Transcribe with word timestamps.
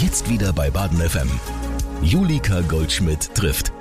Jetzt 0.00 0.28
wieder 0.30 0.52
bei 0.52 0.70
Baden 0.70 1.00
FM. 1.00 1.28
Julika 2.02 2.60
Goldschmidt 2.60 3.34
trifft. 3.34 3.72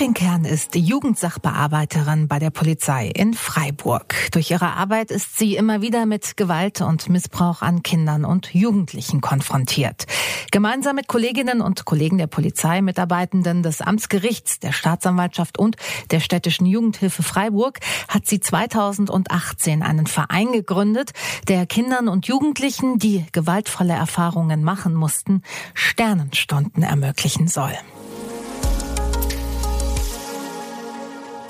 Katrin 0.00 0.14
Kern 0.14 0.44
ist 0.46 0.76
Jugendsachbearbeiterin 0.76 2.26
bei 2.26 2.38
der 2.38 2.48
Polizei 2.48 3.08
in 3.08 3.34
Freiburg. 3.34 4.14
Durch 4.32 4.50
ihre 4.50 4.72
Arbeit 4.72 5.10
ist 5.10 5.36
sie 5.36 5.56
immer 5.56 5.82
wieder 5.82 6.06
mit 6.06 6.38
Gewalt 6.38 6.80
und 6.80 7.10
Missbrauch 7.10 7.60
an 7.60 7.82
Kindern 7.82 8.24
und 8.24 8.54
Jugendlichen 8.54 9.20
konfrontiert. 9.20 10.06
Gemeinsam 10.52 10.96
mit 10.96 11.06
Kolleginnen 11.06 11.60
und 11.60 11.84
Kollegen 11.84 12.16
der 12.16 12.28
Polizei, 12.28 12.80
Mitarbeitenden 12.80 13.62
des 13.62 13.82
Amtsgerichts, 13.82 14.58
der 14.58 14.72
Staatsanwaltschaft 14.72 15.58
und 15.58 15.76
der 16.10 16.20
städtischen 16.20 16.64
Jugendhilfe 16.64 17.22
Freiburg 17.22 17.80
hat 18.08 18.26
sie 18.26 18.40
2018 18.40 19.82
einen 19.82 20.06
Verein 20.06 20.50
gegründet, 20.52 21.10
der 21.46 21.66
Kindern 21.66 22.08
und 22.08 22.26
Jugendlichen, 22.26 22.98
die 22.98 23.26
gewaltvolle 23.32 23.92
Erfahrungen 23.92 24.64
machen 24.64 24.94
mussten, 24.94 25.42
Sternenstunden 25.74 26.84
ermöglichen 26.84 27.48
soll. 27.48 27.76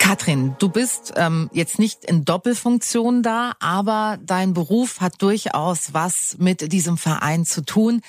Katrin, 0.01 0.57
du 0.59 0.71
bist 0.71 1.13
ähm, 1.17 1.51
jetzt 1.53 1.79
nicht 1.79 2.05
in 2.05 2.25
Doppelfunktion 2.25 3.23
da, 3.23 3.53
aber 3.61 4.19
dein 4.25 4.55
Beruf 4.55 5.01
hat 5.01 5.23
durchaus 5.23 5.93
was 5.95 6.37
mit 6.39 6.73
diesem 6.73 6.97
Verein 6.97 7.45
zu 7.45 7.61
tun. 7.65 8.01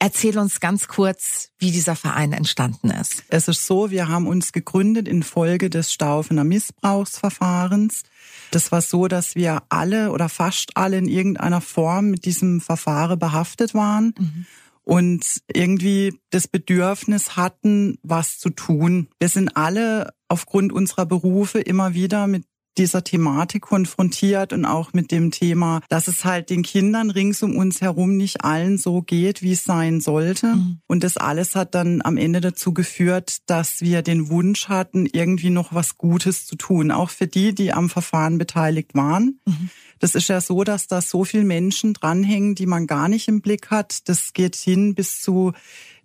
Erzähl 0.00 0.36
uns 0.36 0.60
ganz 0.60 0.88
kurz, 0.88 1.50
wie 1.58 1.70
dieser 1.70 1.96
Verein 1.96 2.32
entstanden 2.32 2.90
ist. 2.90 3.24
Es 3.28 3.48
ist 3.48 3.66
so, 3.66 3.90
wir 3.90 4.08
haben 4.08 4.26
uns 4.26 4.52
gegründet 4.52 5.08
infolge 5.08 5.70
des 5.70 5.92
Staufener 5.92 6.44
Missbrauchsverfahrens. 6.44 8.02
Das 8.50 8.70
war 8.70 8.82
so, 8.82 9.08
dass 9.08 9.34
wir 9.34 9.62
alle 9.68 10.10
oder 10.10 10.28
fast 10.28 10.76
alle 10.76 10.98
in 10.98 11.08
irgendeiner 11.08 11.60
Form 11.60 12.10
mit 12.10 12.26
diesem 12.26 12.60
Verfahren 12.60 13.18
behaftet 13.18 13.74
waren. 13.74 14.12
Mhm 14.18 14.46
und 14.88 15.42
irgendwie 15.52 16.18
das 16.30 16.48
Bedürfnis 16.48 17.36
hatten, 17.36 17.98
was 18.02 18.38
zu 18.38 18.48
tun. 18.48 19.08
Wir 19.18 19.28
sind 19.28 19.54
alle 19.54 20.14
aufgrund 20.28 20.72
unserer 20.72 21.06
Berufe 21.06 21.60
immer 21.60 21.94
wieder 21.94 22.26
mit 22.26 22.44
dieser 22.78 23.04
Thematik 23.04 23.62
konfrontiert 23.62 24.52
und 24.52 24.64
auch 24.64 24.92
mit 24.92 25.10
dem 25.10 25.30
Thema, 25.30 25.80
dass 25.88 26.08
es 26.08 26.24
halt 26.24 26.48
den 26.48 26.62
Kindern 26.62 27.10
rings 27.10 27.42
um 27.42 27.56
uns 27.56 27.80
herum 27.80 28.16
nicht 28.16 28.44
allen 28.44 28.78
so 28.78 29.02
geht, 29.02 29.42
wie 29.42 29.52
es 29.52 29.64
sein 29.64 30.00
sollte. 30.00 30.54
Mhm. 30.54 30.80
Und 30.86 31.04
das 31.04 31.16
alles 31.16 31.56
hat 31.56 31.74
dann 31.74 32.00
am 32.02 32.16
Ende 32.16 32.40
dazu 32.40 32.72
geführt, 32.72 33.38
dass 33.46 33.80
wir 33.80 34.02
den 34.02 34.28
Wunsch 34.28 34.68
hatten, 34.68 35.06
irgendwie 35.06 35.50
noch 35.50 35.74
was 35.74 35.98
Gutes 35.98 36.46
zu 36.46 36.56
tun, 36.56 36.90
auch 36.90 37.10
für 37.10 37.26
die, 37.26 37.54
die 37.54 37.72
am 37.72 37.90
Verfahren 37.90 38.38
beteiligt 38.38 38.94
waren. 38.94 39.40
Mhm. 39.44 39.70
Das 39.98 40.14
ist 40.14 40.28
ja 40.28 40.40
so, 40.40 40.62
dass 40.62 40.86
da 40.86 41.00
so 41.00 41.24
viele 41.24 41.44
Menschen 41.44 41.92
dranhängen, 41.92 42.54
die 42.54 42.66
man 42.66 42.86
gar 42.86 43.08
nicht 43.08 43.26
im 43.26 43.40
Blick 43.40 43.70
hat. 43.70 44.08
Das 44.08 44.32
geht 44.32 44.54
hin 44.54 44.94
bis 44.94 45.20
zu 45.20 45.52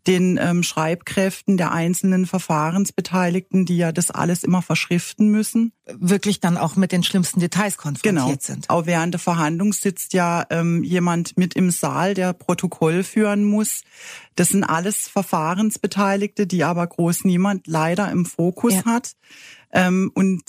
den 0.07 0.37
ähm, 0.41 0.63
Schreibkräften 0.63 1.55
der 1.55 1.71
einzelnen 1.71 2.25
Verfahrensbeteiligten, 2.25 3.65
die 3.65 3.77
ja 3.77 3.91
das 3.91 4.11
alles 4.11 4.43
immer 4.43 4.61
verschriften 4.61 5.29
müssen. 5.29 5.71
Wirklich 5.85 6.39
dann 6.39 6.57
auch 6.57 6.75
mit 6.75 6.91
den 6.91 7.03
schlimmsten 7.03 7.39
Details 7.39 7.77
konfrontiert 7.77 8.25
genau. 8.25 8.35
sind. 8.39 8.69
Auch 8.69 8.85
während 8.85 9.13
der 9.13 9.19
Verhandlung 9.19 9.71
sitzt 9.71 10.13
ja 10.13 10.45
ähm, 10.49 10.83
jemand 10.83 11.37
mit 11.37 11.55
im 11.55 11.71
Saal, 11.71 12.13
der 12.13 12.33
Protokoll 12.33 13.03
führen 13.03 13.45
muss. 13.45 13.83
Das 14.35 14.49
sind 14.49 14.63
alles 14.63 15.07
Verfahrensbeteiligte, 15.07 16.47
die 16.47 16.63
aber 16.63 16.85
groß 16.85 17.23
niemand 17.23 17.67
leider 17.67 18.11
im 18.11 18.25
Fokus 18.25 18.73
ja. 18.73 18.85
hat. 18.85 19.13
Ähm, 19.71 20.11
und 20.13 20.43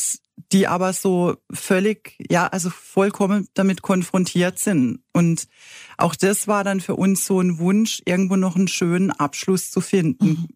die 0.53 0.67
aber 0.67 0.93
so 0.93 1.37
völlig, 1.53 2.17
ja, 2.31 2.47
also 2.47 2.71
vollkommen 2.71 3.49
damit 3.55 3.83
konfrontiert 3.83 4.59
sind. 4.59 5.01
Und 5.13 5.49
auch 5.97 6.15
das 6.15 6.49
war 6.49 6.65
dann 6.65 6.81
für 6.81 6.97
uns 6.97 7.25
so 7.25 7.41
ein 7.41 7.59
Wunsch, 7.59 8.03
irgendwo 8.05 8.37
noch 8.37 8.57
einen 8.57 8.69
schönen 8.69 9.11
Abschluss 9.11 9.71
zu 9.71 9.81
finden. 9.81 10.27
Mhm. 10.27 10.49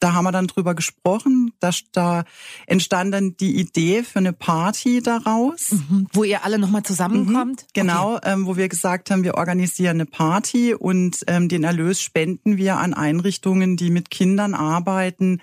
Da 0.00 0.14
haben 0.14 0.24
wir 0.24 0.32
dann 0.32 0.48
drüber 0.48 0.74
gesprochen, 0.74 1.52
dass 1.60 1.84
da 1.92 2.24
entstand 2.66 3.14
dann 3.14 3.36
die 3.36 3.60
Idee 3.60 4.02
für 4.02 4.18
eine 4.18 4.32
Party 4.32 5.00
daraus. 5.00 5.70
Mhm. 5.70 6.08
Wo 6.12 6.24
ihr 6.24 6.44
alle 6.44 6.58
nochmal 6.58 6.82
zusammenkommt? 6.82 7.62
Mhm, 7.62 7.66
genau, 7.72 8.16
okay. 8.16 8.32
ähm, 8.32 8.46
wo 8.46 8.56
wir 8.56 8.68
gesagt 8.68 9.12
haben, 9.12 9.22
wir 9.22 9.34
organisieren 9.34 9.98
eine 9.98 10.06
Party 10.06 10.74
und 10.74 11.22
ähm, 11.28 11.48
den 11.48 11.62
Erlös 11.62 12.02
spenden 12.02 12.56
wir 12.56 12.78
an 12.78 12.94
Einrichtungen, 12.94 13.76
die 13.76 13.90
mit 13.90 14.10
Kindern 14.10 14.54
arbeiten, 14.54 15.40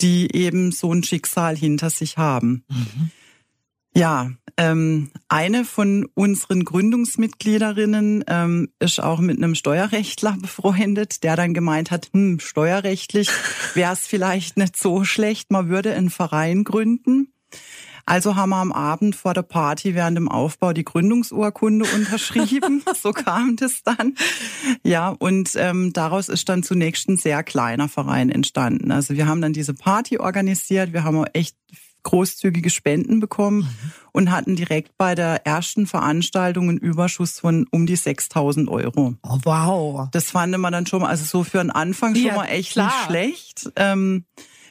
die 0.00 0.34
eben 0.34 0.72
so 0.72 0.92
ein 0.92 1.02
Schicksal 1.02 1.56
hinter 1.56 1.90
sich 1.90 2.18
haben. 2.18 2.64
Mhm. 2.68 3.10
Ja, 3.96 4.30
ähm, 4.58 5.10
eine 5.28 5.64
von 5.64 6.06
unseren 6.12 6.64
Gründungsmitgliederinnen 6.64 8.24
ähm, 8.26 8.68
ist 8.78 9.02
auch 9.02 9.20
mit 9.20 9.38
einem 9.38 9.54
Steuerrechtler 9.54 10.36
befreundet, 10.40 11.22
der 11.22 11.36
dann 11.36 11.54
gemeint 11.54 11.90
hat, 11.90 12.10
hm, 12.12 12.38
steuerrechtlich 12.38 13.30
wäre 13.72 13.94
es 13.94 14.06
vielleicht 14.06 14.58
nicht 14.58 14.76
so 14.76 15.04
schlecht, 15.04 15.50
man 15.50 15.70
würde 15.70 15.94
einen 15.94 16.10
Verein 16.10 16.64
gründen. 16.64 17.32
Also 18.06 18.36
haben 18.36 18.50
wir 18.50 18.56
am 18.56 18.70
Abend 18.70 19.16
vor 19.16 19.34
der 19.34 19.42
Party 19.42 19.96
während 19.96 20.16
dem 20.16 20.28
Aufbau 20.28 20.72
die 20.72 20.84
Gründungsurkunde 20.84 21.84
unterschrieben. 21.94 22.82
so 22.94 23.10
kam 23.10 23.56
das 23.56 23.82
dann. 23.82 24.14
Ja, 24.84 25.08
und 25.08 25.50
ähm, 25.56 25.92
daraus 25.92 26.28
ist 26.28 26.48
dann 26.48 26.62
zunächst 26.62 27.08
ein 27.08 27.16
sehr 27.16 27.42
kleiner 27.42 27.88
Verein 27.88 28.30
entstanden. 28.30 28.92
Also 28.92 29.14
wir 29.14 29.26
haben 29.26 29.42
dann 29.42 29.52
diese 29.52 29.74
Party 29.74 30.18
organisiert. 30.18 30.92
Wir 30.92 31.02
haben 31.02 31.18
auch 31.18 31.26
echt 31.32 31.56
großzügige 32.04 32.70
Spenden 32.70 33.18
bekommen 33.18 33.62
mhm. 33.62 33.92
und 34.12 34.30
hatten 34.30 34.54
direkt 34.54 34.96
bei 34.96 35.16
der 35.16 35.44
ersten 35.44 35.88
Veranstaltung 35.88 36.68
einen 36.68 36.78
Überschuss 36.78 37.40
von 37.40 37.66
um 37.72 37.86
die 37.86 37.96
6000 37.96 38.68
Euro. 38.68 39.14
Oh, 39.24 39.38
wow. 39.42 40.08
Das 40.12 40.30
fand 40.30 40.56
man 40.56 40.72
dann 40.72 40.86
schon 40.86 41.02
mal, 41.02 41.08
also 41.08 41.24
so 41.24 41.42
für 41.42 41.58
einen 41.58 41.72
Anfang 41.72 42.14
schon 42.14 42.24
ja, 42.24 42.36
mal 42.36 42.46
echt 42.46 42.72
klar. 42.72 42.86
nicht 42.86 43.06
schlecht. 43.06 43.72
Ähm, 43.74 44.24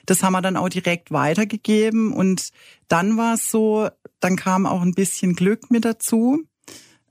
das 0.05 0.23
haben 0.23 0.33
wir 0.33 0.41
dann 0.41 0.57
auch 0.57 0.69
direkt 0.69 1.11
weitergegeben 1.11 2.13
und 2.13 2.49
dann 2.88 3.17
war 3.17 3.35
es 3.35 3.49
so, 3.49 3.89
dann 4.19 4.35
kam 4.35 4.66
auch 4.66 4.81
ein 4.81 4.93
bisschen 4.93 5.35
Glück 5.35 5.71
mit 5.71 5.85
dazu. 5.85 6.43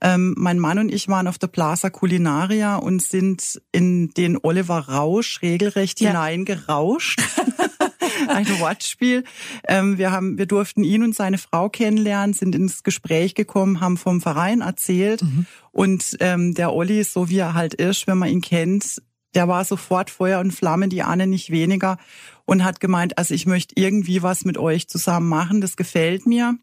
Ähm, 0.01 0.35
mein 0.37 0.59
Mann 0.59 0.77
und 0.77 0.89
ich 0.91 1.07
waren 1.07 1.27
auf 1.27 1.37
der 1.37 1.47
Plaza 1.47 1.89
Culinaria 1.89 2.75
und 2.75 3.01
sind 3.01 3.61
in 3.71 4.09
den 4.09 4.37
Oliver 4.37 4.89
Rausch 4.89 5.41
regelrecht 5.41 6.01
ja. 6.01 6.09
hineingerauscht. 6.09 7.21
ein 8.27 8.47
Wortspiel. 8.59 9.23
Ähm, 9.67 9.97
wir 9.97 10.11
haben, 10.11 10.37
wir 10.37 10.45
durften 10.45 10.83
ihn 10.83 11.03
und 11.03 11.15
seine 11.15 11.37
Frau 11.37 11.69
kennenlernen, 11.69 12.33
sind 12.33 12.55
ins 12.55 12.83
Gespräch 12.83 13.35
gekommen, 13.35 13.81
haben 13.81 13.97
vom 13.97 14.21
Verein 14.21 14.61
erzählt 14.61 15.21
mhm. 15.21 15.45
und 15.71 16.17
ähm, 16.19 16.53
der 16.53 16.73
Olli, 16.73 17.03
so 17.03 17.29
wie 17.29 17.39
er 17.39 17.53
halt 17.53 17.73
ist, 17.73 18.07
wenn 18.07 18.17
man 18.17 18.29
ihn 18.29 18.41
kennt, 18.41 19.01
der 19.33 19.47
war 19.47 19.65
sofort 19.65 20.09
Feuer 20.09 20.39
und 20.39 20.51
Flamme, 20.51 20.87
die 20.87 21.03
Anne 21.03 21.27
nicht 21.27 21.51
weniger 21.51 21.97
und 22.45 22.63
hat 22.63 22.79
gemeint, 22.79 23.17
also 23.17 23.33
ich 23.33 23.45
möchte 23.45 23.75
irgendwie 23.77 24.23
was 24.23 24.45
mit 24.45 24.57
euch 24.57 24.87
zusammen 24.87 25.27
machen, 25.29 25.61
das 25.61 25.75
gefällt 25.75 26.25
mir 26.25 26.57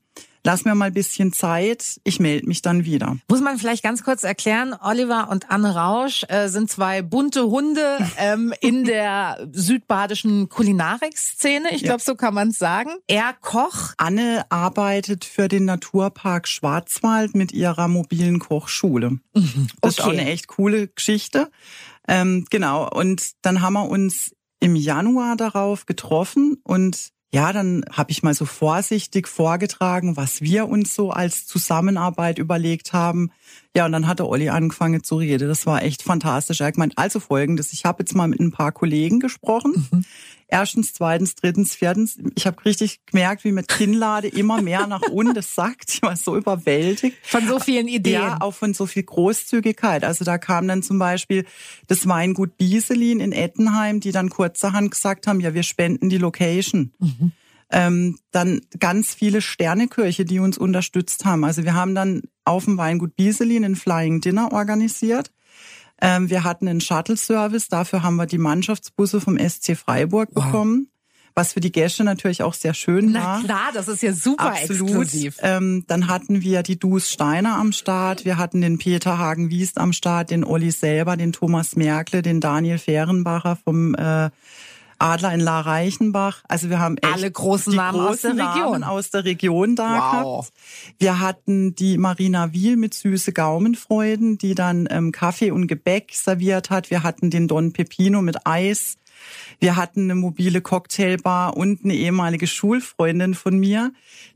lass 0.44 0.64
mir 0.64 0.74
mal 0.74 0.86
ein 0.86 0.94
bisschen 0.94 1.32
Zeit, 1.32 2.00
ich 2.04 2.20
melde 2.20 2.46
mich 2.46 2.62
dann 2.62 2.84
wieder. 2.84 3.16
Muss 3.28 3.40
man 3.40 3.58
vielleicht 3.58 3.82
ganz 3.82 4.02
kurz 4.02 4.22
erklären, 4.22 4.74
Oliver 4.80 5.28
und 5.30 5.50
Anne 5.50 5.74
Rausch 5.74 6.24
äh, 6.28 6.48
sind 6.48 6.70
zwei 6.70 7.02
bunte 7.02 7.44
Hunde 7.44 7.98
ähm, 8.18 8.52
in 8.60 8.84
der 8.84 9.48
südbadischen 9.52 10.48
Kulinarikszene. 10.48 11.74
Ich 11.74 11.82
glaube, 11.82 12.00
ja. 12.00 12.04
so 12.04 12.14
kann 12.14 12.34
man 12.34 12.48
es 12.48 12.58
sagen. 12.58 12.90
Er 13.06 13.34
Koch. 13.40 13.92
Anne 13.96 14.44
arbeitet 14.48 15.24
für 15.24 15.48
den 15.48 15.64
Naturpark 15.64 16.48
Schwarzwald 16.48 17.34
mit 17.34 17.52
ihrer 17.52 17.88
mobilen 17.88 18.38
Kochschule. 18.38 19.10
Mhm. 19.10 19.20
Okay. 19.34 19.66
Das 19.80 19.92
ist 19.92 20.00
auch 20.02 20.08
eine 20.08 20.26
echt 20.26 20.48
coole 20.48 20.88
Geschichte. 20.88 21.50
Ähm, 22.08 22.46
genau, 22.50 22.88
und 22.90 23.32
dann 23.42 23.60
haben 23.60 23.74
wir 23.74 23.88
uns 23.88 24.32
im 24.62 24.76
Januar 24.76 25.36
darauf 25.36 25.86
getroffen 25.86 26.58
und 26.62 27.10
ja, 27.34 27.52
dann 27.52 27.82
habe 27.90 28.10
ich 28.10 28.22
mal 28.22 28.34
so 28.34 28.44
vorsichtig 28.44 29.26
vorgetragen, 29.26 30.16
was 30.16 30.42
wir 30.42 30.68
uns 30.68 30.94
so 30.94 31.10
als 31.10 31.46
Zusammenarbeit 31.46 32.38
überlegt 32.38 32.92
haben. 32.92 33.32
Ja, 33.74 33.86
und 33.86 33.92
dann 33.92 34.06
hat 34.06 34.18
der 34.18 34.28
Olli 34.28 34.50
angefangen 34.50 35.02
zu 35.02 35.16
reden. 35.16 35.48
Das 35.48 35.64
war 35.64 35.82
echt 35.82 36.02
fantastisch. 36.02 36.60
Er 36.60 36.66
hat 36.66 36.74
gemeint, 36.74 36.92
also 36.96 37.20
folgendes, 37.20 37.72
ich 37.72 37.84
habe 37.84 38.02
jetzt 38.02 38.14
mal 38.14 38.28
mit 38.28 38.40
ein 38.40 38.52
paar 38.52 38.72
Kollegen 38.72 39.18
gesprochen. 39.18 39.88
Mhm. 39.90 40.04
Erstens, 40.48 40.92
zweitens, 40.92 41.34
drittens, 41.34 41.74
viertens. 41.74 42.18
Ich 42.34 42.46
habe 42.46 42.62
richtig 42.66 43.00
gemerkt, 43.06 43.42
wie 43.44 43.52
mit 43.52 43.68
Kinnlade 43.68 44.28
immer 44.28 44.60
mehr 44.60 44.86
nach 44.86 45.00
unten 45.10 45.32
das 45.32 45.54
sagt. 45.54 45.94
Ich 45.94 46.02
war 46.02 46.14
so 46.14 46.36
überwältigt. 46.36 47.16
Von 47.22 47.48
so 47.48 47.58
vielen 47.58 47.88
Ideen. 47.88 48.20
Ja, 48.20 48.36
auch 48.40 48.52
von 48.52 48.74
so 48.74 48.84
viel 48.84 49.04
Großzügigkeit. 49.04 50.04
Also 50.04 50.26
da 50.26 50.36
kam 50.36 50.68
dann 50.68 50.82
zum 50.82 50.98
Beispiel 50.98 51.46
das 51.88 52.06
Weingut 52.06 52.58
Bieselin 52.58 53.20
in 53.20 53.32
Ettenheim, 53.32 54.00
die 54.00 54.12
dann 54.12 54.28
kurzerhand 54.28 54.90
gesagt 54.90 55.26
haben, 55.26 55.40
ja, 55.40 55.54
wir 55.54 55.62
spenden 55.62 56.10
die 56.10 56.18
Location. 56.18 56.92
Mhm. 56.98 57.32
Ähm, 57.72 58.18
dann 58.30 58.60
ganz 58.78 59.14
viele 59.14 59.40
Sternekirche, 59.40 60.24
die 60.24 60.38
uns 60.38 60.58
unterstützt 60.58 61.24
haben. 61.24 61.44
Also 61.44 61.64
wir 61.64 61.74
haben 61.74 61.94
dann 61.94 62.22
auf 62.44 62.66
dem 62.66 62.76
Weingut 62.76 63.16
Bieselin 63.16 63.64
ein 63.64 63.76
Flying 63.76 64.20
Dinner 64.20 64.52
organisiert. 64.52 65.32
Ähm, 66.00 66.28
wir 66.28 66.44
hatten 66.44 66.68
einen 66.68 66.80
Shuttle-Service, 66.80 67.68
dafür 67.68 68.02
haben 68.02 68.16
wir 68.16 68.26
die 68.26 68.38
Mannschaftsbusse 68.38 69.20
vom 69.20 69.38
SC 69.38 69.76
Freiburg 69.76 70.30
wow. 70.32 70.44
bekommen. 70.44 70.88
was 71.34 71.54
für 71.54 71.60
die 71.60 71.72
Gäste 71.72 72.04
natürlich 72.04 72.42
auch 72.42 72.52
sehr 72.52 72.74
schön 72.74 73.12
Na 73.12 73.24
war. 73.24 73.42
klar, 73.42 73.70
das 73.72 73.88
ist 73.88 74.02
ja 74.02 74.12
super 74.12 74.52
Absolut. 74.52 74.88
exklusiv. 74.88 75.36
Ähm, 75.40 75.84
dann 75.86 76.08
hatten 76.08 76.42
wir 76.42 76.62
die 76.62 76.78
Dus 76.78 77.10
Steiner 77.10 77.56
am 77.56 77.72
Start, 77.72 78.24
wir 78.24 78.36
hatten 78.36 78.60
den 78.60 78.76
Peter 78.76 79.16
Hagen-Wiest 79.16 79.78
am 79.78 79.92
Start, 79.94 80.30
den 80.30 80.44
Olli 80.44 80.72
selber, 80.72 81.16
den 81.16 81.32
Thomas 81.32 81.74
Merkle, 81.74 82.20
den 82.20 82.40
Daniel 82.40 82.78
Fehrenbacher 82.78 83.56
vom 83.56 83.94
äh, 83.94 84.28
Adler 85.02 85.34
in 85.34 85.40
La 85.40 85.60
Reichenbach. 85.60 86.42
Also 86.48 86.70
wir 86.70 86.78
haben 86.78 86.96
echt 86.98 87.12
Alle 87.12 87.30
großen 87.30 87.72
die 87.72 87.76
Namen 87.76 88.00
aus 88.00 88.22
großen 88.22 88.36
der 88.36 88.48
Region. 88.54 88.70
Namen 88.80 88.84
aus 88.84 89.10
der 89.10 89.24
Region 89.24 89.76
da 89.76 89.92
Wow. 89.94 90.46
gehabt. 90.50 90.52
Wir 90.98 91.20
hatten 91.20 91.74
die 91.74 91.98
Marina 91.98 92.52
Wiel 92.52 92.76
mit 92.76 92.94
süße 92.94 93.32
Gaumenfreuden, 93.32 94.38
die 94.38 94.54
dann 94.54 94.86
ähm, 94.90 95.12
Kaffee 95.12 95.50
und 95.50 95.66
Gebäck 95.66 96.12
serviert 96.14 96.70
hat. 96.70 96.90
Wir 96.90 97.02
hatten 97.02 97.30
den 97.30 97.48
Don 97.48 97.72
Pepino 97.72 98.22
mit 98.22 98.46
Eis. 98.46 98.96
Wir 99.60 99.76
hatten 99.76 100.02
eine 100.04 100.14
mobile 100.16 100.60
Cocktailbar 100.60 101.56
und 101.56 101.84
eine 101.84 101.94
ehemalige 101.94 102.48
Schulfreundin 102.48 103.34
von 103.34 103.56
mir, 103.58 103.92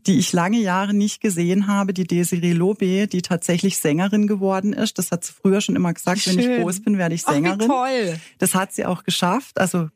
die 0.07 0.19
ich 0.19 0.33
lange 0.33 0.59
Jahre 0.61 0.95
nicht 0.95 1.21
gesehen 1.21 1.67
habe, 1.67 1.93
die 1.93 2.07
Desiree 2.07 2.53
Lobe, 2.53 3.09
die 3.09 3.23
tatsächlich 3.23 3.79
Sängerin 3.79 4.29
geworden 4.29 4.73
ist. 4.73 4.99
Das 4.99 5.11
hat 5.11 5.25
sie 5.25 5.33
früher 5.33 5.61
schon 5.61 5.75
immer 5.75 5.93
gesagt, 5.93 6.25
wenn 6.29 6.39
ich 6.39 6.45
Schön. 6.45 6.63
groß 6.63 6.83
bin, 6.83 6.99
werde 6.99 7.17
ich 7.17 7.25
Ach, 7.27 7.33
Sängerin. 7.33 7.67
toll. 7.69 8.21
Das 8.39 8.55
hat 8.55 8.73
sie 8.73 8.85
auch 8.87 9.03
geschafft. 9.03 9.59
Also 9.59 9.89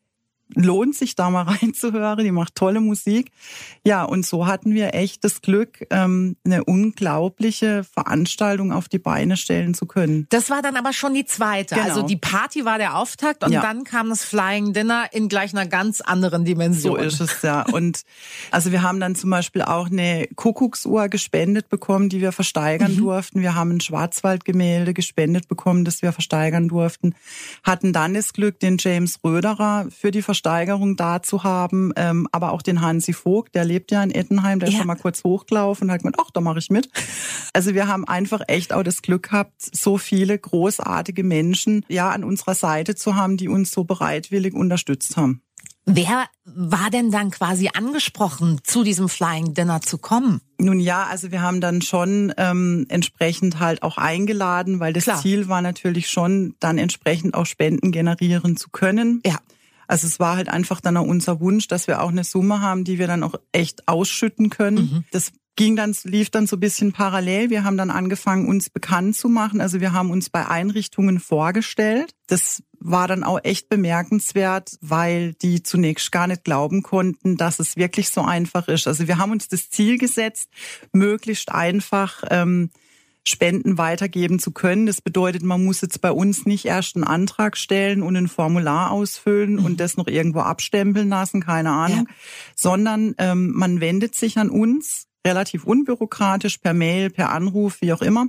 lohnt 0.54 0.94
sich 0.94 1.14
da 1.16 1.30
mal 1.30 1.42
reinzuhören. 1.60 2.24
Die 2.24 2.32
macht 2.32 2.54
tolle 2.54 2.80
Musik. 2.80 3.30
Ja, 3.84 4.04
und 4.04 4.26
so 4.26 4.46
hatten 4.46 4.74
wir 4.74 4.94
echt 4.94 5.24
das 5.24 5.40
Glück, 5.42 5.86
ähm, 5.90 6.36
eine 6.44 6.64
unglaubliche 6.64 7.84
Veranstaltung 7.84 8.72
auf 8.72 8.88
die 8.88 8.98
Beine 8.98 9.36
stellen 9.36 9.74
zu 9.74 9.86
können. 9.86 10.26
Das 10.30 10.50
war 10.50 10.62
dann 10.62 10.76
aber 10.76 10.92
schon 10.92 11.14
die 11.14 11.24
zweite. 11.24 11.74
Genau. 11.76 11.86
Also 11.86 12.02
die 12.02 12.16
Party 12.16 12.64
war 12.64 12.78
der 12.78 12.96
Auftakt 12.96 13.44
und 13.44 13.52
Ja. 13.52 13.60
dann 13.62 13.84
kam 13.84 14.08
das 14.10 14.24
Flying 14.24 14.72
Dinner 14.72 15.06
in 15.12 15.28
gleich 15.28 15.52
einer 15.54 15.66
ganz 15.66 16.00
anderen 16.00 16.44
Dimension. 16.44 16.96
So 16.96 17.02
ist 17.02 17.20
es 17.20 17.42
ja. 17.42 17.62
Und 17.72 18.02
also 18.50 18.72
wir 18.72 18.82
haben 18.82 19.00
dann 19.00 19.14
zum 19.14 19.30
Beispiel 19.30 19.62
auch 19.62 19.90
eine 19.90 20.28
Kuckucksuhr 20.36 21.08
gespendet 21.08 21.68
bekommen, 21.68 22.08
die 22.08 22.20
wir 22.20 22.32
versteigern 22.32 22.96
durften. 22.96 23.40
Wir 23.40 23.54
haben 23.54 23.70
ein 23.70 23.80
Schwarzwaldgemälde 23.80 24.94
gespendet 24.94 25.48
bekommen, 25.48 25.84
das 25.84 26.02
wir 26.02 26.12
versteigern 26.12 26.68
durften. 26.68 27.14
Hatten 27.62 27.92
dann 27.92 28.14
das 28.14 28.32
Glück, 28.32 28.60
den 28.60 28.76
James 28.78 29.18
Röderer 29.24 29.86
für 29.90 30.10
die 30.10 30.22
Versteigerung 30.22 30.39
da 30.42 31.22
zu 31.22 31.44
haben, 31.44 31.92
ähm, 31.96 32.28
aber 32.32 32.52
auch 32.52 32.62
den 32.62 32.80
Hansi 32.80 33.12
Vogt, 33.12 33.54
der 33.54 33.64
lebt 33.64 33.90
ja 33.90 34.02
in 34.02 34.10
Ettenheim, 34.10 34.58
der 34.60 34.68
ist 34.68 34.74
Ja. 34.74 34.78
schon 34.80 34.86
mal 34.86 34.96
kurz 34.96 35.24
hochgelaufen 35.24 35.88
und 35.88 35.92
hat 35.92 36.00
gemeint, 36.02 36.16
ach, 36.20 36.30
da 36.30 36.40
mache 36.40 36.58
ich 36.58 36.70
mit. 36.70 36.88
Also 37.52 37.74
wir 37.74 37.88
haben 37.88 38.06
einfach 38.06 38.40
echt 38.48 38.72
auch 38.72 38.82
das 38.82 39.02
Glück 39.02 39.24
gehabt, 39.30 39.52
so 39.58 39.98
viele 39.98 40.38
großartige 40.38 41.24
Menschen 41.24 41.84
ja 41.88 42.10
an 42.10 42.24
unserer 42.24 42.54
Seite 42.54 42.94
zu 42.94 43.16
haben, 43.16 43.36
die 43.36 43.48
uns 43.48 43.70
so 43.72 43.84
bereitwillig 43.84 44.54
unterstützt 44.54 45.16
haben. 45.16 45.42
Wer 45.86 46.26
war 46.44 46.90
denn 46.90 47.10
dann 47.10 47.30
quasi 47.30 47.70
angesprochen, 47.74 48.60
zu 48.62 48.84
diesem 48.84 49.08
Flying 49.08 49.54
Dinner 49.54 49.80
zu 49.80 49.98
kommen? 49.98 50.40
Nun 50.58 50.78
ja, 50.78 51.04
also 51.04 51.32
wir 51.32 51.42
haben 51.42 51.60
dann 51.60 51.82
schon 51.82 52.32
ähm, 52.36 52.86
entsprechend 52.90 53.58
halt 53.58 53.82
auch 53.82 53.96
eingeladen, 53.96 54.78
weil 54.78 54.92
das 54.92 55.04
Klar. 55.04 55.20
Ziel 55.20 55.48
war 55.48 55.62
natürlich 55.62 56.08
schon, 56.08 56.54
dann 56.60 56.78
entsprechend 56.78 57.34
auch 57.34 57.46
Spenden 57.46 57.92
generieren 57.92 58.56
zu 58.56 58.68
können. 58.70 59.20
Ja. 59.26 59.38
Also 59.90 60.06
es 60.06 60.20
war 60.20 60.36
halt 60.36 60.48
einfach 60.48 60.80
dann 60.80 60.96
auch 60.96 61.06
unser 61.06 61.40
Wunsch, 61.40 61.66
dass 61.66 61.88
wir 61.88 62.00
auch 62.00 62.10
eine 62.10 62.22
Summe 62.22 62.60
haben, 62.60 62.84
die 62.84 63.00
wir 63.00 63.08
dann 63.08 63.24
auch 63.24 63.34
echt 63.50 63.88
ausschütten 63.88 64.48
können. 64.48 65.04
Das 65.10 65.32
ging 65.56 65.74
dann, 65.74 65.96
lief 66.04 66.30
dann 66.30 66.46
so 66.46 66.54
ein 66.54 66.60
bisschen 66.60 66.92
parallel. 66.92 67.50
Wir 67.50 67.64
haben 67.64 67.76
dann 67.76 67.90
angefangen, 67.90 68.46
uns 68.46 68.70
bekannt 68.70 69.16
zu 69.16 69.28
machen. 69.28 69.60
Also 69.60 69.80
wir 69.80 69.92
haben 69.92 70.12
uns 70.12 70.30
bei 70.30 70.46
Einrichtungen 70.46 71.18
vorgestellt. 71.18 72.14
Das 72.28 72.62
war 72.78 73.08
dann 73.08 73.24
auch 73.24 73.40
echt 73.42 73.68
bemerkenswert, 73.68 74.78
weil 74.80 75.34
die 75.34 75.64
zunächst 75.64 76.12
gar 76.12 76.28
nicht 76.28 76.44
glauben 76.44 76.84
konnten, 76.84 77.36
dass 77.36 77.58
es 77.58 77.76
wirklich 77.76 78.10
so 78.10 78.22
einfach 78.22 78.68
ist. 78.68 78.86
Also 78.86 79.08
wir 79.08 79.18
haben 79.18 79.32
uns 79.32 79.48
das 79.48 79.70
Ziel 79.70 79.98
gesetzt, 79.98 80.50
möglichst 80.92 81.50
einfach 81.50 82.22
ähm, 82.30 82.70
Spenden 83.26 83.78
weitergeben 83.78 84.38
zu 84.38 84.50
können. 84.50 84.86
Das 84.86 85.00
bedeutet, 85.00 85.42
man 85.42 85.64
muss 85.64 85.80
jetzt 85.82 86.00
bei 86.00 86.10
uns 86.10 86.46
nicht 86.46 86.64
erst 86.64 86.96
einen 86.96 87.04
Antrag 87.04 87.56
stellen 87.56 88.02
und 88.02 88.16
ein 88.16 88.28
Formular 88.28 88.90
ausfüllen 88.90 89.58
und 89.58 89.78
das 89.78 89.96
noch 89.96 90.06
irgendwo 90.06 90.40
abstempeln 90.40 91.08
lassen, 91.08 91.42
keine 91.42 91.70
Ahnung, 91.70 92.08
sondern 92.56 93.14
ähm, 93.18 93.52
man 93.52 93.80
wendet 93.80 94.14
sich 94.14 94.38
an 94.38 94.48
uns 94.48 95.06
relativ 95.26 95.64
unbürokratisch 95.64 96.58
per 96.58 96.72
Mail, 96.72 97.10
per 97.10 97.30
Anruf, 97.30 97.82
wie 97.82 97.92
auch 97.92 98.02
immer, 98.02 98.28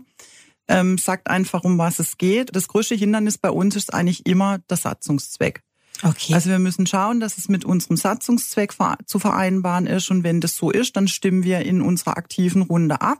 ähm, 0.67 0.97
sagt 0.97 1.29
einfach, 1.29 1.63
um 1.63 1.77
was 1.77 1.99
es 1.99 2.17
geht. 2.17 2.55
Das 2.55 2.67
größte 2.67 2.95
Hindernis 2.95 3.37
bei 3.37 3.49
uns 3.49 3.75
ist 3.75 3.93
eigentlich 3.93 4.25
immer 4.25 4.59
der 4.69 4.77
Satzungszweck. 4.77 5.61
Okay. 6.03 6.33
Also 6.33 6.49
wir 6.49 6.59
müssen 6.59 6.87
schauen, 6.87 7.19
dass 7.19 7.37
es 7.37 7.47
mit 7.47 7.63
unserem 7.63 7.95
Satzungszweck 7.95 8.73
zu 9.05 9.19
vereinbaren 9.19 9.85
ist. 9.87 10.09
Und 10.09 10.23
wenn 10.23 10.41
das 10.41 10.55
so 10.55 10.71
ist, 10.71 10.95
dann 10.97 11.07
stimmen 11.07 11.43
wir 11.43 11.59
in 11.59 11.81
unserer 11.81 12.17
aktiven 12.17 12.63
Runde 12.63 13.01
ab. 13.01 13.19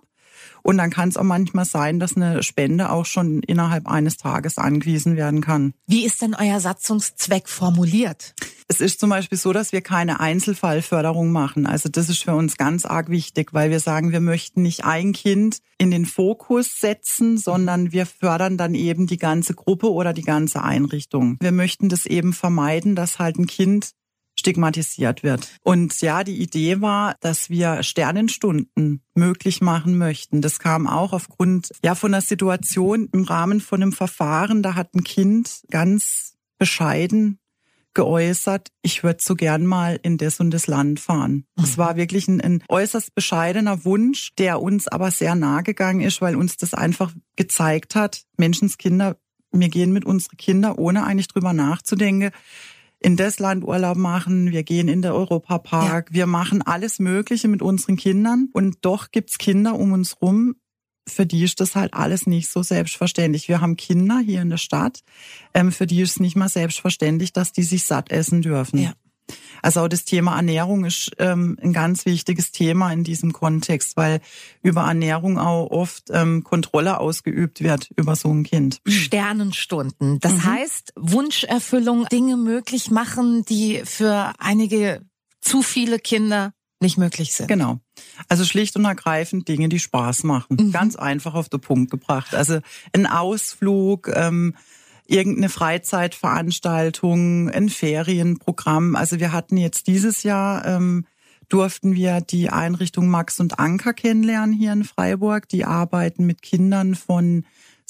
Und 0.64 0.78
dann 0.78 0.90
kann 0.90 1.10
es 1.10 1.18
auch 1.18 1.24
manchmal 1.24 1.66
sein, 1.66 2.00
dass 2.00 2.16
eine 2.16 2.44
Spende 2.44 2.92
auch 2.92 3.06
schon 3.06 3.42
innerhalb 3.44 3.88
eines 3.88 4.18
Tages 4.18 4.58
angewiesen 4.58 5.16
werden 5.16 5.42
kann. 5.42 5.74
Wie 5.88 6.06
ist 6.06 6.22
denn 6.22 6.36
euer 6.36 6.60
Satzungszweck 6.60 7.50
formuliert? 7.50 8.34
Es 8.68 8.80
ist 8.80 9.02
zum 9.02 9.10
Beispiel 9.10 9.38
so, 9.38 9.52
dass 9.52 9.74
wir 9.74 9.82
keine 9.82 10.22
Einzelfallförderung 10.22 11.32
machen. 11.32 11.66
Also 11.66 11.90
das 11.90 12.08
ist 12.08 12.24
für 12.24 12.36
uns 12.36 12.56
ganz 12.56 12.86
arg 12.86 13.10
wichtig, 13.10 13.54
weil 13.54 13.70
wir 13.70 13.82
sagen, 13.82 14.14
wir 14.14 14.22
möchten 14.22 14.62
nicht 14.62 14.86
ein 14.86 15.12
Kind 15.12 15.58
in 15.78 15.92
den 15.92 16.06
Fokus 16.06 16.80
setzen, 16.80 17.38
sondern 17.38 17.92
wir 17.92 18.06
fördern 18.06 18.58
dann 18.58 18.74
eben 18.74 19.08
die 19.08 19.18
ganze 19.18 19.56
Gruppe 19.56 19.92
oder 19.92 20.14
die 20.14 20.22
ganze 20.22 20.64
Einrichtung. 20.64 21.38
Wir 21.42 21.52
möchten 21.52 21.90
das 21.90 22.06
eben 22.06 22.32
vermeiden, 22.32 22.96
dass 22.96 23.20
halt 23.20 23.38
ein 23.38 23.48
Kind 23.48 23.92
stigmatisiert 24.42 25.24
wird. 25.24 25.48
Und 25.64 26.02
ja, 26.02 26.24
die 26.24 26.42
Idee 26.42 26.82
war, 26.82 27.16
dass 27.22 27.50
wir 27.50 27.84
Sternenstunden 27.84 29.02
möglich 29.16 29.62
machen 29.62 29.98
möchten. 29.98 30.42
Das 30.42 30.60
kam 30.60 30.88
auch 30.88 31.14
aufgrund 31.14 31.72
ja 31.84 31.96
von 31.96 32.12
der 32.12 32.22
Situation 32.22 33.08
im 33.14 33.24
Rahmen 33.24 33.62
von 33.62 33.82
einem 33.82 33.94
Verfahren. 33.94 34.64
Da 34.64 34.76
hat 34.76 34.94
ein 34.94 35.04
Kind 35.04 35.62
ganz 35.70 36.34
bescheiden 36.58 37.40
geäußert, 37.94 38.70
ich 38.82 39.04
würde 39.04 39.20
so 39.22 39.36
gern 39.36 39.66
mal 39.66 40.00
in 40.02 40.18
das 40.18 40.40
und 40.40 40.52
das 40.52 40.68
Land 40.68 41.00
fahren. 41.00 41.46
Es 41.62 41.78
war 41.78 41.96
wirklich 41.98 42.28
ein, 42.28 42.40
ein 42.40 42.64
äußerst 42.70 43.14
bescheidener 43.14 43.84
Wunsch, 43.84 44.34
der 44.38 44.62
uns 44.62 44.88
aber 44.88 45.12
sehr 45.12 45.36
nahe 45.36 45.64
gegangen 45.64 46.02
ist, 46.02 46.22
weil 46.22 46.36
uns 46.36 46.58
das 46.58 46.74
einfach 46.74 47.12
gezeigt 47.36 47.96
hat, 47.96 48.24
Menschenskinder, 48.38 49.18
wir 49.52 49.70
gehen 49.70 49.92
mit 49.92 50.06
unseren 50.06 50.38
Kindern, 50.38 50.76
ohne 50.76 51.04
eigentlich 51.04 51.28
drüber 51.28 51.52
nachzudenken, 51.52 52.32
in 53.02 53.18
das 53.18 53.40
Land 53.40 53.64
Urlaub 53.64 53.98
machen, 53.98 54.52
wir 54.52 54.64
gehen 54.64 54.88
in 54.88 55.02
der 55.02 55.16
Europapark, 55.16 56.14
wir 56.14 56.28
machen 56.28 56.62
alles 56.62 57.00
Mögliche 57.00 57.48
mit 57.48 57.62
unseren 57.62 57.98
Kindern 57.98 58.50
und 58.54 58.78
doch 58.82 59.10
gibt's 59.12 59.40
Kinder 59.40 59.76
um 59.78 59.92
uns 59.92 60.22
rum, 60.22 60.56
für 61.08 61.26
die 61.26 61.44
ist 61.44 61.60
das 61.60 61.76
halt 61.76 61.96
alles 61.96 62.28
nicht 62.28 62.50
so 62.50 62.62
selbstverständlich. 62.62 63.48
Wir 63.48 63.60
haben 63.60 63.76
Kinder 63.76 64.20
hier 64.20 64.42
in 64.42 64.50
der 64.50 64.58
Stadt, 64.58 65.02
ähm, 65.54 65.72
für 65.72 65.88
die 65.88 66.02
ist 66.02 66.12
es 66.12 66.20
nicht 66.20 66.36
mal 66.36 66.48
selbstverständlich, 66.48 67.34
dass 67.34 67.52
die 67.52 67.64
sich 67.64 67.84
satt 67.84 68.12
essen 68.12 68.44
dürfen. 68.44 68.78
Ja. 68.78 68.94
Also 69.62 69.82
auch 69.82 69.88
das 69.88 70.06
Thema 70.06 70.36
Ernährung 70.36 70.86
ist 70.86 71.12
ähm, 71.20 71.58
ein 71.62 71.74
ganz 71.74 72.06
wichtiges 72.06 72.52
Thema 72.52 72.92
in 72.92 73.04
diesem 73.04 73.34
Kontext, 73.34 73.98
weil 73.98 74.22
über 74.64 74.82
Ernährung 74.82 75.38
auch 75.38 75.70
oft 75.72 76.10
ähm, 76.12 76.44
Kontrolle 76.44 77.00
ausgeübt 77.00 77.62
wird 77.62 77.90
über 77.96 78.16
so 78.16 78.34
ein 78.34 78.44
Kind. 78.44 78.82
Sternenstunden. 78.88 80.20
Das 80.20 80.34
Mhm. 80.34 80.44
heißt, 80.46 80.94
Wunscherfüllung, 80.96 82.06
Dinge 82.12 82.38
möglich 82.38 82.92
machen, 82.92 83.44
die 83.46 83.82
für 83.86 84.34
einige 84.40 85.02
zu 85.42 85.62
viele 85.62 86.00
Kinder 86.00 86.54
nicht 86.80 86.98
möglich 86.98 87.34
sind. 87.34 87.48
Genau. 87.48 87.80
Also 88.28 88.44
schlicht 88.44 88.76
und 88.76 88.86
ergreifend 88.86 89.48
Dinge, 89.48 89.70
die 89.70 89.80
Spaß 89.80 90.24
machen. 90.24 90.58
Mhm. 90.60 90.72
Ganz 90.72 90.96
einfach 90.96 91.36
auf 91.36 91.48
den 91.50 91.62
Punkt 91.62 91.92
gebracht. 91.92 92.34
Also 92.34 92.60
ein 92.94 93.06
Ausflug, 93.06 94.10
ähm, 94.14 94.56
irgendeine 95.12 95.50
Freizeitveranstaltung, 95.50 97.50
ein 97.50 97.70
Ferienprogramm. 97.70 98.96
Also 98.96 99.20
wir 99.20 99.34
hatten 99.34 99.58
jetzt 99.58 99.88
dieses 99.88 100.24
Jahr 100.24 100.66
ähm, 100.66 101.06
durften 101.50 101.96
wir 101.96 102.22
die 102.22 102.50
Einrichtung 102.50 103.10
Max 103.10 103.42
und 103.42 103.60
Anker 103.60 103.94
kennenlernen 103.94 104.56
hier 104.56 104.72
in 104.72 104.86
Freiburg. 104.86 105.50
Die 105.50 105.66
arbeiten 105.66 106.26
mit 106.26 106.42
Kindern 106.42 106.96
von 106.96 107.44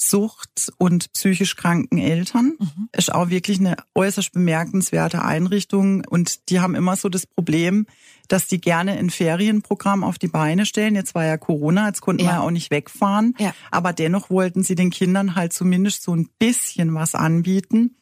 Sucht 0.08 0.72
und 0.78 1.12
psychisch 1.12 1.56
kranken 1.56 1.98
Eltern. 1.98 2.54
Ist 2.96 3.14
auch 3.14 3.30
wirklich 3.30 3.60
eine 3.60 3.76
äußerst 3.94 4.32
bemerkenswerte 4.32 5.22
Einrichtung. 5.22 6.04
Und 6.08 6.48
die 6.50 6.60
haben 6.60 6.74
immer 6.74 6.96
so 6.96 7.08
das 7.08 7.26
Problem, 7.26 7.86
dass 8.28 8.46
die 8.46 8.60
gerne 8.60 8.92
ein 8.92 9.10
Ferienprogramm 9.10 10.04
auf 10.04 10.18
die 10.18 10.28
Beine 10.28 10.66
stellen. 10.66 10.94
Jetzt 10.94 11.14
war 11.14 11.24
ja 11.24 11.36
Corona, 11.36 11.88
jetzt 11.88 12.00
konnten 12.00 12.22
wir 12.22 12.26
Ja. 12.30 12.36
ja 12.36 12.40
auch 12.42 12.50
nicht 12.50 12.70
wegfahren. 12.70 13.34
Ja. 13.38 13.54
Aber 13.70 13.92
dennoch 13.92 14.30
wollten 14.30 14.62
sie 14.62 14.74
den 14.74 14.90
Kindern 14.90 15.34
halt 15.34 15.52
zumindest 15.52 16.02
so 16.02 16.14
ein 16.14 16.28
bisschen 16.38 16.94
was 16.94 17.14
anbieten. 17.14 17.96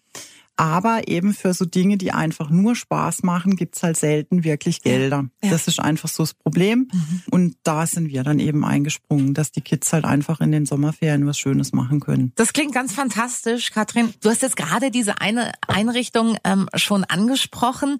Aber 0.60 1.08
eben 1.08 1.32
für 1.32 1.54
so 1.54 1.64
Dinge, 1.64 1.96
die 1.96 2.12
einfach 2.12 2.50
nur 2.50 2.76
Spaß 2.76 3.22
machen, 3.22 3.56
gibt's 3.56 3.82
halt 3.82 3.96
selten 3.96 4.44
wirklich 4.44 4.82
Gelder. 4.82 5.30
Ja. 5.42 5.48
Das 5.48 5.66
ist 5.66 5.80
einfach 5.80 6.10
so 6.10 6.22
das 6.22 6.34
Problem. 6.34 6.90
Mhm. 6.92 7.22
Und 7.30 7.56
da 7.62 7.86
sind 7.86 8.10
wir 8.10 8.24
dann 8.24 8.38
eben 8.38 8.62
eingesprungen, 8.62 9.32
dass 9.32 9.52
die 9.52 9.62
Kids 9.62 9.90
halt 9.94 10.04
einfach 10.04 10.42
in 10.42 10.52
den 10.52 10.66
Sommerferien 10.66 11.26
was 11.26 11.38
Schönes 11.38 11.72
machen 11.72 12.00
können. 12.00 12.32
Das 12.36 12.52
klingt 12.52 12.74
ganz 12.74 12.92
fantastisch, 12.92 13.70
Katrin. 13.70 14.12
Du 14.20 14.28
hast 14.28 14.42
jetzt 14.42 14.58
gerade 14.58 14.90
diese 14.90 15.22
eine 15.22 15.52
Einrichtung 15.66 16.36
ähm, 16.44 16.68
schon 16.74 17.04
angesprochen. 17.04 17.96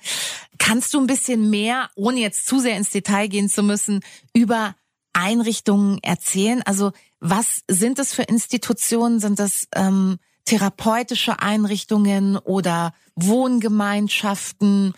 Kannst 0.59 0.93
du 0.93 1.01
ein 1.01 1.07
bisschen 1.07 1.49
mehr, 1.49 1.89
ohne 1.95 2.21
jetzt 2.21 2.47
zu 2.47 2.59
sehr 2.59 2.77
ins 2.77 2.91
Detail 2.91 3.29
gehen 3.29 3.49
zu 3.49 3.63
müssen, 3.63 4.01
über 4.35 4.75
Einrichtungen 5.15 5.99
erzählen? 6.03 6.61
Also 6.67 6.93
was 7.21 7.63
sind 7.69 7.99
das 7.99 8.13
für 8.13 8.25
Institutionen? 8.25 9.19
Sind 9.19 9.39
das 9.39 9.67
ähm, 9.75 10.19
therapeutische 10.51 11.41
Einrichtungen 11.41 12.37
oder 12.37 12.93
Wohngemeinschaften, 13.15 14.95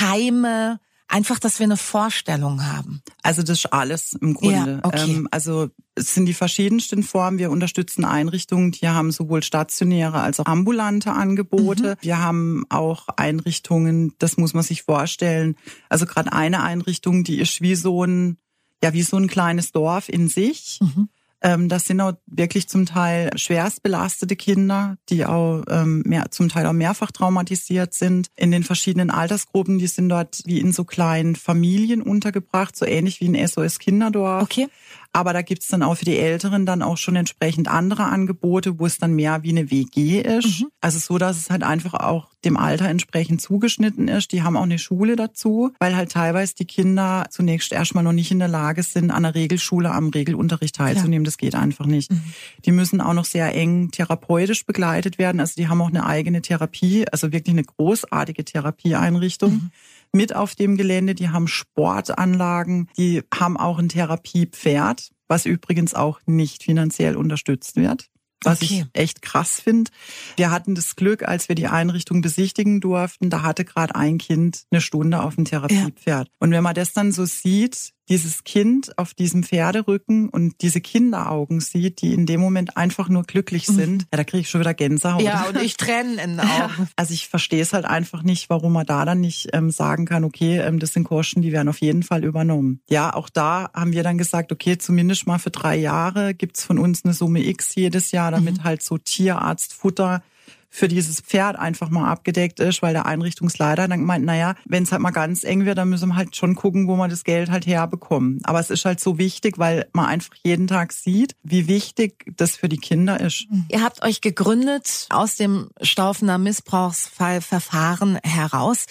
Heime? 0.00 0.80
Einfach, 1.08 1.38
dass 1.38 1.60
wir 1.60 1.64
eine 1.64 1.76
Vorstellung 1.76 2.66
haben. 2.66 3.00
Also 3.22 3.42
das 3.44 3.58
ist 3.58 3.72
alles 3.72 4.14
im 4.14 4.34
Grunde. 4.34 4.80
Ja, 4.82 4.88
okay. 4.88 5.12
Ähm, 5.12 5.28
also 5.30 5.68
es 5.94 6.14
sind 6.14 6.26
die 6.26 6.34
verschiedensten 6.34 7.04
Formen. 7.04 7.38
Wir 7.38 7.52
unterstützen 7.52 8.04
Einrichtungen, 8.04 8.72
die 8.72 8.88
haben 8.88 9.12
sowohl 9.12 9.44
stationäre 9.44 10.20
als 10.20 10.40
auch 10.40 10.46
ambulante 10.46 11.12
Angebote. 11.12 11.90
Mhm. 11.90 11.96
Wir 12.00 12.18
haben 12.18 12.64
auch 12.70 13.06
Einrichtungen, 13.16 14.14
das 14.18 14.36
muss 14.36 14.52
man 14.52 14.64
sich 14.64 14.82
vorstellen. 14.82 15.54
Also 15.88 16.06
gerade 16.06 16.32
eine 16.32 16.64
Einrichtung, 16.64 17.22
die 17.22 17.38
ist 17.38 17.60
wie 17.60 17.76
so 17.76 18.02
ein, 18.02 18.38
ja, 18.82 18.92
wie 18.92 19.02
so 19.02 19.16
ein 19.16 19.28
kleines 19.28 19.70
Dorf 19.70 20.08
in 20.08 20.28
sich. 20.28 20.80
Mhm. 20.82 21.08
Ähm, 21.46 21.68
das 21.68 21.84
sind 21.84 22.00
auch 22.00 22.14
wirklich 22.26 22.68
zum 22.68 22.86
Teil 22.86 23.30
schwerst 23.38 23.84
belastete 23.84 24.34
Kinder, 24.34 24.98
die 25.08 25.24
auch 25.24 25.62
ähm, 25.70 26.02
mehr, 26.04 26.32
zum 26.32 26.48
Teil 26.48 26.66
auch 26.66 26.72
mehrfach 26.72 27.12
traumatisiert 27.12 27.94
sind. 27.94 28.30
In 28.34 28.50
den 28.50 28.64
verschiedenen 28.64 29.10
Altersgruppen, 29.10 29.78
die 29.78 29.86
sind 29.86 30.08
dort 30.08 30.42
wie 30.44 30.58
in 30.58 30.72
so 30.72 30.82
kleinen 30.82 31.36
Familien 31.36 32.02
untergebracht, 32.02 32.74
so 32.74 32.84
ähnlich 32.84 33.20
wie 33.20 33.28
ein 33.28 33.46
SOS 33.46 33.78
Kinderdorf. 33.78 34.42
Okay. 34.42 34.66
Aber 35.12 35.32
da 35.32 35.42
gibt's 35.42 35.68
dann 35.68 35.82
auch 35.82 35.96
für 35.96 36.04
die 36.04 36.18
Älteren 36.18 36.66
dann 36.66 36.82
auch 36.82 36.96
schon 36.96 37.16
entsprechend 37.16 37.68
andere 37.68 38.04
Angebote, 38.04 38.78
wo 38.78 38.86
es 38.86 38.98
dann 38.98 39.14
mehr 39.14 39.42
wie 39.42 39.50
eine 39.50 39.70
WG 39.70 40.20
ist. 40.20 40.60
Mhm. 40.60 40.68
Also 40.80 40.98
so, 40.98 41.18
dass 41.18 41.38
es 41.38 41.50
halt 41.50 41.62
einfach 41.62 41.94
auch 41.94 42.28
dem 42.44 42.56
Alter 42.56 42.88
entsprechend 42.88 43.40
zugeschnitten 43.40 44.08
ist. 44.08 44.32
Die 44.32 44.42
haben 44.42 44.56
auch 44.56 44.62
eine 44.62 44.78
Schule 44.78 45.16
dazu, 45.16 45.72
weil 45.78 45.96
halt 45.96 46.12
teilweise 46.12 46.54
die 46.54 46.64
Kinder 46.64 47.26
zunächst 47.30 47.72
erstmal 47.72 48.04
noch 48.04 48.12
nicht 48.12 48.30
in 48.30 48.38
der 48.38 48.48
Lage 48.48 48.82
sind, 48.82 49.10
an 49.10 49.24
der 49.24 49.34
Regelschule 49.34 49.90
am 49.90 50.08
Regelunterricht 50.08 50.76
teilzunehmen. 50.76 51.24
Klar. 51.24 51.32
Das 51.32 51.38
geht 51.38 51.54
einfach 51.54 51.86
nicht. 51.86 52.10
Mhm. 52.10 52.22
Die 52.64 52.72
müssen 52.72 53.00
auch 53.00 53.14
noch 53.14 53.24
sehr 53.24 53.52
eng 53.54 53.90
therapeutisch 53.90 54.64
begleitet 54.64 55.18
werden. 55.18 55.40
Also 55.40 55.54
die 55.56 55.68
haben 55.68 55.82
auch 55.82 55.88
eine 55.88 56.06
eigene 56.06 56.40
Therapie, 56.40 57.04
also 57.10 57.32
wirklich 57.32 57.54
eine 57.54 57.64
großartige 57.64 58.44
Therapieeinrichtung. 58.44 59.52
Mhm 59.52 59.70
mit 60.12 60.34
auf 60.34 60.54
dem 60.54 60.76
Gelände. 60.76 61.14
Die 61.14 61.28
haben 61.28 61.48
Sportanlagen, 61.48 62.88
die 62.96 63.22
haben 63.34 63.56
auch 63.56 63.78
ein 63.78 63.88
Therapiepferd, 63.88 65.10
was 65.28 65.46
übrigens 65.46 65.94
auch 65.94 66.20
nicht 66.26 66.62
finanziell 66.62 67.16
unterstützt 67.16 67.76
wird 67.76 68.08
was 68.46 68.62
okay. 68.62 68.86
ich 68.92 69.00
echt 69.00 69.22
krass 69.22 69.60
finde. 69.60 69.90
Wir 70.36 70.50
hatten 70.50 70.74
das 70.74 70.96
Glück, 70.96 71.26
als 71.26 71.48
wir 71.48 71.56
die 71.56 71.66
Einrichtung 71.66 72.22
besichtigen 72.22 72.80
durften, 72.80 73.30
da 73.30 73.42
hatte 73.42 73.64
gerade 73.64 73.94
ein 73.94 74.18
Kind 74.18 74.64
eine 74.70 74.80
Stunde 74.80 75.22
auf 75.22 75.34
dem 75.34 75.44
Therapiepferd. 75.44 76.28
Ja. 76.28 76.34
Und 76.38 76.52
wenn 76.52 76.62
man 76.62 76.74
das 76.74 76.92
dann 76.92 77.12
so 77.12 77.24
sieht, 77.24 77.92
dieses 78.08 78.44
Kind 78.44 78.96
auf 78.98 79.14
diesem 79.14 79.42
Pferderücken 79.42 80.28
und 80.28 80.62
diese 80.62 80.80
Kinderaugen 80.80 81.60
sieht, 81.60 82.00
die 82.02 82.14
in 82.14 82.26
dem 82.26 82.40
Moment 82.40 82.76
einfach 82.76 83.08
nur 83.08 83.24
glücklich 83.24 83.68
mhm. 83.68 83.74
sind, 83.74 84.02
ja, 84.12 84.18
da 84.18 84.24
kriege 84.24 84.42
ich 84.42 84.50
schon 84.50 84.60
wieder 84.60 84.74
Gänsehaut. 84.74 85.22
Ja, 85.22 85.46
und 85.48 85.60
ich 85.60 85.76
Tränen 85.76 86.18
in 86.18 86.36
den 86.36 86.40
Augen. 86.48 86.88
Also 86.96 87.14
ich 87.14 87.28
verstehe 87.28 87.62
es 87.62 87.72
halt 87.72 87.84
einfach 87.84 88.22
nicht, 88.22 88.48
warum 88.50 88.72
man 88.72 88.86
da 88.86 89.04
dann 89.04 89.20
nicht 89.20 89.48
ähm, 89.52 89.70
sagen 89.70 90.06
kann, 90.06 90.24
okay, 90.24 90.58
ähm, 90.58 90.78
das 90.78 90.92
sind 90.92 91.04
Kosten, 91.04 91.42
die 91.42 91.52
werden 91.52 91.68
auf 91.68 91.80
jeden 91.80 92.02
Fall 92.02 92.24
übernommen. 92.24 92.80
Ja, 92.88 93.14
auch 93.14 93.28
da 93.28 93.70
haben 93.74 93.92
wir 93.92 94.02
dann 94.02 94.18
gesagt, 94.18 94.52
okay, 94.52 94.78
zumindest 94.78 95.26
mal 95.26 95.38
für 95.38 95.50
drei 95.50 95.76
Jahre 95.76 96.34
gibt's 96.34 96.64
von 96.64 96.78
uns 96.78 97.04
eine 97.04 97.14
Summe 97.14 97.44
X 97.44 97.74
jedes 97.74 98.12
Jahr, 98.12 98.30
damit 98.30 98.58
mhm. 98.58 98.64
halt 98.64 98.82
so 98.82 98.98
Tierarzt, 98.98 99.72
Futter, 99.72 100.22
für 100.68 100.88
dieses 100.88 101.20
Pferd 101.20 101.56
einfach 101.56 101.90
mal 101.90 102.10
abgedeckt 102.10 102.60
ist, 102.60 102.82
weil 102.82 102.92
der 102.92 103.06
Einrichtungsleiter 103.06 103.88
dann 103.88 104.04
meint, 104.04 104.24
naja, 104.24 104.54
wenn 104.64 104.82
es 104.82 104.92
halt 104.92 105.02
mal 105.02 105.10
ganz 105.10 105.44
eng 105.44 105.64
wird, 105.64 105.78
dann 105.78 105.88
müssen 105.88 106.08
wir 106.10 106.16
halt 106.16 106.36
schon 106.36 106.54
gucken, 106.54 106.88
wo 106.88 106.96
wir 106.96 107.08
das 107.08 107.24
Geld 107.24 107.50
halt 107.50 107.66
herbekommen. 107.66 108.40
Aber 108.44 108.60
es 108.60 108.70
ist 108.70 108.84
halt 108.84 109.00
so 109.00 109.18
wichtig, 109.18 109.58
weil 109.58 109.88
man 109.92 110.06
einfach 110.06 110.34
jeden 110.42 110.66
Tag 110.66 110.92
sieht, 110.92 111.34
wie 111.42 111.68
wichtig 111.68 112.24
das 112.36 112.56
für 112.56 112.68
die 112.68 112.78
Kinder 112.78 113.20
ist. 113.20 113.46
Ihr 113.70 113.82
habt 113.82 114.02
euch 114.02 114.20
gegründet 114.20 115.06
aus 115.10 115.36
dem 115.36 115.68
Staufener 115.80 116.38
Missbrauchsfallverfahren 116.38 118.18
heraus. 118.22 118.86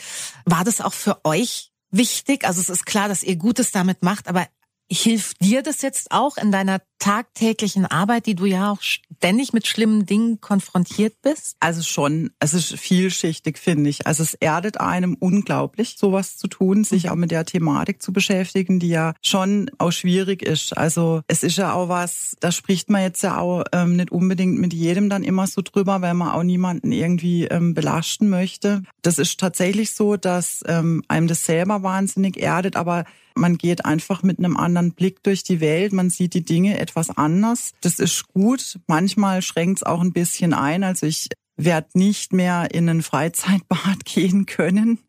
War 0.45 0.63
das 0.63 0.81
auch 0.81 0.93
für 0.93 1.23
euch 1.23 1.71
wichtig? 1.91 2.45
Also 2.45 2.61
es 2.61 2.69
ist 2.69 2.85
klar, 2.85 3.07
dass 3.07 3.23
ihr 3.23 3.35
Gutes 3.35 3.71
damit 3.71 4.03
macht, 4.03 4.27
aber 4.27 4.47
Hilft 4.91 5.43
dir 5.43 5.63
das 5.63 5.81
jetzt 5.81 6.11
auch 6.11 6.37
in 6.37 6.51
deiner 6.51 6.79
tagtäglichen 6.99 7.85
Arbeit, 7.85 8.27
die 8.27 8.35
du 8.35 8.45
ja 8.45 8.71
auch 8.71 8.81
ständig 8.81 9.51
mit 9.51 9.65
schlimmen 9.67 10.05
Dingen 10.05 10.41
konfrontiert 10.41 11.21
bist? 11.23 11.55
Also 11.59 11.81
schon, 11.81 12.31
es 12.39 12.53
ist 12.53 12.79
vielschichtig, 12.79 13.57
finde 13.57 13.89
ich. 13.89 14.05
Also 14.05 14.21
es 14.21 14.35
erdet 14.35 14.79
einem 14.79 15.15
unglaublich, 15.15 15.95
sowas 15.97 16.37
zu 16.37 16.47
tun, 16.47 16.83
sich 16.83 17.05
mhm. 17.05 17.09
auch 17.09 17.15
mit 17.15 17.31
der 17.31 17.45
Thematik 17.45 18.01
zu 18.01 18.13
beschäftigen, 18.13 18.79
die 18.79 18.89
ja 18.89 19.13
schon 19.21 19.71
auch 19.79 19.91
schwierig 19.91 20.43
ist. 20.43 20.77
Also 20.77 21.21
es 21.27 21.43
ist 21.43 21.57
ja 21.57 21.73
auch 21.73 21.89
was, 21.89 22.35
da 22.39 22.51
spricht 22.51 22.89
man 22.89 23.01
jetzt 23.01 23.23
ja 23.23 23.39
auch 23.39 23.63
ähm, 23.71 23.95
nicht 23.95 24.11
unbedingt 24.11 24.59
mit 24.59 24.73
jedem 24.73 25.09
dann 25.09 25.23
immer 25.23 25.47
so 25.47 25.61
drüber, 25.63 26.01
weil 26.01 26.13
man 26.13 26.29
auch 26.29 26.43
niemanden 26.43 26.91
irgendwie 26.91 27.45
ähm, 27.45 27.73
belasten 27.73 28.29
möchte. 28.29 28.83
Das 29.01 29.17
ist 29.17 29.39
tatsächlich 29.39 29.93
so, 29.93 30.15
dass 30.15 30.63
ähm, 30.67 31.03
einem 31.07 31.27
das 31.27 31.45
selber 31.45 31.81
wahnsinnig 31.81 32.37
erdet, 32.37 32.75
aber 32.75 33.05
man 33.35 33.57
geht 33.57 33.85
einfach 33.85 34.23
mit 34.23 34.39
einem 34.39 34.57
anderen 34.57 34.93
Blick 34.93 35.21
durch 35.23 35.43
die 35.43 35.59
Welt. 35.59 35.93
Man 35.93 36.09
sieht 36.09 36.33
die 36.33 36.45
Dinge 36.45 36.79
etwas 36.79 37.09
anders. 37.09 37.73
Das 37.81 37.99
ist 37.99 38.27
gut. 38.33 38.79
Manchmal 38.87 39.41
schränkt 39.41 39.79
es 39.79 39.83
auch 39.83 40.01
ein 40.01 40.13
bisschen 40.13 40.53
ein. 40.53 40.83
Also 40.83 41.05
ich 41.05 41.27
werde 41.57 41.89
nicht 41.93 42.33
mehr 42.33 42.73
in 42.73 42.89
ein 42.89 43.01
Freizeitbad 43.01 44.05
gehen 44.05 44.45
können, 44.45 44.99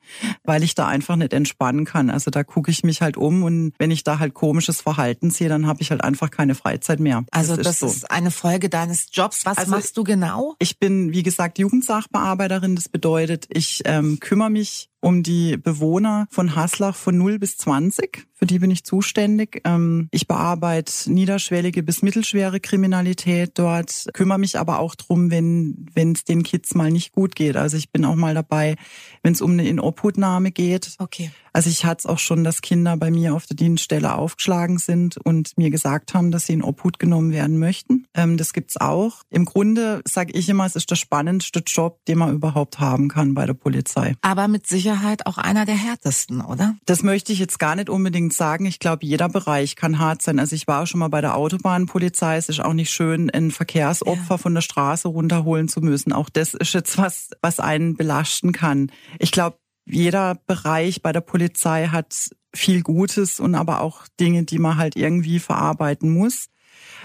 weil 0.45 0.63
ich 0.63 0.75
da 0.75 0.87
einfach 0.87 1.17
nicht 1.17 1.33
entspannen 1.33 1.85
kann. 1.85 2.11
Also 2.11 2.31
da 2.31 2.45
gucke 2.45 2.71
ich 2.71 2.85
mich 2.85 3.03
halt 3.03 3.17
um 3.17 3.43
und 3.43 3.73
wenn 3.79 3.91
ich 3.91 4.05
da 4.05 4.19
halt 4.19 4.35
komisches 4.35 4.81
Verhalten 4.81 5.31
sehe, 5.31 5.49
dann 5.49 5.67
habe 5.67 5.83
ich 5.83 5.91
halt 5.91 6.03
einfach 6.03 6.31
keine 6.31 6.55
Freizeit 6.55 7.01
mehr. 7.01 7.25
Also 7.31 7.57
das, 7.57 7.67
ist, 7.67 7.83
das 7.83 7.97
ist, 7.97 8.11
eine 8.11 8.31
Folge 8.31 8.69
deines 8.69 9.09
Jobs. 9.13 9.47
Was 9.47 9.59
also 9.59 9.71
machst 9.71 9.97
du 9.97 10.05
genau? 10.05 10.55
Ich 10.59 10.79
bin, 10.79 11.13
wie 11.13 11.23
gesagt, 11.23 11.59
Jugendsachbearbeiterin. 11.59 12.77
Das 12.77 12.89
bedeutet, 12.89 13.47
ich 13.49 13.83
ähm, 13.85 14.19
kümmere 14.21 14.51
mich 14.51 14.91
um 15.01 15.23
die 15.23 15.57
Bewohner 15.57 16.27
von 16.31 16.57
Haslach 16.57 16.97
von 16.97 17.17
0 17.17 17.39
bis 17.39 17.57
20. 17.59 18.27
Für 18.33 18.45
die 18.45 18.59
bin 18.59 18.71
ich 18.71 18.85
zuständig. 18.85 19.61
Ähm, 19.65 20.09
ich 20.11 20.27
bearbeite 20.27 21.13
niederschwellige 21.13 21.83
bis 21.83 22.03
mittelschwere 22.03 22.59
Kriminalität 22.61 23.53
dort, 23.55 24.07
kümmere 24.15 24.39
mich 24.39 24.59
aber 24.59 24.81
auch 24.81 24.95
drum, 24.95 25.31
wenn 25.31 25.87
wenn 25.95 26.13
es 26.13 26.25
den 26.25 26.43
Kids 26.43 26.75
mal 26.75 26.91
nicht 26.91 27.13
gut 27.13 27.37
geht. 27.37 27.57
Also 27.57 27.77
ich 27.77 27.93
bin 27.93 28.05
auch 28.05 28.17
mal 28.17 28.35
dabei, 28.35 28.77
wenn 29.23 29.33
es 29.33 29.41
um 29.41 29.53
eine 29.53 29.69
Inobhutnahme 29.97 30.51
geht. 30.51 30.95
Okay. 30.99 31.31
Also 31.53 31.71
ich 31.71 31.87
hatte 31.87 32.01
es 32.01 32.07
auch 32.07 32.19
schon, 32.19 32.45
dass 32.45 32.61
Kinder 32.61 32.99
bei 32.99 33.11
mir 33.11 33.35
auf 33.35 33.47
der 33.47 33.57
Dienststelle 33.57 34.15
aufgeschlagen 34.15 34.77
sind 34.77 35.17
und 35.17 35.57
mir 35.57 35.71
gesagt 35.71 36.13
haben, 36.13 36.31
dass 36.31 36.45
sie 36.45 36.53
in 36.53 36.63
Obhut 36.63 36.99
genommen 36.99 37.33
werden 37.33 37.59
möchten. 37.59 38.05
Ähm, 38.13 38.37
das 38.37 38.53
gibt's 38.53 38.77
auch. 38.77 39.23
Im 39.31 39.47
Grunde 39.47 40.03
sage 40.07 40.33
ich 40.35 40.51
immer, 40.51 40.67
es 40.67 40.77
ist 40.77 40.91
der 40.91 40.97
spannendste 40.97 41.63
Job, 41.67 42.05
den 42.05 42.19
man 42.19 42.35
überhaupt 42.35 42.79
haben 42.79 43.09
kann 43.09 43.33
bei 43.33 43.47
der 43.47 43.55
Polizei. 43.55 44.17
Aber 44.21 44.49
mit 44.49 44.67
Sicherheit 44.67 45.27
auch 45.27 45.39
einer 45.39 45.65
der 45.65 45.77
härtesten, 45.77 46.43
oder? 46.43 46.77
Das 46.85 47.03
möchte 47.03 47.33
ich 47.33 47.39
jetzt 47.39 47.59
gar 47.59 47.75
nicht 47.75 47.89
unbedingt 47.89 48.35
sagen. 48.35 48.67
Ich 48.67 48.79
glaube, 48.79 49.07
jeder 49.07 49.31
Bereich 49.31 49.77
kann 49.77 49.99
hart 49.99 50.21
sein. 50.21 50.39
Also 50.39 50.55
ich 50.55 50.67
war 50.67 50.83
auch 50.83 50.87
schon 50.87 51.01
mal 51.01 51.09
bei 51.09 51.23
der 51.23 51.39
Autobahnpolizei. 51.39 52.37
Es 52.37 52.51
ist 52.51 52.61
auch 52.61 52.75
nicht 52.75 52.91
schön, 52.91 53.31
ein 53.31 53.51
Verkehrsopfer 53.51 54.35
ja. 54.35 54.37
von 54.37 54.55
der 54.55 54.61
Straße 54.61 55.09
runterholen 55.09 55.69
zu 55.69 55.81
müssen. 55.81 56.13
Auch 56.13 56.29
das 56.29 56.53
ist 56.53 56.75
jetzt 56.75 56.99
was, 56.99 57.31
was 57.41 57.61
einen 57.61 57.97
belasten 57.97 58.53
kann. 58.53 58.93
Ich 59.19 59.31
glaube, 59.31 59.57
jeder 59.87 60.37
Bereich 60.47 61.03
bei 61.03 61.13
der 61.13 61.21
Polizei 61.21 61.89
hat 61.89 62.31
viel 62.55 62.83
Gutes 62.83 63.41
und 63.41 63.55
aber 63.55 63.81
auch 63.81 64.07
Dinge, 64.19 64.45
die 64.45 64.59
man 64.59 64.77
halt 64.77 64.97
irgendwie 64.97 65.39
verarbeiten 65.39 66.11
muss. 66.11 66.47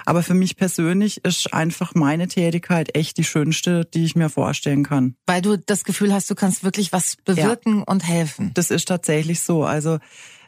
Aber 0.05 0.23
für 0.23 0.33
mich 0.33 0.57
persönlich 0.57 1.23
ist 1.23 1.53
einfach 1.53 1.93
meine 1.93 2.27
Tätigkeit 2.27 2.95
echt 2.95 3.17
die 3.17 3.23
schönste, 3.23 3.85
die 3.85 4.03
ich 4.03 4.15
mir 4.15 4.29
vorstellen 4.29 4.83
kann. 4.83 5.15
Weil 5.27 5.41
du 5.41 5.57
das 5.57 5.83
Gefühl 5.83 6.13
hast, 6.13 6.29
du 6.29 6.35
kannst 6.35 6.63
wirklich 6.63 6.91
was 6.91 7.17
bewirken 7.23 7.79
ja, 7.79 7.83
und 7.83 8.07
helfen. 8.07 8.51
Das 8.53 8.71
ist 8.71 8.87
tatsächlich 8.87 9.41
so. 9.41 9.63
Also 9.63 9.99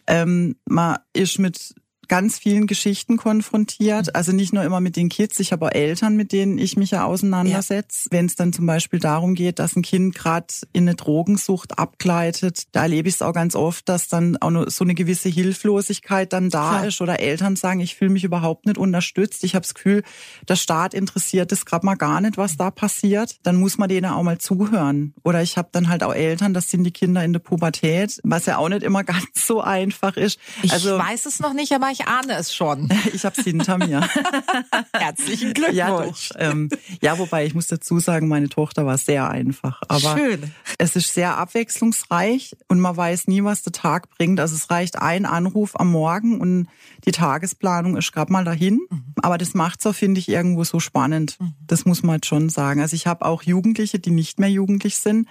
ähm, 0.07 0.55
man 0.65 0.97
ist 1.13 1.39
mit 1.39 1.75
ganz 2.13 2.37
vielen 2.37 2.67
Geschichten 2.67 3.17
konfrontiert. 3.17 4.15
Also 4.15 4.33
nicht 4.33 4.53
nur 4.53 4.63
immer 4.63 4.81
mit 4.81 4.97
den 4.97 5.09
Kids, 5.09 5.39
ich 5.39 5.51
habe 5.51 5.65
auch 5.65 5.71
Eltern, 5.71 6.15
mit 6.15 6.31
denen 6.31 6.59
ich 6.59 6.77
mich 6.77 6.91
ja 6.91 7.05
auseinandersetze. 7.05 8.03
Ja. 8.03 8.11
Wenn 8.11 8.27
es 8.27 8.35
dann 8.35 8.53
zum 8.53 8.67
Beispiel 8.67 8.99
darum 8.99 9.33
geht, 9.33 9.57
dass 9.57 9.75
ein 9.75 9.81
Kind 9.81 10.13
gerade 10.13 10.45
in 10.73 10.83
eine 10.83 10.93
Drogensucht 10.93 11.79
abgleitet, 11.79 12.65
da 12.71 12.83
erlebe 12.83 13.09
ich 13.09 13.15
es 13.15 13.23
auch 13.23 13.33
ganz 13.33 13.55
oft, 13.55 13.89
dass 13.89 14.09
dann 14.09 14.37
auch 14.37 14.51
nur 14.51 14.69
so 14.69 14.83
eine 14.83 14.93
gewisse 14.93 15.27
Hilflosigkeit 15.27 16.31
dann 16.33 16.51
da 16.51 16.69
Klar. 16.69 16.85
ist 16.85 17.01
oder 17.01 17.19
Eltern 17.19 17.55
sagen, 17.55 17.79
ich 17.79 17.95
fühle 17.95 18.11
mich 18.11 18.23
überhaupt 18.23 18.67
nicht 18.67 18.77
unterstützt. 18.77 19.43
Ich 19.43 19.55
habe 19.55 19.63
das 19.63 19.73
Gefühl, 19.73 20.03
der 20.47 20.55
Staat 20.55 20.93
interessiert 20.93 21.51
es 21.51 21.65
gerade 21.65 21.83
mal 21.83 21.95
gar 21.95 22.21
nicht, 22.21 22.37
was 22.37 22.57
da 22.57 22.69
passiert. 22.69 23.37
Dann 23.41 23.55
muss 23.55 23.79
man 23.79 23.89
denen 23.89 24.11
auch 24.11 24.21
mal 24.21 24.37
zuhören. 24.37 25.15
Oder 25.23 25.41
ich 25.41 25.57
habe 25.57 25.69
dann 25.71 25.89
halt 25.89 26.03
auch 26.03 26.13
Eltern, 26.13 26.53
das 26.53 26.69
sind 26.69 26.83
die 26.83 26.91
Kinder 26.91 27.23
in 27.23 27.33
der 27.33 27.39
Pubertät, 27.39 28.19
was 28.23 28.45
ja 28.45 28.57
auch 28.57 28.69
nicht 28.69 28.83
immer 28.83 29.03
ganz 29.03 29.47
so 29.47 29.61
einfach 29.61 30.15
ist. 30.15 30.37
Ich 30.61 30.71
also, 30.71 30.95
weiß 30.95 31.25
es 31.25 31.39
noch 31.39 31.53
nicht, 31.53 31.71
aber 31.71 31.89
ich 31.89 32.02
ahne 32.07 32.33
es 32.33 32.55
schon. 32.55 32.89
ich 33.13 33.25
habe 33.25 33.35
es 33.37 33.43
hinter 33.43 33.77
mir. 33.77 34.07
Herzlichen 34.93 35.53
Glückwunsch. 35.53 35.75
Ja, 35.77 35.89
doch, 35.89 36.17
ähm, 36.37 36.69
ja, 37.01 37.17
wobei 37.17 37.45
ich 37.45 37.53
muss 37.53 37.67
dazu 37.67 37.99
sagen, 37.99 38.27
meine 38.27 38.49
Tochter 38.49 38.85
war 38.85 38.97
sehr 38.97 39.29
einfach. 39.29 39.81
Aber 39.87 40.17
Schön. 40.17 40.51
es 40.77 40.95
ist 40.95 41.13
sehr 41.13 41.37
abwechslungsreich 41.37 42.55
und 42.67 42.79
man 42.79 42.95
weiß 42.95 43.27
nie, 43.27 43.43
was 43.43 43.63
der 43.63 43.73
Tag 43.73 44.09
bringt. 44.09 44.39
Also 44.39 44.55
es 44.55 44.69
reicht 44.69 44.99
ein 45.01 45.25
Anruf 45.25 45.79
am 45.79 45.91
Morgen 45.91 46.39
und 46.39 46.67
die 47.05 47.11
Tagesplanung 47.11 47.97
ist 47.97 48.11
gerade 48.11 48.31
mal 48.31 48.43
dahin. 48.43 48.81
Mhm. 48.89 49.03
Aber 49.21 49.37
das 49.37 49.53
macht 49.53 49.81
so, 49.81 49.93
finde 49.93 50.19
ich, 50.19 50.29
irgendwo 50.29 50.63
so 50.63 50.79
spannend. 50.79 51.37
Mhm. 51.39 51.53
Das 51.67 51.85
muss 51.85 52.03
man 52.03 52.23
schon 52.23 52.49
sagen. 52.49 52.81
Also 52.81 52.95
ich 52.95 53.07
habe 53.07 53.25
auch 53.25 53.43
Jugendliche, 53.43 53.99
die 53.99 54.11
nicht 54.11 54.39
mehr 54.39 54.49
jugendlich 54.49 54.97
sind, 54.97 55.27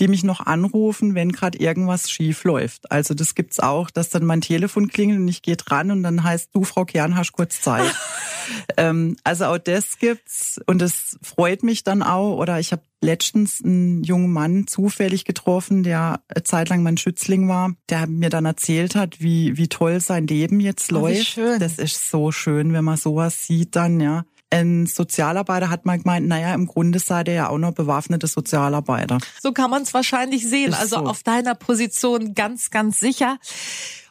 die 0.00 0.08
mich 0.08 0.24
noch 0.24 0.40
anrufen, 0.40 1.14
wenn 1.14 1.32
gerade 1.32 1.58
irgendwas 1.58 2.10
schief 2.10 2.44
läuft. 2.44 2.90
Also 2.90 3.14
das 3.14 3.34
gibt's 3.34 3.60
auch, 3.60 3.90
dass 3.90 4.10
dann 4.10 4.24
mein 4.24 4.40
Telefon 4.40 4.88
klingelt 4.88 5.20
und 5.20 5.28
ich 5.28 5.42
gehe 5.42 5.56
dran 5.56 5.90
und 5.90 6.02
dann 6.02 6.24
heißt 6.24 6.50
du, 6.52 6.64
Frau 6.64 6.84
Kern, 6.84 7.16
hast 7.16 7.32
kurz 7.32 7.60
Zeit. 7.60 7.94
ähm, 8.76 9.16
also 9.24 9.46
auch 9.46 9.58
das 9.58 9.98
gibt's 9.98 10.60
und 10.66 10.80
das 10.80 11.18
freut 11.22 11.62
mich 11.62 11.84
dann 11.84 12.02
auch. 12.02 12.38
Oder 12.38 12.60
ich 12.60 12.72
habe 12.72 12.82
letztens 13.00 13.62
einen 13.62 14.02
jungen 14.02 14.32
Mann 14.32 14.66
zufällig 14.66 15.24
getroffen, 15.24 15.82
der 15.82 16.20
zeitlang 16.42 16.82
mein 16.82 16.96
Schützling 16.96 17.48
war, 17.48 17.74
der 17.88 18.06
mir 18.06 18.30
dann 18.30 18.46
erzählt 18.46 18.96
hat, 18.96 19.20
wie, 19.20 19.56
wie 19.56 19.68
toll 19.68 20.00
sein 20.00 20.26
Leben 20.26 20.58
jetzt 20.60 20.92
oh, 20.92 20.96
läuft. 20.96 21.26
Schön. 21.26 21.60
Das 21.60 21.78
ist 21.78 22.10
so 22.10 22.32
schön, 22.32 22.72
wenn 22.72 22.84
man 22.84 22.96
sowas 22.96 23.46
sieht 23.46 23.76
dann, 23.76 24.00
ja. 24.00 24.24
Ein 24.54 24.86
Sozialarbeiter 24.86 25.68
hat 25.68 25.84
mal 25.84 25.98
gemeint, 25.98 26.28
naja, 26.28 26.54
im 26.54 26.66
Grunde 26.66 26.98
sei 26.98 27.24
der 27.24 27.34
ja 27.34 27.48
auch 27.48 27.58
noch 27.58 27.72
bewaffnete 27.72 28.26
Sozialarbeiter. 28.26 29.18
So 29.42 29.52
kann 29.52 29.70
man 29.70 29.82
es 29.82 29.92
wahrscheinlich 29.94 30.48
sehen. 30.48 30.70
Ist 30.70 30.78
also 30.78 30.96
so. 30.96 31.06
auf 31.06 31.22
deiner 31.22 31.54
Position 31.54 32.34
ganz, 32.34 32.70
ganz 32.70 33.00
sicher. 33.00 33.38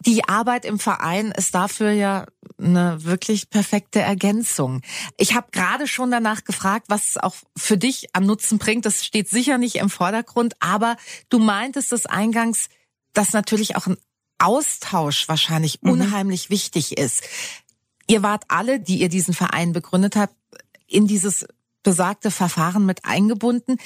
Die 0.02 0.28
Arbeit 0.28 0.66
im 0.66 0.80
Verein 0.80 1.32
ist 1.32 1.56
dafür 1.56 1.92
ja 1.92 2.26
eine 2.60 3.04
wirklich 3.04 3.50
perfekte 3.50 4.02
Ergänzung. 4.02 4.82
Ich 5.18 5.34
habe 5.34 5.48
gerade 5.52 5.88
schon 5.88 6.12
danach 6.12 6.44
gefragt, 6.44 6.88
was 6.90 7.10
es 7.10 7.18
auch 7.18 7.36
für 7.58 7.78
dich 7.78 8.14
an 8.14 8.26
Nutzen 8.26 8.58
bringt. 8.58 8.86
Das 8.86 9.06
steht 9.06 9.30
sicher 9.30 9.58
nicht 9.58 9.76
im 9.76 9.90
Vordergrund, 9.90 10.56
aber 10.60 10.98
du 11.30 11.40
meintest 11.40 11.94
es 11.94 12.06
eingangs, 12.06 12.68
dass 13.14 13.34
natürlich 13.34 13.76
auch 13.76 13.88
ein 13.88 13.98
Austausch 14.40 15.30
wahrscheinlich 15.30 15.82
mhm. 15.82 15.92
unheimlich 15.92 16.50
wichtig 16.50 16.98
ist. 16.98 17.24
Ihr 18.08 18.24
wart 18.24 18.44
alle, 18.48 18.80
die 18.80 19.02
ihr 19.02 19.10
diesen 19.10 19.34
Verein 19.34 19.74
begründet 19.74 20.16
habt, 20.16 20.36
in 20.88 21.08
dieses 21.08 21.46
besagte 21.84 22.32
Verfahren 22.32 22.86
mit 22.86 23.06
eingebunden. 23.06 23.78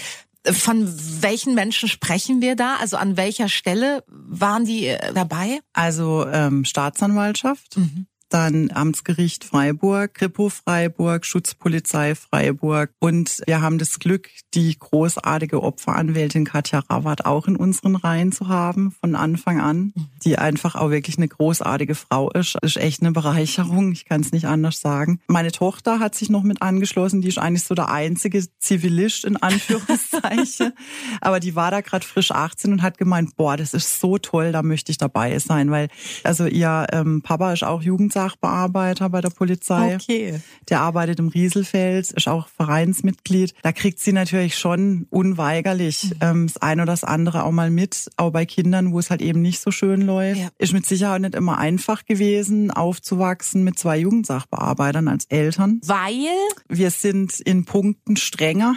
Von 0.45 0.87
welchen 1.21 1.55
Menschen 1.55 1.89
sprechen 1.89 2.41
wir 2.41 2.55
da? 2.55 2.77
Also 2.77 2.97
an 2.97 3.17
welcher 3.17 3.49
Stelle 3.49 4.03
waren 4.07 4.65
die 4.65 4.87
äh, 4.87 5.13
dabei? 5.13 5.59
Also 5.73 6.25
ähm, 6.27 6.63
Staatsanwaltschaft. 6.63 7.77
Mhm 7.77 8.07
dann 8.29 8.71
Amtsgericht 8.71 9.43
Freiburg, 9.43 10.13
Kripo 10.13 10.49
Freiburg, 10.49 11.25
Schutzpolizei 11.25 12.15
Freiburg 12.15 12.91
und 12.99 13.41
wir 13.45 13.61
haben 13.61 13.77
das 13.77 13.99
Glück, 13.99 14.29
die 14.53 14.77
großartige 14.77 15.63
Opferanwältin 15.63 16.45
Katja 16.45 16.79
Rawat 16.79 17.25
auch 17.25 17.47
in 17.47 17.55
unseren 17.55 17.95
Reihen 17.95 18.31
zu 18.31 18.47
haben 18.47 18.91
von 18.91 19.15
Anfang 19.15 19.61
an, 19.61 19.93
die 20.23 20.37
einfach 20.37 20.75
auch 20.75 20.89
wirklich 20.89 21.17
eine 21.17 21.27
großartige 21.27 21.95
Frau 21.95 22.29
ist. 22.31 22.55
Das 22.61 22.75
ist 22.75 22.77
echt 22.77 23.01
eine 23.01 23.11
Bereicherung, 23.11 23.91
ich 23.91 24.05
kann 24.05 24.21
es 24.21 24.31
nicht 24.31 24.45
anders 24.45 24.81
sagen. 24.81 25.19
Meine 25.27 25.51
Tochter 25.51 25.99
hat 25.99 26.15
sich 26.15 26.29
noch 26.29 26.43
mit 26.43 26.61
angeschlossen, 26.61 27.21
die 27.21 27.29
ist 27.29 27.37
eigentlich 27.37 27.63
so 27.63 27.75
der 27.75 27.89
einzige 27.89 28.45
Zivilist 28.59 29.25
in 29.25 29.37
Anführungszeichen, 29.37 30.73
aber 31.21 31.39
die 31.39 31.55
war 31.55 31.71
da 31.71 31.81
gerade 31.81 32.05
frisch 32.05 32.31
18 32.31 32.73
und 32.73 32.81
hat 32.81 32.97
gemeint, 32.97 33.35
boah, 33.37 33.55
das 33.55 33.73
ist 33.73 33.99
so 33.99 34.17
toll, 34.17 34.51
da 34.51 34.63
möchte 34.63 34.91
ich 34.91 34.97
dabei 34.97 35.39
sein, 35.39 35.71
weil 35.71 35.87
also 36.23 36.45
ihr 36.45 36.87
ähm, 36.91 37.21
Papa 37.21 37.53
ist 37.53 37.63
auch 37.63 37.81
Jugend 37.81 38.16
Sachbearbeiter 38.17 39.09
bei 39.09 39.21
der 39.21 39.29
Polizei. 39.29 39.95
Okay. 39.95 40.39
Der 40.69 40.81
arbeitet 40.81 41.19
im 41.19 41.27
Rieselfeld, 41.27 42.11
ist 42.11 42.27
auch 42.27 42.47
Vereinsmitglied. 42.47 43.53
Da 43.61 43.71
kriegt 43.71 43.99
sie 43.99 44.11
natürlich 44.11 44.57
schon 44.57 45.05
unweigerlich 45.11 46.05
mhm. 46.05 46.17
ähm, 46.21 46.47
das 46.47 46.57
eine 46.57 46.81
oder 46.81 46.93
das 46.93 47.03
andere 47.03 47.43
auch 47.43 47.51
mal 47.51 47.69
mit, 47.69 48.09
auch 48.17 48.31
bei 48.31 48.45
Kindern, 48.45 48.91
wo 48.91 48.99
es 48.99 49.11
halt 49.11 49.21
eben 49.21 49.41
nicht 49.41 49.61
so 49.61 49.69
schön 49.69 50.01
läuft. 50.01 50.39
Ja. 50.39 50.49
Ist 50.57 50.73
mit 50.73 50.85
Sicherheit 50.85 51.21
nicht 51.21 51.35
immer 51.35 51.59
einfach 51.59 52.05
gewesen, 52.05 52.71
aufzuwachsen 52.71 53.63
mit 53.63 53.77
zwei 53.77 53.99
Jugendsachbearbeitern 53.99 55.07
als 55.07 55.25
Eltern. 55.25 55.79
Weil? 55.85 56.27
Wir 56.67 56.89
sind 56.89 57.39
in 57.39 57.65
Punkten 57.65 58.17
strenger. 58.17 58.75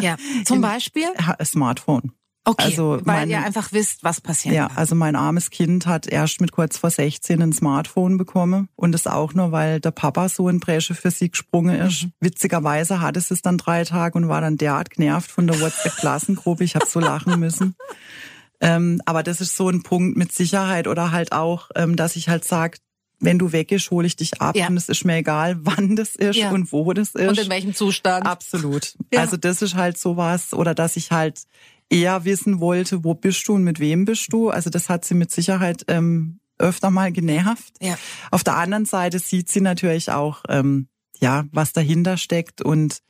Ja, 0.00 0.16
zum 0.44 0.60
Beispiel? 0.60 1.08
Smartphone. 1.44 2.12
Okay, 2.48 2.64
also 2.64 3.00
weil 3.02 3.20
mein, 3.20 3.30
ihr 3.30 3.44
einfach 3.44 3.72
wisst, 3.72 4.04
was 4.04 4.20
passiert. 4.20 4.54
Ja, 4.54 4.70
also 4.76 4.94
mein 4.94 5.16
armes 5.16 5.50
Kind 5.50 5.84
hat 5.84 6.06
erst 6.06 6.40
mit 6.40 6.52
kurz 6.52 6.78
vor 6.78 6.90
16 6.90 7.42
ein 7.42 7.52
Smartphone 7.52 8.18
bekommen 8.18 8.68
und 8.76 8.92
das 8.92 9.08
auch 9.08 9.34
nur, 9.34 9.50
weil 9.50 9.80
der 9.80 9.90
Papa 9.90 10.28
so 10.28 10.48
in 10.48 10.60
Bresche 10.60 10.94
für 10.94 11.10
sie 11.10 11.28
gesprungen 11.28 11.74
ist. 11.80 12.04
Mhm. 12.04 12.12
Witzigerweise 12.20 13.00
hatte 13.00 13.18
es 13.18 13.42
dann 13.42 13.58
drei 13.58 13.82
Tage 13.82 14.16
und 14.16 14.28
war 14.28 14.40
dann 14.40 14.58
derart 14.58 14.90
genervt 14.90 15.28
von 15.28 15.48
der 15.48 15.60
WhatsApp-Klassengruppe. 15.60 16.62
Ich 16.62 16.76
habe 16.76 16.86
so 16.86 17.00
lachen 17.00 17.40
müssen. 17.40 17.74
Ähm, 18.60 19.02
aber 19.06 19.24
das 19.24 19.40
ist 19.40 19.56
so 19.56 19.68
ein 19.68 19.82
Punkt 19.82 20.16
mit 20.16 20.30
Sicherheit 20.30 20.86
oder 20.86 21.10
halt 21.10 21.32
auch, 21.32 21.70
ähm, 21.74 21.96
dass 21.96 22.14
ich 22.14 22.28
halt 22.28 22.44
sage, 22.44 22.78
wenn 23.18 23.38
du 23.38 23.52
weggehst, 23.52 23.90
hole 23.90 24.06
ich 24.06 24.16
dich 24.16 24.40
ab 24.40 24.56
ja. 24.56 24.68
und 24.68 24.76
es 24.76 24.88
ist 24.88 25.04
mir 25.04 25.16
egal, 25.16 25.56
wann 25.60 25.96
das 25.96 26.16
ist 26.16 26.36
ja. 26.36 26.50
und 26.50 26.72
wo 26.72 26.92
das 26.92 27.14
ist. 27.14 27.28
Und 27.28 27.38
in 27.38 27.50
welchem 27.50 27.74
Zustand. 27.74 28.26
Absolut. 28.26 28.94
Ja. 29.12 29.20
Also 29.20 29.36
das 29.36 29.62
ist 29.62 29.74
halt 29.74 29.98
sowas 29.98 30.52
oder 30.52 30.74
dass 30.74 30.96
ich 30.96 31.10
halt 31.10 31.42
eher 31.90 32.24
wissen 32.24 32.60
wollte, 32.60 33.04
wo 33.04 33.14
bist 33.14 33.46
du 33.48 33.54
und 33.54 33.64
mit 33.64 33.80
wem 33.80 34.04
bist 34.04 34.32
du. 34.32 34.50
Also 34.50 34.70
das 34.70 34.88
hat 34.88 35.04
sie 35.04 35.14
mit 35.14 35.30
Sicherheit 35.30 35.84
ähm, 35.88 36.40
öfter 36.58 36.90
mal 36.90 37.12
genervt. 37.12 37.74
Ja. 37.80 37.96
Auf 38.30 38.44
der 38.44 38.56
anderen 38.56 38.86
Seite 38.86 39.18
sieht 39.18 39.48
sie 39.48 39.60
natürlich 39.60 40.10
auch, 40.10 40.42
ähm, 40.48 40.88
ja, 41.18 41.44
was 41.52 41.72
dahinter 41.72 42.16
steckt 42.16 42.62
und 42.62 43.02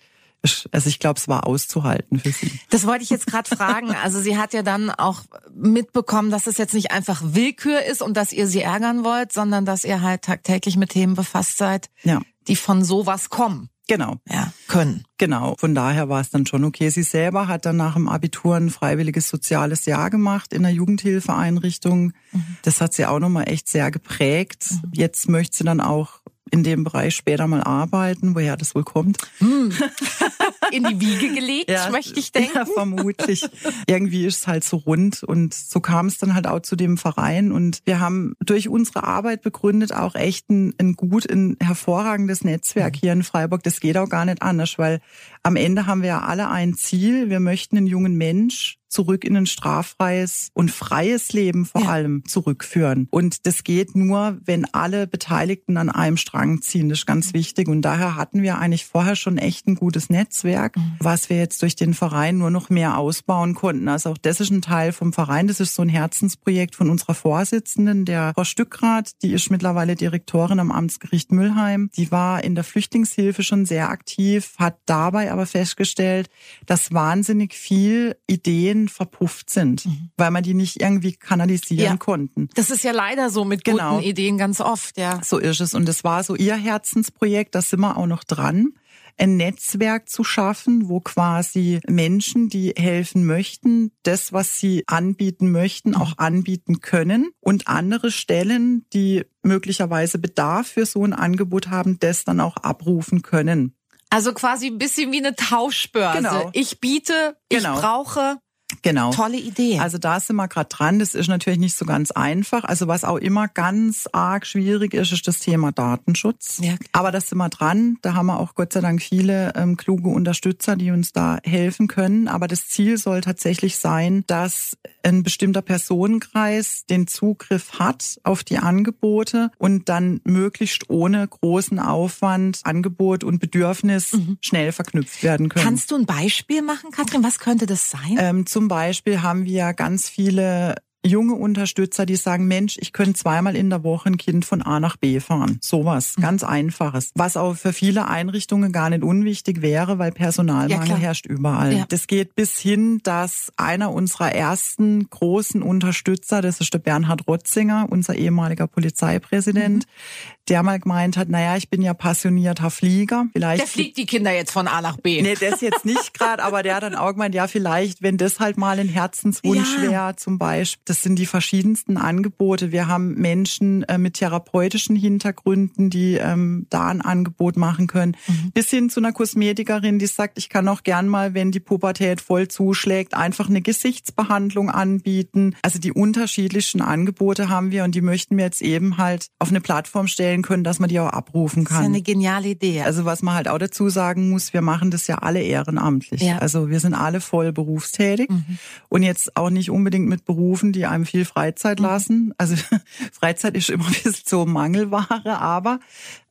also 0.70 0.88
ich 0.88 1.00
glaube, 1.00 1.18
es 1.18 1.26
war 1.26 1.46
auszuhalten 1.46 2.20
für 2.20 2.30
sie. 2.30 2.52
Das 2.70 2.86
wollte 2.86 3.02
ich 3.02 3.10
jetzt 3.10 3.26
gerade 3.26 3.48
fragen. 3.48 3.94
Also 4.06 4.20
sie 4.20 4.36
hat 4.36 4.52
ja 4.52 4.62
dann 4.62 4.90
auch 4.90 5.22
mitbekommen, 5.52 6.30
dass 6.30 6.46
es 6.46 6.58
jetzt 6.58 6.74
nicht 6.74 6.92
einfach 6.92 7.20
Willkür 7.24 7.82
ist 7.82 8.02
und 8.02 8.16
dass 8.16 8.32
ihr 8.32 8.46
sie 8.46 8.60
ärgern 8.60 9.02
wollt, 9.02 9.32
sondern 9.32 9.64
dass 9.64 9.84
ihr 9.84 10.02
halt 10.02 10.22
tagtäglich 10.22 10.76
mit 10.76 10.90
Themen 10.90 11.14
befasst 11.14 11.56
seid, 11.56 11.90
ja. 12.04 12.20
die 12.46 12.54
von 12.54 12.84
sowas 12.84 13.30
kommen. 13.30 13.70
Genau. 13.88 14.16
Ja, 14.28 14.52
können. 14.66 15.04
Genau. 15.16 15.54
Von 15.58 15.74
daher 15.74 16.08
war 16.08 16.20
es 16.20 16.30
dann 16.30 16.46
schon 16.46 16.64
okay. 16.64 16.90
Sie 16.90 17.04
selber 17.04 17.46
hat 17.46 17.66
dann 17.66 17.76
nach 17.76 17.94
dem 17.94 18.08
Abitur 18.08 18.56
ein 18.56 18.70
freiwilliges 18.70 19.28
soziales 19.28 19.86
Jahr 19.86 20.10
gemacht 20.10 20.52
in 20.52 20.62
der 20.62 20.72
Jugendhilfeeinrichtung. 20.72 22.12
Mhm. 22.32 22.56
Das 22.62 22.80
hat 22.80 22.94
sie 22.94 23.06
auch 23.06 23.20
nochmal 23.20 23.48
echt 23.48 23.68
sehr 23.68 23.90
geprägt. 23.90 24.66
Mhm. 24.70 24.90
Jetzt 24.92 25.28
möchte 25.28 25.58
sie 25.58 25.64
dann 25.64 25.80
auch 25.80 26.20
in 26.50 26.62
dem 26.62 26.84
Bereich 26.84 27.14
später 27.14 27.46
mal 27.46 27.62
arbeiten, 27.62 28.34
woher 28.34 28.56
das 28.56 28.74
wohl 28.74 28.84
kommt. 28.84 29.18
Hm. 29.38 29.72
In 30.72 30.84
die 30.84 31.00
Wiege 31.00 31.32
gelegt, 31.32 31.70
ja, 31.70 31.90
möchte 31.90 32.18
ich 32.18 32.32
denken. 32.32 32.52
Ja, 32.54 32.66
vermutlich. 32.66 33.48
Irgendwie 33.86 34.26
ist 34.26 34.38
es 34.38 34.46
halt 34.46 34.64
so 34.64 34.78
rund 34.78 35.22
und 35.22 35.54
so 35.54 35.80
kam 35.80 36.06
es 36.06 36.18
dann 36.18 36.34
halt 36.34 36.46
auch 36.46 36.60
zu 36.60 36.74
dem 36.74 36.98
Verein 36.98 37.52
und 37.52 37.82
wir 37.84 38.00
haben 38.00 38.34
durch 38.40 38.68
unsere 38.68 39.04
Arbeit 39.04 39.42
begründet 39.42 39.92
auch 39.92 40.16
echt 40.16 40.50
ein, 40.50 40.74
ein 40.78 40.94
gut, 40.94 41.30
ein 41.30 41.56
hervorragendes 41.62 42.42
Netzwerk 42.42 42.96
hier 42.96 43.12
in 43.12 43.22
Freiburg. 43.22 43.62
Das 43.62 43.80
geht 43.80 43.96
auch 43.96 44.08
gar 44.08 44.24
nicht 44.24 44.42
anders, 44.42 44.76
weil 44.78 45.00
am 45.42 45.56
Ende 45.56 45.86
haben 45.86 46.02
wir 46.02 46.08
ja 46.08 46.20
alle 46.22 46.48
ein 46.48 46.74
Ziel. 46.74 47.30
Wir 47.30 47.40
möchten 47.40 47.76
einen 47.76 47.86
jungen 47.86 48.16
Mensch 48.16 48.78
zurück 48.96 49.24
in 49.24 49.36
ein 49.36 49.46
straffreies 49.46 50.50
und 50.54 50.70
freies 50.70 51.34
Leben 51.34 51.66
vor 51.66 51.82
ja. 51.82 51.88
allem 51.90 52.24
zurückführen. 52.24 53.08
Und 53.10 53.46
das 53.46 53.62
geht 53.62 53.94
nur, 53.94 54.38
wenn 54.42 54.64
alle 54.72 55.06
Beteiligten 55.06 55.76
an 55.76 55.90
einem 55.90 56.16
Strang 56.16 56.62
ziehen. 56.62 56.88
Das 56.88 57.00
ist 57.00 57.06
ganz 57.06 57.34
wichtig. 57.34 57.68
Und 57.68 57.82
daher 57.82 58.16
hatten 58.16 58.42
wir 58.42 58.58
eigentlich 58.58 58.86
vorher 58.86 59.14
schon 59.14 59.36
echt 59.36 59.66
ein 59.66 59.74
gutes 59.74 60.08
Netzwerk, 60.08 60.76
mhm. 60.76 60.96
was 60.98 61.28
wir 61.28 61.36
jetzt 61.36 61.60
durch 61.60 61.76
den 61.76 61.92
Verein 61.92 62.38
nur 62.38 62.50
noch 62.50 62.70
mehr 62.70 62.96
ausbauen 62.96 63.54
konnten. 63.54 63.88
Also 63.88 64.10
auch 64.10 64.18
das 64.18 64.40
ist 64.40 64.50
ein 64.50 64.62
Teil 64.62 64.92
vom 64.92 65.12
Verein. 65.12 65.46
Das 65.46 65.60
ist 65.60 65.74
so 65.74 65.82
ein 65.82 65.90
Herzensprojekt 65.90 66.74
von 66.74 66.88
unserer 66.88 67.14
Vorsitzenden, 67.14 68.06
der 68.06 68.32
Frau 68.34 68.44
Stückrath. 68.44 69.10
Die 69.22 69.32
ist 69.32 69.50
mittlerweile 69.50 69.94
Direktorin 69.94 70.58
am 70.58 70.72
Amtsgericht 70.72 71.32
Müllheim. 71.32 71.90
Die 71.96 72.10
war 72.10 72.42
in 72.42 72.54
der 72.54 72.64
Flüchtlingshilfe 72.64 73.42
schon 73.42 73.66
sehr 73.66 73.90
aktiv, 73.90 74.54
hat 74.56 74.78
dabei 74.86 75.30
aber 75.30 75.44
festgestellt, 75.44 76.30
dass 76.64 76.94
wahnsinnig 76.94 77.52
viel 77.52 78.16
Ideen 78.26 78.85
Verpufft 78.88 79.50
sind, 79.50 79.86
mhm. 79.86 80.10
weil 80.16 80.30
man 80.30 80.42
die 80.42 80.54
nicht 80.54 80.80
irgendwie 80.80 81.12
kanalisieren 81.12 81.92
ja. 81.92 81.96
konnten. 81.96 82.48
Das 82.54 82.70
ist 82.70 82.84
ja 82.84 82.92
leider 82.92 83.30
so 83.30 83.44
mit 83.44 83.64
genau. 83.64 83.96
guten 83.96 84.08
Ideen 84.08 84.38
ganz 84.38 84.60
oft, 84.60 84.98
ja. 84.98 85.20
So 85.24 85.38
ist 85.38 85.60
es. 85.60 85.74
Und 85.74 85.88
es 85.88 86.04
war 86.04 86.22
so 86.22 86.34
ihr 86.34 86.56
Herzensprojekt, 86.56 87.54
da 87.54 87.62
sind 87.62 87.80
wir 87.80 87.96
auch 87.96 88.06
noch 88.06 88.24
dran 88.24 88.72
ein 89.18 89.36
Netzwerk 89.36 90.08
zu 90.08 90.24
schaffen, 90.24 90.88
wo 90.88 91.00
quasi 91.00 91.80
Menschen, 91.88 92.48
die 92.48 92.74
helfen 92.76 93.24
möchten, 93.24 93.92
das, 94.02 94.32
was 94.32 94.60
sie 94.60 94.84
anbieten 94.86 95.50
möchten, 95.50 95.94
auch 95.94 96.18
anbieten 96.18 96.80
können 96.80 97.30
und 97.40 97.68
andere 97.68 98.10
Stellen, 98.10 98.84
die 98.92 99.24
möglicherweise 99.42 100.18
Bedarf 100.18 100.68
für 100.68 100.86
so 100.86 101.04
ein 101.04 101.12
Angebot 101.12 101.68
haben, 101.68 101.98
das 101.98 102.24
dann 102.24 102.40
auch 102.40 102.56
abrufen 102.58 103.22
können. 103.22 103.74
Also 104.10 104.32
quasi 104.32 104.68
ein 104.68 104.78
bisschen 104.78 105.12
wie 105.12 105.18
eine 105.18 105.34
Tauschbörse. 105.34 106.18
Genau. 106.18 106.50
Ich 106.52 106.80
biete, 106.80 107.36
ich 107.48 107.58
genau. 107.58 107.80
brauche, 107.80 108.38
Genau. 108.86 109.10
Tolle 109.10 109.36
Idee. 109.36 109.80
Also 109.80 109.98
da 109.98 110.20
sind 110.20 110.36
wir 110.36 110.46
gerade 110.46 110.68
dran. 110.68 111.00
Das 111.00 111.16
ist 111.16 111.26
natürlich 111.26 111.58
nicht 111.58 111.76
so 111.76 111.84
ganz 111.84 112.12
einfach. 112.12 112.62
Also 112.62 112.86
was 112.86 113.02
auch 113.02 113.16
immer 113.16 113.48
ganz 113.48 114.08
arg 114.12 114.46
schwierig 114.46 114.94
ist, 114.94 115.12
ist 115.12 115.26
das 115.26 115.40
Thema 115.40 115.72
Datenschutz. 115.72 116.60
Ja. 116.62 116.74
Aber 116.92 117.10
da 117.10 117.20
sind 117.20 117.38
wir 117.38 117.48
dran. 117.48 117.98
Da 118.02 118.14
haben 118.14 118.26
wir 118.26 118.38
auch 118.38 118.54
Gott 118.54 118.72
sei 118.72 118.80
Dank 118.80 119.02
viele 119.02 119.52
ähm, 119.56 119.76
kluge 119.76 120.08
Unterstützer, 120.10 120.76
die 120.76 120.92
uns 120.92 121.12
da 121.12 121.38
helfen 121.42 121.88
können. 121.88 122.28
Aber 122.28 122.46
das 122.46 122.68
Ziel 122.68 122.96
soll 122.96 123.22
tatsächlich 123.22 123.76
sein, 123.78 124.22
dass 124.28 124.76
ein 125.02 125.24
bestimmter 125.24 125.62
Personenkreis 125.62 126.84
den 126.88 127.08
Zugriff 127.08 127.80
hat 127.80 128.20
auf 128.22 128.44
die 128.44 128.58
Angebote 128.58 129.50
und 129.58 129.88
dann 129.88 130.20
möglichst 130.22 130.90
ohne 130.90 131.26
großen 131.26 131.80
Aufwand 131.80 132.60
Angebot 132.62 133.24
und 133.24 133.40
Bedürfnis 133.40 134.12
mhm. 134.12 134.38
schnell 134.40 134.70
verknüpft 134.70 135.24
werden 135.24 135.48
können. 135.48 135.64
Kannst 135.64 135.90
du 135.90 135.96
ein 135.96 136.06
Beispiel 136.06 136.62
machen, 136.62 136.92
Katrin? 136.92 137.24
Was 137.24 137.40
könnte 137.40 137.66
das 137.66 137.90
sein? 137.90 138.16
Ähm, 138.18 138.46
zum 138.46 138.68
Beispiel 138.68 138.75
haben 139.22 139.44
wir 139.44 139.72
ganz 139.74 140.08
viele 140.08 140.76
junge 141.06 141.34
Unterstützer, 141.34 142.06
die 142.06 142.16
sagen, 142.16 142.46
Mensch, 142.46 142.76
ich 142.78 142.92
könnte 142.92 143.14
zweimal 143.14 143.56
in 143.56 143.70
der 143.70 143.84
Woche 143.84 144.10
ein 144.10 144.16
Kind 144.16 144.44
von 144.44 144.62
A 144.62 144.80
nach 144.80 144.96
B 144.96 145.20
fahren. 145.20 145.58
Sowas, 145.62 146.16
mhm. 146.16 146.22
ganz 146.22 146.44
einfaches. 146.44 147.12
Was 147.14 147.36
auch 147.36 147.56
für 147.56 147.72
viele 147.72 148.08
Einrichtungen 148.08 148.72
gar 148.72 148.90
nicht 148.90 149.02
unwichtig 149.02 149.62
wäre, 149.62 149.98
weil 149.98 150.12
Personalmangel 150.12 150.88
ja, 150.88 150.96
herrscht 150.96 151.26
überall. 151.26 151.72
Ja. 151.78 151.84
Das 151.88 152.06
geht 152.06 152.34
bis 152.34 152.58
hin, 152.58 153.00
dass 153.02 153.52
einer 153.56 153.92
unserer 153.92 154.32
ersten 154.32 155.08
großen 155.08 155.62
Unterstützer, 155.62 156.42
das 156.42 156.60
ist 156.60 156.72
der 156.74 156.78
Bernhard 156.78 157.26
Rotzinger, 157.26 157.86
unser 157.90 158.14
ehemaliger 158.16 158.66
Polizeipräsident, 158.66 159.86
mhm. 159.86 160.40
der 160.48 160.62
mal 160.62 160.78
gemeint 160.78 161.16
hat, 161.16 161.28
naja, 161.28 161.56
ich 161.56 161.70
bin 161.70 161.82
ja 161.82 161.94
passionierter 161.94 162.70
Flieger. 162.70 163.26
Vielleicht 163.32 163.62
der 163.62 163.68
fliegt 163.68 163.96
die 163.96 164.06
Kinder 164.06 164.32
jetzt 164.32 164.50
von 164.50 164.68
A 164.68 164.80
nach 164.80 164.96
B. 164.96 165.22
Nee, 165.22 165.34
das 165.34 165.60
jetzt 165.60 165.84
nicht 165.84 166.14
gerade, 166.18 166.42
aber 166.42 166.62
der 166.62 166.76
hat 166.76 166.82
dann 166.82 166.94
auch 166.94 167.12
gemeint, 167.12 167.34
ja, 167.34 167.46
vielleicht, 167.46 168.02
wenn 168.02 168.16
das 168.16 168.40
halt 168.40 168.56
mal 168.56 168.78
ein 168.78 168.88
Herzenswunsch 168.88 169.76
ja. 169.76 169.90
wäre, 169.90 170.16
zum 170.16 170.38
Beispiel, 170.38 170.82
das 170.84 170.95
sind 171.02 171.18
die 171.18 171.26
verschiedensten 171.26 171.96
Angebote. 171.96 172.72
Wir 172.72 172.88
haben 172.88 173.14
Menschen 173.14 173.82
äh, 173.84 173.98
mit 173.98 174.14
therapeutischen 174.14 174.96
Hintergründen, 174.96 175.90
die 175.90 176.14
ähm, 176.14 176.66
da 176.70 176.86
ein 176.86 177.00
Angebot 177.00 177.56
machen 177.56 177.86
können. 177.86 178.16
Mhm. 178.26 178.52
Bis 178.52 178.70
hin 178.70 178.90
zu 178.90 179.00
einer 179.00 179.12
Kosmetikerin, 179.12 179.98
die 179.98 180.06
sagt, 180.06 180.38
ich 180.38 180.48
kann 180.48 180.68
auch 180.68 180.82
gern 180.82 181.08
mal, 181.08 181.34
wenn 181.34 181.50
die 181.50 181.60
Pubertät 181.60 182.20
voll 182.20 182.48
zuschlägt, 182.48 183.14
einfach 183.14 183.48
eine 183.48 183.62
Gesichtsbehandlung 183.62 184.70
anbieten. 184.70 185.54
Also 185.62 185.78
die 185.78 185.92
unterschiedlichsten 185.92 186.80
Angebote 186.80 187.48
haben 187.48 187.70
wir 187.70 187.84
und 187.84 187.94
die 187.94 188.00
möchten 188.00 188.36
wir 188.36 188.44
jetzt 188.44 188.62
eben 188.62 188.98
halt 188.98 189.28
auf 189.38 189.50
eine 189.50 189.60
Plattform 189.60 190.06
stellen 190.06 190.42
können, 190.42 190.64
dass 190.64 190.78
man 190.78 190.88
die 190.88 191.00
auch 191.00 191.10
abrufen 191.10 191.64
kann. 191.64 191.76
Das 191.76 191.86
ist 191.86 191.94
eine 191.94 192.02
geniale 192.02 192.48
Idee. 192.48 192.82
Also 192.82 193.04
was 193.04 193.22
man 193.22 193.34
halt 193.34 193.48
auch 193.48 193.58
dazu 193.58 193.88
sagen 193.88 194.30
muss, 194.30 194.52
wir 194.52 194.62
machen 194.62 194.90
das 194.90 195.06
ja 195.06 195.18
alle 195.18 195.42
ehrenamtlich. 195.42 196.22
Ja. 196.22 196.38
Also 196.38 196.70
wir 196.70 196.80
sind 196.80 196.94
alle 196.94 197.20
voll 197.20 197.52
berufstätig 197.52 198.30
mhm. 198.30 198.58
und 198.88 199.02
jetzt 199.02 199.36
auch 199.36 199.50
nicht 199.50 199.70
unbedingt 199.70 200.08
mit 200.08 200.24
Berufen, 200.24 200.72
die 200.72 200.85
einem 200.90 201.06
viel 201.06 201.24
Freizeit 201.24 201.78
mhm. 201.78 201.84
lassen. 201.84 202.34
Also 202.38 202.56
Freizeit 203.12 203.56
ist 203.56 203.70
immer 203.70 203.86
ein 203.86 203.92
bisschen 203.92 204.14
so 204.24 204.46
Mangelware, 204.46 205.38
aber 205.38 205.80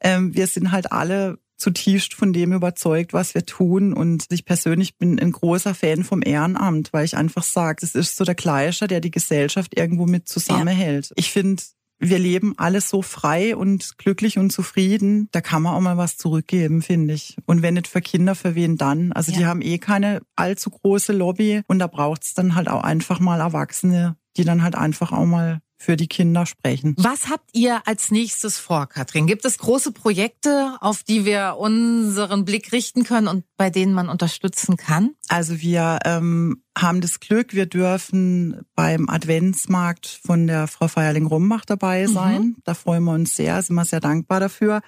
ähm, 0.02 0.36
wir 0.36 0.48
sind 0.48 0.72
halt 0.72 0.91
alle 0.91 1.38
zutiefst 1.58 2.13
von 2.13 2.34
dem 2.34 2.54
überzeugt, 2.54 3.13
was 3.13 3.34
wir 3.34 3.46
tun. 3.46 3.94
Und 3.94 4.26
ich 4.30 4.46
persönlich 4.46 4.98
bin 4.98 5.20
ein 5.20 5.32
großer 5.32 5.74
Fan 5.74 6.04
vom 6.04 6.22
Ehrenamt, 6.22 6.91
weil 6.91 7.06
ich 7.06 7.15
einfach 7.15 7.44
sage, 7.44 7.80
es 7.82 7.96
ist 7.96 8.18
so 8.18 8.26
der 8.26 8.36
Gleicher, 8.36 8.88
der 8.88 9.00
die 9.00 9.12
Gesellschaft 9.12 9.78
irgendwo 9.78 10.06
mit 10.06 10.28
zusammenhält. 10.28 11.10
Ja. 11.10 11.15
Ich 11.18 11.32
finde, 11.32 11.63
wir 11.98 12.20
leben 12.20 12.54
alles 12.58 12.89
so 12.89 13.02
frei 13.02 13.56
und 13.56 13.98
glücklich 13.98 14.38
und 14.38 14.52
zufrieden. 14.52 15.30
Da 15.32 15.41
kann 15.41 15.62
man 15.62 15.76
auch 15.76 15.82
mal 15.82 15.98
was 15.98 16.18
zurückgeben, 16.18 16.82
finde 16.82 17.13
ich. 17.13 17.38
Und 17.46 17.62
wenn 17.62 17.76
nicht 17.76 17.88
für 17.88 18.02
Kinder, 18.02 18.36
für 18.36 18.56
wen 18.56 18.78
dann? 18.78 19.13
Also 19.13 19.32
ja. 19.32 19.38
die 19.38 19.46
haben 19.46 19.62
eh 19.62 19.78
keine 19.78 20.22
allzu 20.36 20.70
große 20.70 21.13
Lobby 21.13 21.62
und 21.68 21.80
da 21.80 21.88
braucht 21.88 22.24
es 22.24 22.34
dann 22.34 22.56
halt 22.56 22.68
auch 22.68 22.84
einfach 22.84 23.20
mal 23.20 23.39
Erwachsene, 23.39 24.18
die 24.38 24.43
dann 24.43 24.63
halt 24.63 24.76
einfach 24.76 25.12
auch 25.12 25.26
mal 25.26 25.62
für 25.78 25.98
die 25.98 26.08
Kinder 26.08 26.45
sprechen. 26.45 26.95
Was 26.98 27.30
habt 27.30 27.50
ihr 27.54 27.86
als 27.86 28.10
nächstes 28.10 28.58
vor, 28.58 28.88
Katrin? 28.88 29.28
Gibt 29.28 29.45
es 29.45 29.58
große 29.58 29.91
Projekte, 29.91 30.78
auf 30.80 31.04
die 31.04 31.26
wir 31.26 31.58
unseren 31.60 32.45
Blick 32.45 32.71
richten 32.71 33.04
können 33.04 33.28
und 33.28 33.43
bei 33.58 33.69
denen 33.69 33.93
man 33.93 34.10
unterstützen 34.10 34.78
kann? 34.78 35.12
Also 35.28 35.60
wir 35.60 36.00
ähm, 36.06 36.63
haben 36.78 37.02
das 37.02 37.19
Glück, 37.19 37.54
wir 37.54 37.65
dürfen 37.65 38.62
beim 38.76 39.10
Adventsmarkt 39.10 40.08
von 40.08 40.48
der 40.48 40.67
Frau 40.67 40.88
Feierling-Rumbach 40.88 41.65
dabei 41.65 42.08
mhm. 42.08 42.13
sein. 42.13 42.41
Mhm. 42.41 42.56
Da 42.63 42.74
freuen 42.74 43.04
wir 43.04 43.13
uns 43.13 43.36
sehr, 43.36 43.62
sind 43.62 43.76
wir 43.76 43.86
sehr 43.86 44.00
dankbar 44.00 44.39
dafür. 44.39 44.82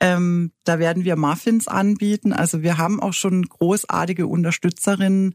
Ähm, 0.00 0.52
da 0.64 0.78
werden 0.78 1.04
wir 1.04 1.16
Muffins 1.16 1.66
anbieten. 1.66 2.32
Also 2.32 2.62
wir 2.62 2.78
haben 2.78 3.00
auch 3.00 3.12
schon 3.12 3.42
großartige 3.42 4.26
Unterstützerinnen 4.28 5.34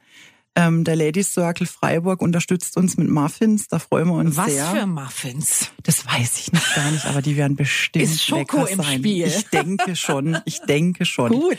ähm, 0.55 0.83
der 0.83 0.95
Ladies 0.95 1.33
Circle 1.33 1.65
Freiburg 1.65 2.21
unterstützt 2.21 2.77
uns 2.77 2.95
mit 2.97 3.09
Muffins. 3.09 3.67
Da 3.67 3.79
freuen 3.79 4.07
wir 4.07 4.15
uns 4.15 4.37
Was 4.37 4.51
sehr. 4.51 4.63
Was 4.63 4.71
für 4.71 4.85
Muffins? 4.85 5.71
Das 5.81 6.05
weiß 6.05 6.39
ich 6.39 6.53
noch 6.53 6.75
gar 6.75 6.91
nicht, 6.91 7.05
aber 7.05 7.21
die 7.21 7.35
werden 7.37 7.55
bestimmt 7.55 8.05
ist 8.05 8.23
Schoko 8.23 8.59
lecker 8.59 8.69
im 8.69 8.81
sein. 8.81 8.99
Spiel? 8.99 9.27
Ich 9.27 9.47
denke 9.49 9.95
schon. 9.95 10.37
Ich 10.45 10.59
denke 10.61 11.05
schon. 11.05 11.31
Gut. 11.31 11.57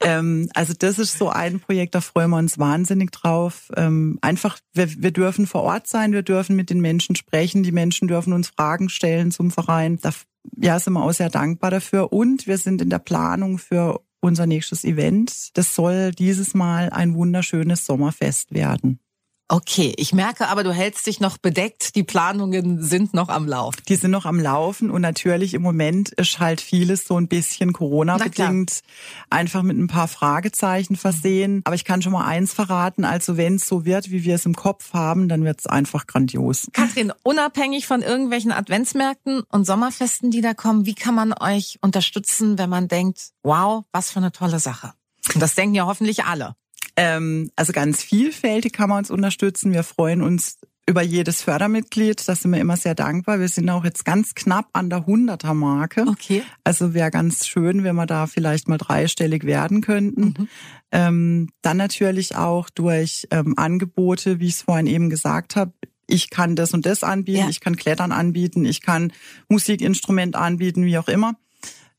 Ähm, 0.00 0.48
also 0.54 0.74
das 0.76 0.98
ist 0.98 1.18
so 1.18 1.28
ein 1.28 1.60
Projekt, 1.60 1.94
da 1.94 2.00
freuen 2.00 2.30
wir 2.30 2.38
uns 2.38 2.58
wahnsinnig 2.58 3.12
drauf. 3.12 3.70
Ähm, 3.76 4.18
einfach, 4.22 4.58
wir, 4.72 5.02
wir 5.02 5.12
dürfen 5.12 5.46
vor 5.46 5.62
Ort 5.62 5.86
sein, 5.86 6.12
wir 6.12 6.22
dürfen 6.22 6.56
mit 6.56 6.70
den 6.70 6.80
Menschen 6.80 7.14
sprechen, 7.14 7.62
die 7.62 7.72
Menschen 7.72 8.08
dürfen 8.08 8.32
uns 8.32 8.48
Fragen 8.48 8.88
stellen 8.88 9.30
zum 9.30 9.50
Verein. 9.50 9.98
Da 10.02 10.10
ja, 10.56 10.78
sind 10.78 10.94
wir 10.94 11.04
auch 11.04 11.12
sehr 11.12 11.30
dankbar 11.30 11.70
dafür. 11.70 12.12
Und 12.12 12.46
wir 12.46 12.58
sind 12.58 12.82
in 12.82 12.90
der 12.90 12.98
Planung 12.98 13.58
für 13.58 14.00
unser 14.22 14.46
nächstes 14.46 14.84
Event. 14.84 15.56
Das 15.56 15.74
soll 15.74 16.12
dieses 16.12 16.54
Mal 16.54 16.90
ein 16.90 17.14
wunderschönes 17.14 17.84
Sommerfest 17.84 18.54
werden. 18.54 19.00
Okay, 19.48 19.92
ich 19.98 20.14
merke 20.14 20.48
aber, 20.48 20.64
du 20.64 20.72
hältst 20.72 21.06
dich 21.06 21.20
noch 21.20 21.36
bedeckt. 21.36 21.94
Die 21.94 22.02
Planungen 22.02 22.82
sind 22.82 23.12
noch 23.12 23.28
am 23.28 23.46
Lauf. 23.46 23.76
Die 23.76 23.96
sind 23.96 24.10
noch 24.10 24.24
am 24.24 24.40
Laufen 24.40 24.90
und 24.90 25.02
natürlich 25.02 25.52
im 25.52 25.60
Moment 25.60 26.08
ist 26.10 26.38
halt 26.38 26.62
vieles 26.62 27.06
so 27.06 27.18
ein 27.18 27.28
bisschen 27.28 27.74
Corona-bedingt 27.74 28.80
einfach 29.28 29.62
mit 29.62 29.76
ein 29.76 29.88
paar 29.88 30.08
Fragezeichen 30.08 30.96
versehen. 30.96 31.60
Aber 31.64 31.74
ich 31.74 31.84
kann 31.84 32.00
schon 32.00 32.12
mal 32.12 32.24
eins 32.24 32.54
verraten. 32.54 33.04
Also 33.04 33.36
wenn 33.36 33.56
es 33.56 33.66
so 33.66 33.84
wird, 33.84 34.10
wie 34.10 34.24
wir 34.24 34.36
es 34.36 34.46
im 34.46 34.54
Kopf 34.54 34.94
haben, 34.94 35.28
dann 35.28 35.44
wird 35.44 35.60
es 35.60 35.66
einfach 35.66 36.06
grandios. 36.06 36.68
Katrin, 36.72 37.12
unabhängig 37.22 37.86
von 37.86 38.00
irgendwelchen 38.00 38.52
Adventsmärkten 38.52 39.42
und 39.50 39.66
Sommerfesten, 39.66 40.30
die 40.30 40.40
da 40.40 40.54
kommen, 40.54 40.86
wie 40.86 40.94
kann 40.94 41.14
man 41.14 41.34
euch 41.38 41.78
unterstützen, 41.82 42.56
wenn 42.56 42.70
man 42.70 42.88
denkt, 42.88 43.32
wow, 43.42 43.84
was 43.92 44.10
für 44.10 44.20
eine 44.20 44.32
tolle 44.32 44.60
Sache? 44.60 44.94
Und 45.34 45.40
das 45.40 45.54
denken 45.54 45.74
ja 45.74 45.86
hoffentlich 45.86 46.24
alle. 46.24 46.56
Ähm, 46.96 47.50
also 47.56 47.72
ganz 47.72 48.02
vielfältig 48.02 48.72
kann 48.72 48.88
man 48.88 48.98
uns 48.98 49.10
unterstützen. 49.10 49.72
Wir 49.72 49.82
freuen 49.82 50.22
uns 50.22 50.58
über 50.86 51.02
jedes 51.02 51.42
Fördermitglied. 51.42 52.26
Da 52.26 52.34
sind 52.34 52.50
wir 52.50 52.60
immer 52.60 52.76
sehr 52.76 52.94
dankbar. 52.94 53.40
Wir 53.40 53.48
sind 53.48 53.70
auch 53.70 53.84
jetzt 53.84 54.04
ganz 54.04 54.34
knapp 54.34 54.68
an 54.72 54.90
der 54.90 55.06
100er 55.06 55.54
Marke. 55.54 56.04
Okay. 56.08 56.42
Also 56.64 56.92
wäre 56.92 57.10
ganz 57.10 57.46
schön, 57.46 57.84
wenn 57.84 57.94
wir 57.94 58.06
da 58.06 58.26
vielleicht 58.26 58.68
mal 58.68 58.78
dreistellig 58.78 59.44
werden 59.44 59.80
könnten. 59.80 60.34
Mhm. 60.36 60.48
Ähm, 60.90 61.48
dann 61.62 61.76
natürlich 61.76 62.36
auch 62.36 62.68
durch 62.68 63.26
ähm, 63.30 63.54
Angebote, 63.56 64.40
wie 64.40 64.48
ich 64.48 64.54
es 64.54 64.62
vorhin 64.62 64.86
eben 64.86 65.08
gesagt 65.08 65.56
habe. 65.56 65.72
Ich 66.08 66.30
kann 66.30 66.56
das 66.56 66.74
und 66.74 66.84
das 66.84 67.04
anbieten, 67.04 67.44
ja. 67.44 67.48
ich 67.48 67.60
kann 67.60 67.76
Klettern 67.76 68.12
anbieten, 68.12 68.66
ich 68.66 68.82
kann 68.82 69.12
Musikinstrument 69.48 70.36
anbieten, 70.36 70.84
wie 70.84 70.98
auch 70.98 71.08
immer. 71.08 71.36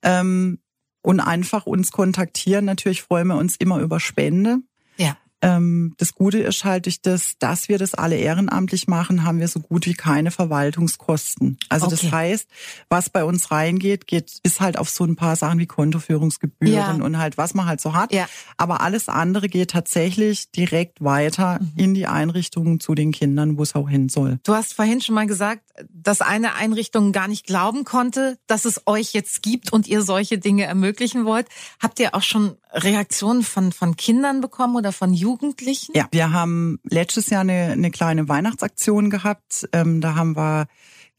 Ähm, 0.03 0.60
und 1.01 1.19
einfach 1.19 1.65
uns 1.65 1.91
kontaktieren. 1.91 2.65
Natürlich 2.65 3.01
freuen 3.01 3.27
wir 3.27 3.38
uns 3.38 3.56
immer 3.56 3.79
über 3.79 3.99
Spende. 3.99 4.60
Ähm, 5.43 5.93
das 5.97 6.13
Gute 6.13 6.39
ist 6.39 6.63
halt 6.63 6.86
durch 6.86 7.01
das, 7.01 7.38
dass 7.38 7.67
wir 7.67 7.77
das 7.77 7.93
alle 7.93 8.15
ehrenamtlich 8.15 8.88
machen, 8.88 9.25
haben 9.25 9.39
wir 9.39 9.49
so 9.49 9.60
gut 9.60 9.86
wie 9.86 9.93
keine 9.93 10.32
Verwaltungskosten. 10.32 11.58
Also 11.67 11.88
okay. 11.88 11.97
das 12.01 12.12
heißt, 12.12 12.47
was 12.89 13.10
bei 13.10 13.25
uns 13.25 13.51
reingeht, 13.51 14.08
geht 14.08 14.39
ist 14.43 14.62
halt 14.62 14.77
auf 14.77 14.89
so 14.89 15.03
ein 15.03 15.17
paar 15.17 15.36
Sachen 15.36 15.60
wie 15.60 15.65
Kontoführungsgebühren 15.65 16.99
ja. 16.99 17.06
und 17.06 17.17
halt 17.17 17.38
was 17.38 17.53
man 17.53 17.65
halt 17.65 17.82
so 17.82 17.93
hat. 17.93 18.13
Ja. 18.13 18.27
Aber 18.56 18.79
alles 18.79 19.10
andere 19.10 19.49
geht 19.49 19.71
tatsächlich 19.71 20.49
direkt 20.51 21.03
weiter 21.03 21.60
mhm. 21.60 21.71
in 21.75 21.93
die 21.93 22.08
Einrichtungen 22.08 22.79
zu 22.79 22.95
den 22.95 23.12
Kindern, 23.12 23.58
wo 23.58 23.63
es 23.63 23.75
auch 23.75 23.89
hin 23.89 24.08
soll. 24.08 24.39
Du 24.43 24.53
hast 24.53 24.73
vorhin 24.73 25.01
schon 25.01 25.15
mal 25.15 25.27
gesagt, 25.27 25.63
dass 25.89 26.21
eine 26.21 26.56
Einrichtung 26.56 27.12
gar 27.12 27.27
nicht 27.27 27.45
glauben 27.45 27.84
konnte, 27.84 28.38
dass 28.47 28.63
es 28.63 28.84
euch 28.86 29.13
jetzt 29.13 29.41
gibt 29.41 29.73
und 29.73 29.88
ihr 29.88 30.03
solche 30.03 30.38
Dinge 30.38 30.63
ermöglichen 30.63 31.25
wollt. 31.25 31.47
Habt 31.82 31.99
ihr 31.99 32.15
auch 32.15 32.21
schon 32.21 32.56
Reaktionen 32.73 33.43
von, 33.43 33.71
von 33.71 33.95
Kindern 33.95 34.41
bekommen 34.41 34.75
oder 34.75 34.91
von 34.91 35.13
Jugendlichen? 35.13 35.93
Ja, 35.95 36.07
wir 36.12 36.31
haben 36.31 36.79
letztes 36.83 37.29
Jahr 37.29 37.41
eine, 37.41 37.71
eine 37.71 37.91
kleine 37.91 38.27
Weihnachtsaktion 38.27 39.09
gehabt. 39.09 39.67
Ähm, 39.71 40.01
da 40.01 40.15
haben 40.15 40.36
wir 40.36 40.67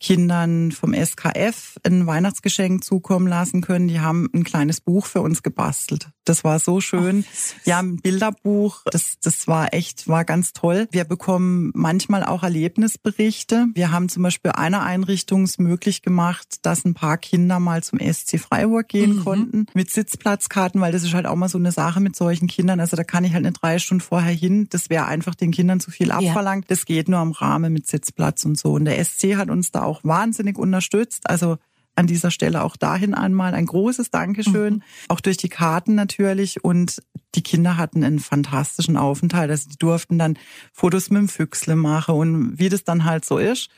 Kindern 0.00 0.72
vom 0.72 0.92
SKF 0.92 1.78
ein 1.84 2.06
Weihnachtsgeschenk 2.06 2.84
zukommen 2.84 3.28
lassen 3.28 3.62
können. 3.62 3.88
Die 3.88 4.00
haben 4.00 4.28
ein 4.34 4.44
kleines 4.44 4.80
Buch 4.80 5.06
für 5.06 5.22
uns 5.22 5.42
gebastelt. 5.42 6.10
Das 6.24 6.42
war 6.42 6.58
so 6.58 6.80
schön. 6.80 7.24
Oh, 7.26 7.54
ja, 7.64 7.78
ein 7.78 7.96
Bilderbuch. 7.96 8.82
Das, 8.90 9.18
das 9.22 9.46
war 9.46 9.74
echt, 9.74 10.08
war 10.08 10.24
ganz 10.24 10.52
toll. 10.52 10.88
Wir 10.90 11.04
bekommen 11.04 11.70
manchmal 11.74 12.24
auch 12.24 12.42
Erlebnisberichte. 12.42 13.66
Wir 13.74 13.90
haben 13.90 14.08
zum 14.08 14.22
Beispiel 14.22 14.52
eine 14.52 14.82
Einrichtung 14.82 15.48
möglich 15.58 16.02
gemacht, 16.02 16.58
dass 16.62 16.84
ein 16.84 16.94
paar 16.94 17.18
Kinder 17.18 17.60
mal 17.60 17.82
zum 17.82 17.98
SC 17.98 18.38
Freiburg 18.40 18.88
gehen 18.88 19.16
mhm. 19.16 19.24
konnten 19.24 19.66
mit 19.74 19.90
Sitzplatzkarten, 19.90 20.80
weil 20.80 20.92
das 20.92 21.02
ist 21.02 21.12
halt 21.12 21.26
auch 21.26 21.36
mal 21.36 21.48
so 21.48 21.58
eine 21.58 21.72
Sache 21.72 22.00
mit 22.00 22.16
solchen 22.16 22.48
Kindern. 22.48 22.80
Also 22.80 22.96
da 22.96 23.04
kann 23.04 23.24
ich 23.24 23.34
halt 23.34 23.44
eine 23.44 23.52
drei 23.52 23.78
Stunden 23.78 24.00
vorher 24.00 24.32
hin. 24.32 24.68
Das 24.70 24.88
wäre 24.88 25.06
einfach 25.06 25.34
den 25.34 25.50
Kindern 25.50 25.80
zu 25.80 25.90
viel 25.90 26.10
abverlangt. 26.10 26.64
Ja. 26.64 26.68
Das 26.68 26.86
geht 26.86 27.08
nur 27.08 27.18
am 27.18 27.32
Rahmen 27.32 27.72
mit 27.72 27.86
Sitzplatz 27.86 28.44
und 28.44 28.58
so. 28.58 28.72
Und 28.72 28.86
der 28.86 29.02
SC 29.04 29.36
hat 29.36 29.50
uns 29.50 29.70
da 29.70 29.82
auch 29.82 30.02
wahnsinnig 30.04 30.56
unterstützt. 30.56 31.28
Also 31.28 31.58
an 31.96 32.06
dieser 32.06 32.30
Stelle 32.30 32.64
auch 32.64 32.76
dahin 32.76 33.14
einmal 33.14 33.54
ein 33.54 33.66
großes 33.66 34.10
Dankeschön. 34.10 34.74
Mhm. 34.74 34.82
Auch 35.08 35.20
durch 35.20 35.36
die 35.36 35.48
Karten 35.48 35.94
natürlich. 35.94 36.64
Und 36.64 37.02
die 37.34 37.42
Kinder 37.42 37.76
hatten 37.76 38.04
einen 38.04 38.18
fantastischen 38.18 38.96
Aufenthalt. 38.96 39.50
Also 39.50 39.68
die 39.68 39.78
durften 39.78 40.18
dann 40.18 40.38
Fotos 40.72 41.10
mit 41.10 41.20
dem 41.20 41.28
Füchsle 41.28 41.76
machen 41.76 42.14
und 42.14 42.58
wie 42.58 42.68
das 42.68 42.84
dann 42.84 43.04
halt 43.04 43.24
so 43.24 43.38
ist. 43.38 43.70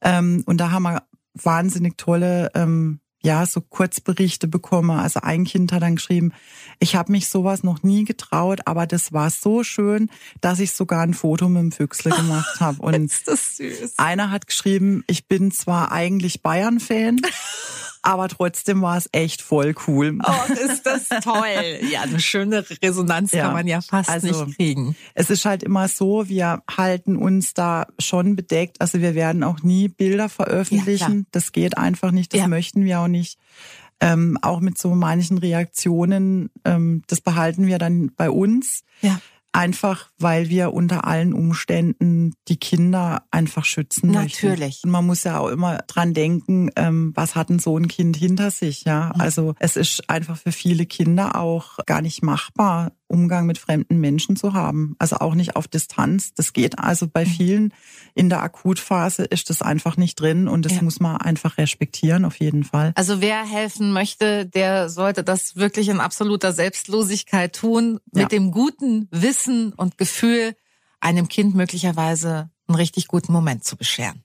Ähm, 0.00 0.42
und 0.46 0.58
da 0.58 0.70
haben 0.70 0.84
wir 0.84 1.02
wahnsinnig 1.34 1.96
tolle 1.96 2.50
ähm, 2.54 3.00
ja, 3.22 3.44
so 3.46 3.60
Kurzberichte 3.60 4.48
bekomme. 4.48 4.94
Also 4.94 5.20
ein 5.20 5.44
Kind 5.44 5.72
hat 5.72 5.82
dann 5.82 5.96
geschrieben, 5.96 6.32
ich 6.78 6.96
habe 6.96 7.12
mich 7.12 7.28
sowas 7.28 7.62
noch 7.62 7.82
nie 7.82 8.04
getraut, 8.04 8.60
aber 8.64 8.86
das 8.86 9.12
war 9.12 9.30
so 9.30 9.62
schön, 9.62 10.10
dass 10.40 10.58
ich 10.58 10.72
sogar 10.72 11.02
ein 11.02 11.14
Foto 11.14 11.48
mit 11.48 11.62
dem 11.62 11.72
Füchsle 11.72 12.10
gemacht 12.10 12.60
habe. 12.60 12.80
Und 12.82 12.94
ist 12.94 13.28
das 13.28 13.56
süß. 13.56 13.98
einer 13.98 14.30
hat 14.30 14.46
geschrieben, 14.46 15.04
ich 15.06 15.26
bin 15.26 15.50
zwar 15.50 15.92
eigentlich 15.92 16.42
Bayern-Fan, 16.42 17.20
aber 18.02 18.28
trotzdem 18.28 18.82
war 18.82 18.96
es 18.96 19.08
echt 19.12 19.42
voll 19.42 19.74
cool. 19.86 20.18
Oh, 20.24 20.52
ist 20.52 20.84
das 20.84 21.08
toll. 21.22 21.80
Ja, 21.90 22.02
eine 22.02 22.20
schöne 22.20 22.64
Resonanz 22.82 23.32
ja. 23.32 23.44
kann 23.44 23.52
man 23.52 23.66
ja 23.66 23.80
fast 23.80 24.08
also, 24.08 24.44
nicht 24.44 24.56
kriegen. 24.56 24.96
Es 25.14 25.30
ist 25.30 25.44
halt 25.44 25.62
immer 25.62 25.88
so, 25.88 26.28
wir 26.28 26.62
halten 26.70 27.16
uns 27.16 27.54
da 27.54 27.86
schon 27.98 28.36
bedeckt. 28.36 28.80
Also 28.80 29.00
wir 29.00 29.14
werden 29.14 29.42
auch 29.44 29.62
nie 29.62 29.88
Bilder 29.88 30.28
veröffentlichen. 30.28 31.18
Ja, 31.18 31.24
das 31.32 31.52
geht 31.52 31.76
einfach 31.76 32.10
nicht, 32.10 32.32
das 32.32 32.40
ja. 32.40 32.48
möchten 32.48 32.84
wir 32.84 33.00
auch 33.00 33.08
nicht. 33.08 33.38
Ähm, 34.02 34.38
auch 34.40 34.60
mit 34.60 34.78
so 34.78 34.94
manchen 34.94 35.36
Reaktionen, 35.36 36.48
ähm, 36.64 37.02
das 37.06 37.20
behalten 37.20 37.66
wir 37.66 37.78
dann 37.78 38.12
bei 38.16 38.30
uns. 38.30 38.82
Ja. 39.02 39.20
Einfach, 39.52 40.10
weil 40.18 40.48
wir 40.48 40.72
unter 40.72 41.06
allen 41.06 41.32
Umständen 41.32 42.34
die 42.46 42.58
Kinder 42.58 43.24
einfach 43.30 43.64
schützen 43.64 44.12
Natürlich. 44.12 44.32
möchten. 44.32 44.48
Natürlich. 44.48 44.80
Und 44.84 44.90
man 44.90 45.06
muss 45.06 45.24
ja 45.24 45.38
auch 45.38 45.48
immer 45.48 45.78
dran 45.88 46.14
denken, 46.14 46.70
ähm, 46.76 47.12
was 47.16 47.34
hat 47.34 47.48
denn 47.48 47.58
so 47.58 47.76
ein 47.76 47.88
Kind 47.88 48.16
hinter 48.16 48.50
sich, 48.50 48.84
ja? 48.84 49.12
Mhm. 49.14 49.20
Also 49.20 49.54
es 49.58 49.76
ist 49.76 50.08
einfach 50.08 50.36
für 50.36 50.52
viele 50.52 50.86
Kinder 50.86 51.36
auch 51.36 51.78
gar 51.86 52.00
nicht 52.00 52.22
machbar, 52.22 52.92
Umgang 53.10 53.46
mit 53.46 53.58
fremden 53.58 53.98
Menschen 53.98 54.36
zu 54.36 54.54
haben. 54.54 54.94
Also 54.98 55.16
auch 55.16 55.34
nicht 55.34 55.56
auf 55.56 55.68
Distanz. 55.68 56.32
Das 56.34 56.52
geht 56.52 56.78
also 56.78 57.06
bei 57.08 57.24
mhm. 57.24 57.28
vielen 57.28 57.74
in 58.14 58.28
der 58.28 58.42
Akutphase 58.42 59.24
ist 59.24 59.50
das 59.50 59.62
einfach 59.62 59.96
nicht 59.96 60.20
drin 60.20 60.48
und 60.48 60.64
das 60.64 60.76
ja. 60.76 60.82
muss 60.82 61.00
man 61.00 61.16
einfach 61.16 61.58
respektieren 61.58 62.24
auf 62.24 62.36
jeden 62.40 62.64
Fall. 62.64 62.92
Also 62.96 63.20
wer 63.20 63.44
helfen 63.44 63.92
möchte, 63.92 64.46
der 64.46 64.88
sollte 64.88 65.24
das 65.24 65.56
wirklich 65.56 65.88
in 65.88 66.00
absoluter 66.00 66.52
Selbstlosigkeit 66.52 67.54
tun, 67.54 68.00
mit 68.12 68.22
ja. 68.22 68.28
dem 68.28 68.50
guten 68.50 69.08
Wissen 69.10 69.72
und 69.72 69.98
Gefühl, 69.98 70.54
einem 71.00 71.28
Kind 71.28 71.54
möglicherweise 71.54 72.50
einen 72.68 72.76
richtig 72.76 73.08
guten 73.08 73.32
Moment 73.32 73.64
zu 73.64 73.76
bescheren. 73.76 74.22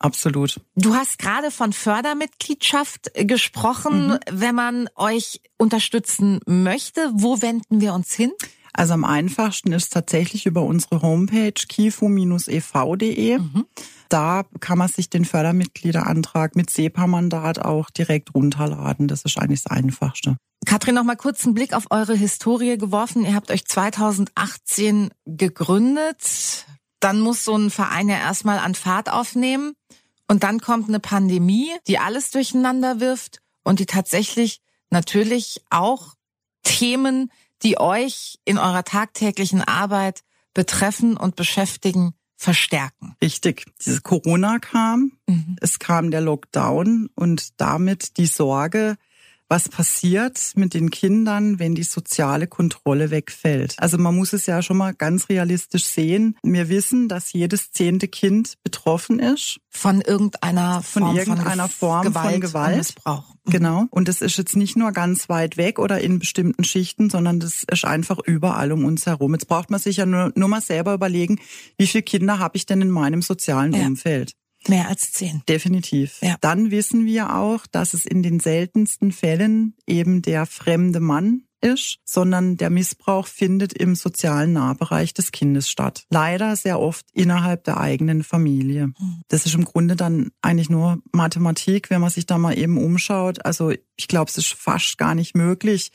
Absolut. 0.00 0.58
Du 0.74 0.94
hast 0.94 1.18
gerade 1.18 1.50
von 1.50 1.74
Fördermitgliedschaft 1.74 3.12
gesprochen. 3.14 4.08
Mhm. 4.08 4.18
Wenn 4.30 4.54
man 4.54 4.88
euch 4.96 5.42
unterstützen 5.58 6.40
möchte, 6.46 7.10
wo 7.12 7.42
wenden 7.42 7.82
wir 7.82 7.92
uns 7.92 8.12
hin? 8.12 8.32
Also 8.72 8.94
am 8.94 9.04
einfachsten 9.04 9.72
ist 9.72 9.92
tatsächlich 9.92 10.46
über 10.46 10.62
unsere 10.62 11.02
Homepage 11.02 11.52
kifu-ev.de. 11.52 13.38
Mhm. 13.38 13.66
Da 14.08 14.44
kann 14.60 14.78
man 14.78 14.88
sich 14.88 15.10
den 15.10 15.26
Fördermitgliederantrag 15.26 16.56
mit 16.56 16.70
SEPA-Mandat 16.70 17.58
auch 17.60 17.90
direkt 17.90 18.34
runterladen. 18.34 19.06
Das 19.06 19.22
ist 19.22 19.38
eigentlich 19.38 19.62
das 19.64 19.70
Einfachste. 19.70 20.36
Katrin, 20.66 20.94
noch 20.94 21.04
mal 21.04 21.16
kurz 21.16 21.44
einen 21.44 21.54
Blick 21.54 21.74
auf 21.74 21.86
eure 21.90 22.14
Historie 22.14 22.78
geworfen. 22.78 23.24
Ihr 23.24 23.34
habt 23.34 23.50
euch 23.50 23.66
2018 23.66 25.10
gegründet. 25.26 26.66
Dann 27.00 27.20
muss 27.20 27.44
so 27.44 27.56
ein 27.56 27.70
Verein 27.70 28.08
ja 28.08 28.16
erstmal 28.16 28.58
an 28.58 28.74
Fahrt 28.74 29.10
aufnehmen. 29.10 29.74
Und 30.30 30.44
dann 30.44 30.60
kommt 30.60 30.88
eine 30.88 31.00
Pandemie, 31.00 31.72
die 31.88 31.98
alles 31.98 32.30
durcheinander 32.30 33.00
wirft 33.00 33.40
und 33.64 33.80
die 33.80 33.86
tatsächlich 33.86 34.60
natürlich 34.88 35.60
auch 35.70 36.14
Themen, 36.62 37.32
die 37.64 37.80
euch 37.80 38.38
in 38.44 38.56
eurer 38.56 38.84
tagtäglichen 38.84 39.60
Arbeit 39.60 40.22
betreffen 40.54 41.16
und 41.16 41.34
beschäftigen, 41.34 42.14
verstärken. 42.36 43.16
Richtig. 43.20 43.64
Dieses 43.80 44.04
Corona 44.04 44.60
kam, 44.60 45.18
mhm. 45.26 45.56
es 45.60 45.80
kam 45.80 46.12
der 46.12 46.20
Lockdown 46.20 47.10
und 47.16 47.60
damit 47.60 48.16
die 48.16 48.26
Sorge, 48.26 48.98
was 49.50 49.68
passiert 49.68 50.52
mit 50.54 50.74
den 50.74 50.90
Kindern, 50.90 51.58
wenn 51.58 51.74
die 51.74 51.82
soziale 51.82 52.46
Kontrolle 52.46 53.10
wegfällt. 53.10 53.74
Also 53.78 53.98
man 53.98 54.14
muss 54.14 54.32
es 54.32 54.46
ja 54.46 54.62
schon 54.62 54.76
mal 54.76 54.94
ganz 54.94 55.28
realistisch 55.28 55.84
sehen. 55.84 56.38
Wir 56.44 56.68
wissen, 56.68 57.08
dass 57.08 57.32
jedes 57.32 57.72
zehnte 57.72 58.06
Kind 58.06 58.54
betroffen 58.62 59.18
ist. 59.18 59.58
Von 59.68 60.00
irgendeiner 60.00 60.82
Form 60.82 61.08
von, 61.08 61.16
irgendeiner 61.16 61.68
von 61.68 61.88
Form 61.88 62.02
Gewalt 62.04 62.32
von 62.32 62.40
Gewalt. 62.40 62.76
Missbrauch. 62.76 63.34
Mhm. 63.44 63.50
Genau. 63.50 63.86
Und 63.90 64.06
das 64.06 64.20
ist 64.20 64.38
jetzt 64.38 64.54
nicht 64.54 64.76
nur 64.76 64.92
ganz 64.92 65.28
weit 65.28 65.56
weg 65.56 65.80
oder 65.80 66.00
in 66.00 66.20
bestimmten 66.20 66.62
Schichten, 66.62 67.10
sondern 67.10 67.40
das 67.40 67.64
ist 67.68 67.84
einfach 67.84 68.18
überall 68.24 68.70
um 68.70 68.84
uns 68.84 69.06
herum. 69.06 69.32
Jetzt 69.32 69.48
braucht 69.48 69.70
man 69.70 69.80
sich 69.80 69.96
ja 69.96 70.06
nur, 70.06 70.32
nur 70.36 70.48
mal 70.48 70.60
selber 70.60 70.94
überlegen, 70.94 71.40
wie 71.76 71.88
viele 71.88 72.02
Kinder 72.02 72.38
habe 72.38 72.56
ich 72.56 72.66
denn 72.66 72.80
in 72.82 72.90
meinem 72.90 73.20
sozialen 73.20 73.72
ja. 73.72 73.84
Umfeld? 73.84 74.34
Mehr 74.68 74.88
als 74.88 75.12
zehn. 75.12 75.42
Definitiv. 75.48 76.18
Ja. 76.22 76.36
Dann 76.40 76.70
wissen 76.70 77.06
wir 77.06 77.34
auch, 77.34 77.66
dass 77.66 77.94
es 77.94 78.04
in 78.04 78.22
den 78.22 78.40
seltensten 78.40 79.12
Fällen 79.12 79.74
eben 79.86 80.22
der 80.22 80.46
fremde 80.46 81.00
Mann 81.00 81.44
ist, 81.60 81.98
sondern 82.04 82.56
der 82.56 82.70
Missbrauch 82.70 83.26
findet 83.26 83.72
im 83.72 83.94
sozialen 83.94 84.52
Nahbereich 84.52 85.14
des 85.14 85.32
Kindes 85.32 85.70
statt. 85.70 86.04
Leider 86.10 86.56
sehr 86.56 86.80
oft 86.80 87.06
innerhalb 87.12 87.64
der 87.64 87.78
eigenen 87.78 88.22
Familie. 88.22 88.88
Mhm. 88.88 89.22
Das 89.28 89.46
ist 89.46 89.54
im 89.54 89.64
Grunde 89.64 89.96
dann 89.96 90.30
eigentlich 90.42 90.70
nur 90.70 91.02
Mathematik, 91.12 91.90
wenn 91.90 92.00
man 92.00 92.10
sich 92.10 92.26
da 92.26 92.38
mal 92.38 92.56
eben 92.56 92.78
umschaut. 92.78 93.44
Also 93.44 93.72
ich 93.96 94.08
glaube, 94.08 94.30
es 94.30 94.38
ist 94.38 94.54
fast 94.54 94.98
gar 94.98 95.14
nicht 95.14 95.34
möglich, 95.34 95.90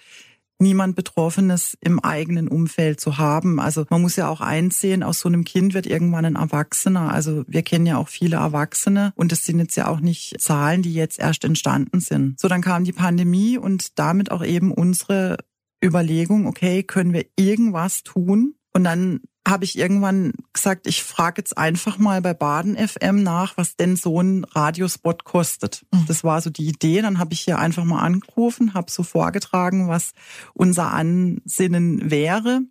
niemand 0.59 0.95
Betroffenes 0.95 1.77
im 1.81 1.99
eigenen 1.99 2.47
Umfeld 2.47 2.99
zu 2.99 3.17
haben. 3.17 3.59
Also 3.59 3.85
man 3.89 4.01
muss 4.01 4.15
ja 4.15 4.29
auch 4.29 4.41
einsehen, 4.41 5.03
aus 5.03 5.19
so 5.19 5.27
einem 5.27 5.43
Kind 5.43 5.73
wird 5.73 5.85
irgendwann 5.85 6.25
ein 6.25 6.35
Erwachsener. 6.35 7.11
Also 7.11 7.43
wir 7.47 7.63
kennen 7.63 7.85
ja 7.85 7.97
auch 7.97 8.07
viele 8.07 8.37
Erwachsene 8.37 9.13
und 9.15 9.31
das 9.31 9.45
sind 9.45 9.59
jetzt 9.59 9.75
ja 9.75 9.87
auch 9.87 9.99
nicht 9.99 10.39
Zahlen, 10.39 10.81
die 10.81 10.93
jetzt 10.93 11.19
erst 11.19 11.43
entstanden 11.43 11.99
sind. 11.99 12.39
So, 12.39 12.47
dann 12.47 12.61
kam 12.61 12.83
die 12.83 12.93
Pandemie 12.93 13.57
und 13.57 13.99
damit 13.99 14.31
auch 14.31 14.43
eben 14.43 14.71
unsere 14.71 15.37
Überlegung, 15.83 16.47
okay, 16.47 16.83
können 16.83 17.13
wir 17.13 17.25
irgendwas 17.35 18.03
tun? 18.03 18.55
Und 18.73 18.83
dann 18.83 19.21
habe 19.47 19.63
ich 19.63 19.77
irgendwann 19.77 20.33
gesagt, 20.53 20.87
ich 20.87 21.03
frage 21.03 21.41
jetzt 21.41 21.57
einfach 21.57 21.97
mal 21.97 22.21
bei 22.21 22.33
Baden 22.33 22.75
FM 22.75 23.21
nach, 23.21 23.57
was 23.57 23.75
denn 23.75 23.95
so 23.95 24.19
ein 24.19 24.43
Radiospot 24.43 25.23
kostet. 25.23 25.85
Mhm. 25.91 26.05
Das 26.07 26.23
war 26.23 26.41
so 26.41 26.49
die 26.49 26.67
Idee. 26.67 27.01
Dann 27.01 27.19
habe 27.19 27.33
ich 27.33 27.41
hier 27.41 27.59
einfach 27.59 27.83
mal 27.83 27.99
angerufen, 27.99 28.73
habe 28.73 28.89
so 28.89 29.03
vorgetragen, 29.03 29.87
was 29.87 30.13
unser 30.53 30.91
Ansinnen 30.91 32.09
wäre 32.09 32.61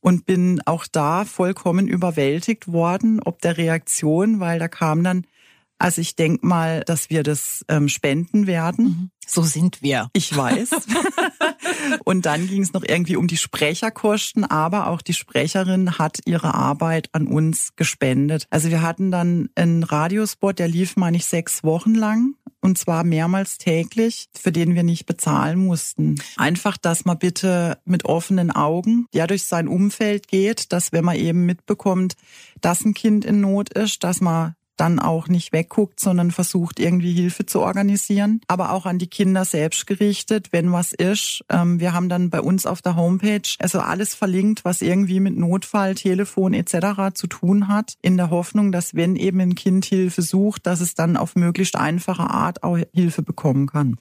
und 0.00 0.26
bin 0.26 0.60
auch 0.66 0.86
da 0.86 1.24
vollkommen 1.24 1.86
überwältigt 1.86 2.68
worden, 2.68 3.20
ob 3.22 3.40
der 3.40 3.56
Reaktion, 3.56 4.40
weil 4.40 4.58
da 4.58 4.68
kam 4.68 5.04
dann 5.04 5.24
also 5.78 6.00
ich 6.00 6.16
denk 6.16 6.42
mal, 6.42 6.82
dass 6.84 7.08
wir 7.08 7.22
das 7.22 7.64
ähm, 7.68 7.88
spenden 7.88 8.48
werden. 8.48 8.84
Mhm. 8.84 9.10
So 9.26 9.42
sind 9.42 9.80
wir. 9.80 10.10
Ich 10.12 10.36
weiß. 10.36 10.70
und 12.04 12.26
dann 12.26 12.46
ging 12.46 12.62
es 12.62 12.72
noch 12.72 12.84
irgendwie 12.86 13.16
um 13.16 13.26
die 13.26 13.36
Sprecherkosten, 13.36 14.44
aber 14.44 14.88
auch 14.88 15.02
die 15.02 15.14
Sprecherin 15.14 15.98
hat 15.98 16.20
ihre 16.26 16.54
Arbeit 16.54 17.08
an 17.12 17.26
uns 17.26 17.70
gespendet. 17.76 18.46
Also 18.50 18.70
wir 18.70 18.82
hatten 18.82 19.10
dann 19.10 19.48
einen 19.54 19.82
Radiospot, 19.82 20.58
der 20.58 20.68
lief, 20.68 20.96
meine 20.96 21.16
ich, 21.16 21.26
sechs 21.26 21.64
Wochen 21.64 21.94
lang 21.94 22.34
und 22.60 22.78
zwar 22.78 23.04
mehrmals 23.04 23.58
täglich, 23.58 24.28
für 24.34 24.52
den 24.52 24.74
wir 24.74 24.82
nicht 24.82 25.06
bezahlen 25.06 25.58
mussten. 25.58 26.16
Einfach, 26.36 26.76
dass 26.76 27.04
man 27.04 27.18
bitte 27.18 27.78
mit 27.84 28.04
offenen 28.04 28.50
Augen 28.50 29.06
ja 29.12 29.26
durch 29.26 29.44
sein 29.44 29.68
Umfeld 29.68 30.28
geht, 30.28 30.72
dass 30.72 30.92
wenn 30.92 31.04
man 31.04 31.16
eben 31.16 31.46
mitbekommt, 31.46 32.14
dass 32.60 32.84
ein 32.84 32.94
Kind 32.94 33.24
in 33.24 33.40
Not 33.40 33.72
ist, 33.72 34.02
dass 34.04 34.20
man 34.20 34.54
dann 34.80 34.98
auch 34.98 35.28
nicht 35.28 35.52
wegguckt, 35.52 36.00
sondern 36.00 36.30
versucht 36.30 36.80
irgendwie 36.80 37.12
Hilfe 37.12 37.46
zu 37.46 37.60
organisieren. 37.60 38.40
Aber 38.48 38.72
auch 38.72 38.86
an 38.86 38.98
die 38.98 39.06
Kinder 39.06 39.44
selbst 39.44 39.86
gerichtet, 39.86 40.48
wenn 40.52 40.72
was 40.72 40.92
ist. 40.92 41.44
Ähm, 41.48 41.80
wir 41.80 41.92
haben 41.92 42.08
dann 42.08 42.30
bei 42.30 42.40
uns 42.40 42.66
auf 42.66 42.82
der 42.82 42.96
Homepage 42.96 43.42
also 43.58 43.80
alles 43.80 44.14
verlinkt, 44.14 44.64
was 44.64 44.82
irgendwie 44.82 45.20
mit 45.20 45.36
Notfall, 45.36 45.94
Telefon 45.94 46.54
etc. 46.54 47.14
zu 47.14 47.26
tun 47.26 47.68
hat, 47.68 47.94
in 48.02 48.16
der 48.16 48.30
Hoffnung, 48.30 48.72
dass 48.72 48.94
wenn 48.94 49.16
eben 49.16 49.40
ein 49.40 49.54
Kind 49.54 49.84
Hilfe 49.84 50.22
sucht, 50.22 50.66
dass 50.66 50.80
es 50.80 50.94
dann 50.94 51.16
auf 51.16 51.36
möglichst 51.36 51.76
einfache 51.76 52.30
Art 52.30 52.62
auch 52.62 52.78
Hilfe 52.92 53.22
bekommen 53.22 53.66
kann. 53.66 53.98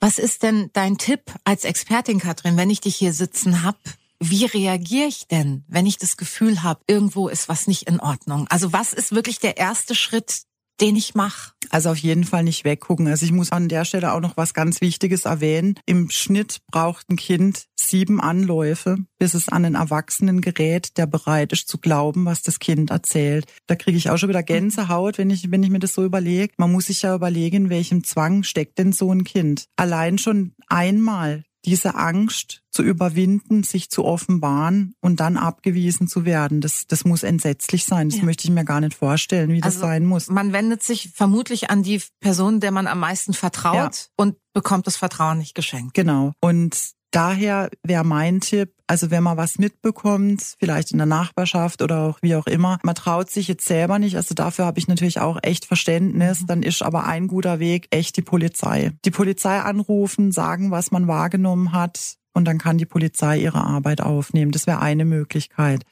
Was 0.00 0.18
ist 0.18 0.42
denn 0.42 0.70
dein 0.72 0.96
Tipp 0.96 1.20
als 1.44 1.64
Expertin, 1.64 2.18
Katrin, 2.18 2.56
wenn 2.56 2.70
ich 2.70 2.80
dich 2.80 2.96
hier 2.96 3.12
sitzen 3.12 3.62
hab? 3.62 3.76
Wie 4.22 4.44
reagiere 4.44 5.08
ich 5.08 5.28
denn, 5.28 5.64
wenn 5.66 5.86
ich 5.86 5.96
das 5.96 6.18
Gefühl 6.18 6.62
habe, 6.62 6.82
irgendwo 6.86 7.28
ist 7.28 7.48
was 7.48 7.66
nicht 7.66 7.84
in 7.84 8.00
Ordnung? 8.00 8.46
Also 8.50 8.70
was 8.70 8.92
ist 8.92 9.12
wirklich 9.12 9.38
der 9.38 9.56
erste 9.56 9.94
Schritt, 9.94 10.42
den 10.78 10.94
ich 10.94 11.14
mache? 11.14 11.52
Also 11.70 11.88
auf 11.90 11.96
jeden 11.96 12.24
Fall 12.24 12.44
nicht 12.44 12.64
weggucken. 12.64 13.08
Also 13.08 13.24
ich 13.24 13.32
muss 13.32 13.50
an 13.50 13.68
der 13.70 13.86
Stelle 13.86 14.12
auch 14.12 14.20
noch 14.20 14.36
was 14.36 14.52
ganz 14.52 14.82
Wichtiges 14.82 15.24
erwähnen. 15.24 15.78
Im 15.86 16.10
Schnitt 16.10 16.58
braucht 16.70 17.08
ein 17.08 17.16
Kind 17.16 17.64
sieben 17.76 18.20
Anläufe, 18.20 18.98
bis 19.18 19.32
es 19.32 19.48
an 19.48 19.64
einen 19.64 19.74
Erwachsenen 19.74 20.42
gerät, 20.42 20.98
der 20.98 21.06
bereit 21.06 21.52
ist 21.52 21.68
zu 21.68 21.78
glauben, 21.78 22.26
was 22.26 22.42
das 22.42 22.58
Kind 22.58 22.90
erzählt. 22.90 23.46
Da 23.66 23.74
kriege 23.74 23.96
ich 23.96 24.10
auch 24.10 24.18
schon 24.18 24.28
wieder 24.28 24.42
Gänsehaut, 24.42 25.16
wenn 25.16 25.30
ich, 25.30 25.50
wenn 25.50 25.62
ich 25.62 25.70
mir 25.70 25.78
das 25.78 25.94
so 25.94 26.04
überlege. 26.04 26.52
Man 26.58 26.72
muss 26.72 26.86
sich 26.86 27.02
ja 27.02 27.14
überlegen, 27.14 27.56
in 27.56 27.70
welchem 27.70 28.04
Zwang 28.04 28.42
steckt 28.42 28.78
denn 28.78 28.92
so 28.92 29.10
ein 29.10 29.24
Kind. 29.24 29.64
Allein 29.76 30.18
schon 30.18 30.52
einmal 30.68 31.44
diese 31.64 31.94
Angst 31.94 32.62
zu 32.70 32.82
überwinden, 32.82 33.62
sich 33.62 33.90
zu 33.90 34.04
offenbaren 34.04 34.94
und 35.00 35.20
dann 35.20 35.36
abgewiesen 35.36 36.08
zu 36.08 36.24
werden. 36.24 36.60
Das, 36.60 36.86
das 36.86 37.04
muss 37.04 37.22
entsetzlich 37.22 37.84
sein. 37.84 38.08
Das 38.08 38.18
ja. 38.18 38.24
möchte 38.24 38.44
ich 38.44 38.50
mir 38.50 38.64
gar 38.64 38.80
nicht 38.80 38.94
vorstellen, 38.94 39.50
wie 39.50 39.60
das 39.60 39.76
also 39.76 39.86
sein 39.86 40.06
muss. 40.06 40.28
Man 40.28 40.52
wendet 40.52 40.82
sich 40.82 41.10
vermutlich 41.14 41.70
an 41.70 41.82
die 41.82 42.00
Person, 42.20 42.60
der 42.60 42.70
man 42.70 42.86
am 42.86 43.00
meisten 43.00 43.34
vertraut 43.34 43.74
ja. 43.74 43.90
und 44.16 44.36
bekommt 44.52 44.86
das 44.86 44.96
Vertrauen 44.96 45.38
nicht 45.38 45.54
geschenkt. 45.54 45.94
Genau. 45.94 46.32
Und 46.40 46.94
Daher 47.10 47.70
wäre 47.82 48.04
mein 48.04 48.40
Tipp, 48.40 48.72
also 48.90 49.12
wenn 49.12 49.22
man 49.22 49.36
was 49.36 49.60
mitbekommt, 49.60 50.56
vielleicht 50.58 50.90
in 50.90 50.98
der 50.98 51.06
Nachbarschaft 51.06 51.80
oder 51.80 52.00
auch 52.00 52.18
wie 52.22 52.34
auch 52.34 52.48
immer, 52.48 52.80
man 52.82 52.96
traut 52.96 53.30
sich 53.30 53.46
jetzt 53.46 53.64
selber 53.64 54.00
nicht, 54.00 54.16
also 54.16 54.34
dafür 54.34 54.66
habe 54.66 54.80
ich 54.80 54.88
natürlich 54.88 55.20
auch 55.20 55.38
echt 55.42 55.64
Verständnis, 55.64 56.40
mhm. 56.40 56.46
dann 56.48 56.62
ist 56.64 56.82
aber 56.82 57.04
ein 57.04 57.28
guter 57.28 57.60
Weg 57.60 57.86
echt 57.90 58.16
die 58.16 58.22
Polizei. 58.22 58.90
Die 59.04 59.12
Polizei 59.12 59.60
anrufen, 59.60 60.32
sagen, 60.32 60.72
was 60.72 60.90
man 60.90 61.06
wahrgenommen 61.06 61.72
hat, 61.72 62.16
und 62.32 62.44
dann 62.44 62.58
kann 62.58 62.78
die 62.78 62.86
Polizei 62.86 63.38
ihre 63.38 63.62
Arbeit 63.64 64.00
aufnehmen. 64.00 64.52
Das 64.52 64.68
wäre 64.68 64.80
eine 64.80 65.04
Möglichkeit. 65.04 65.84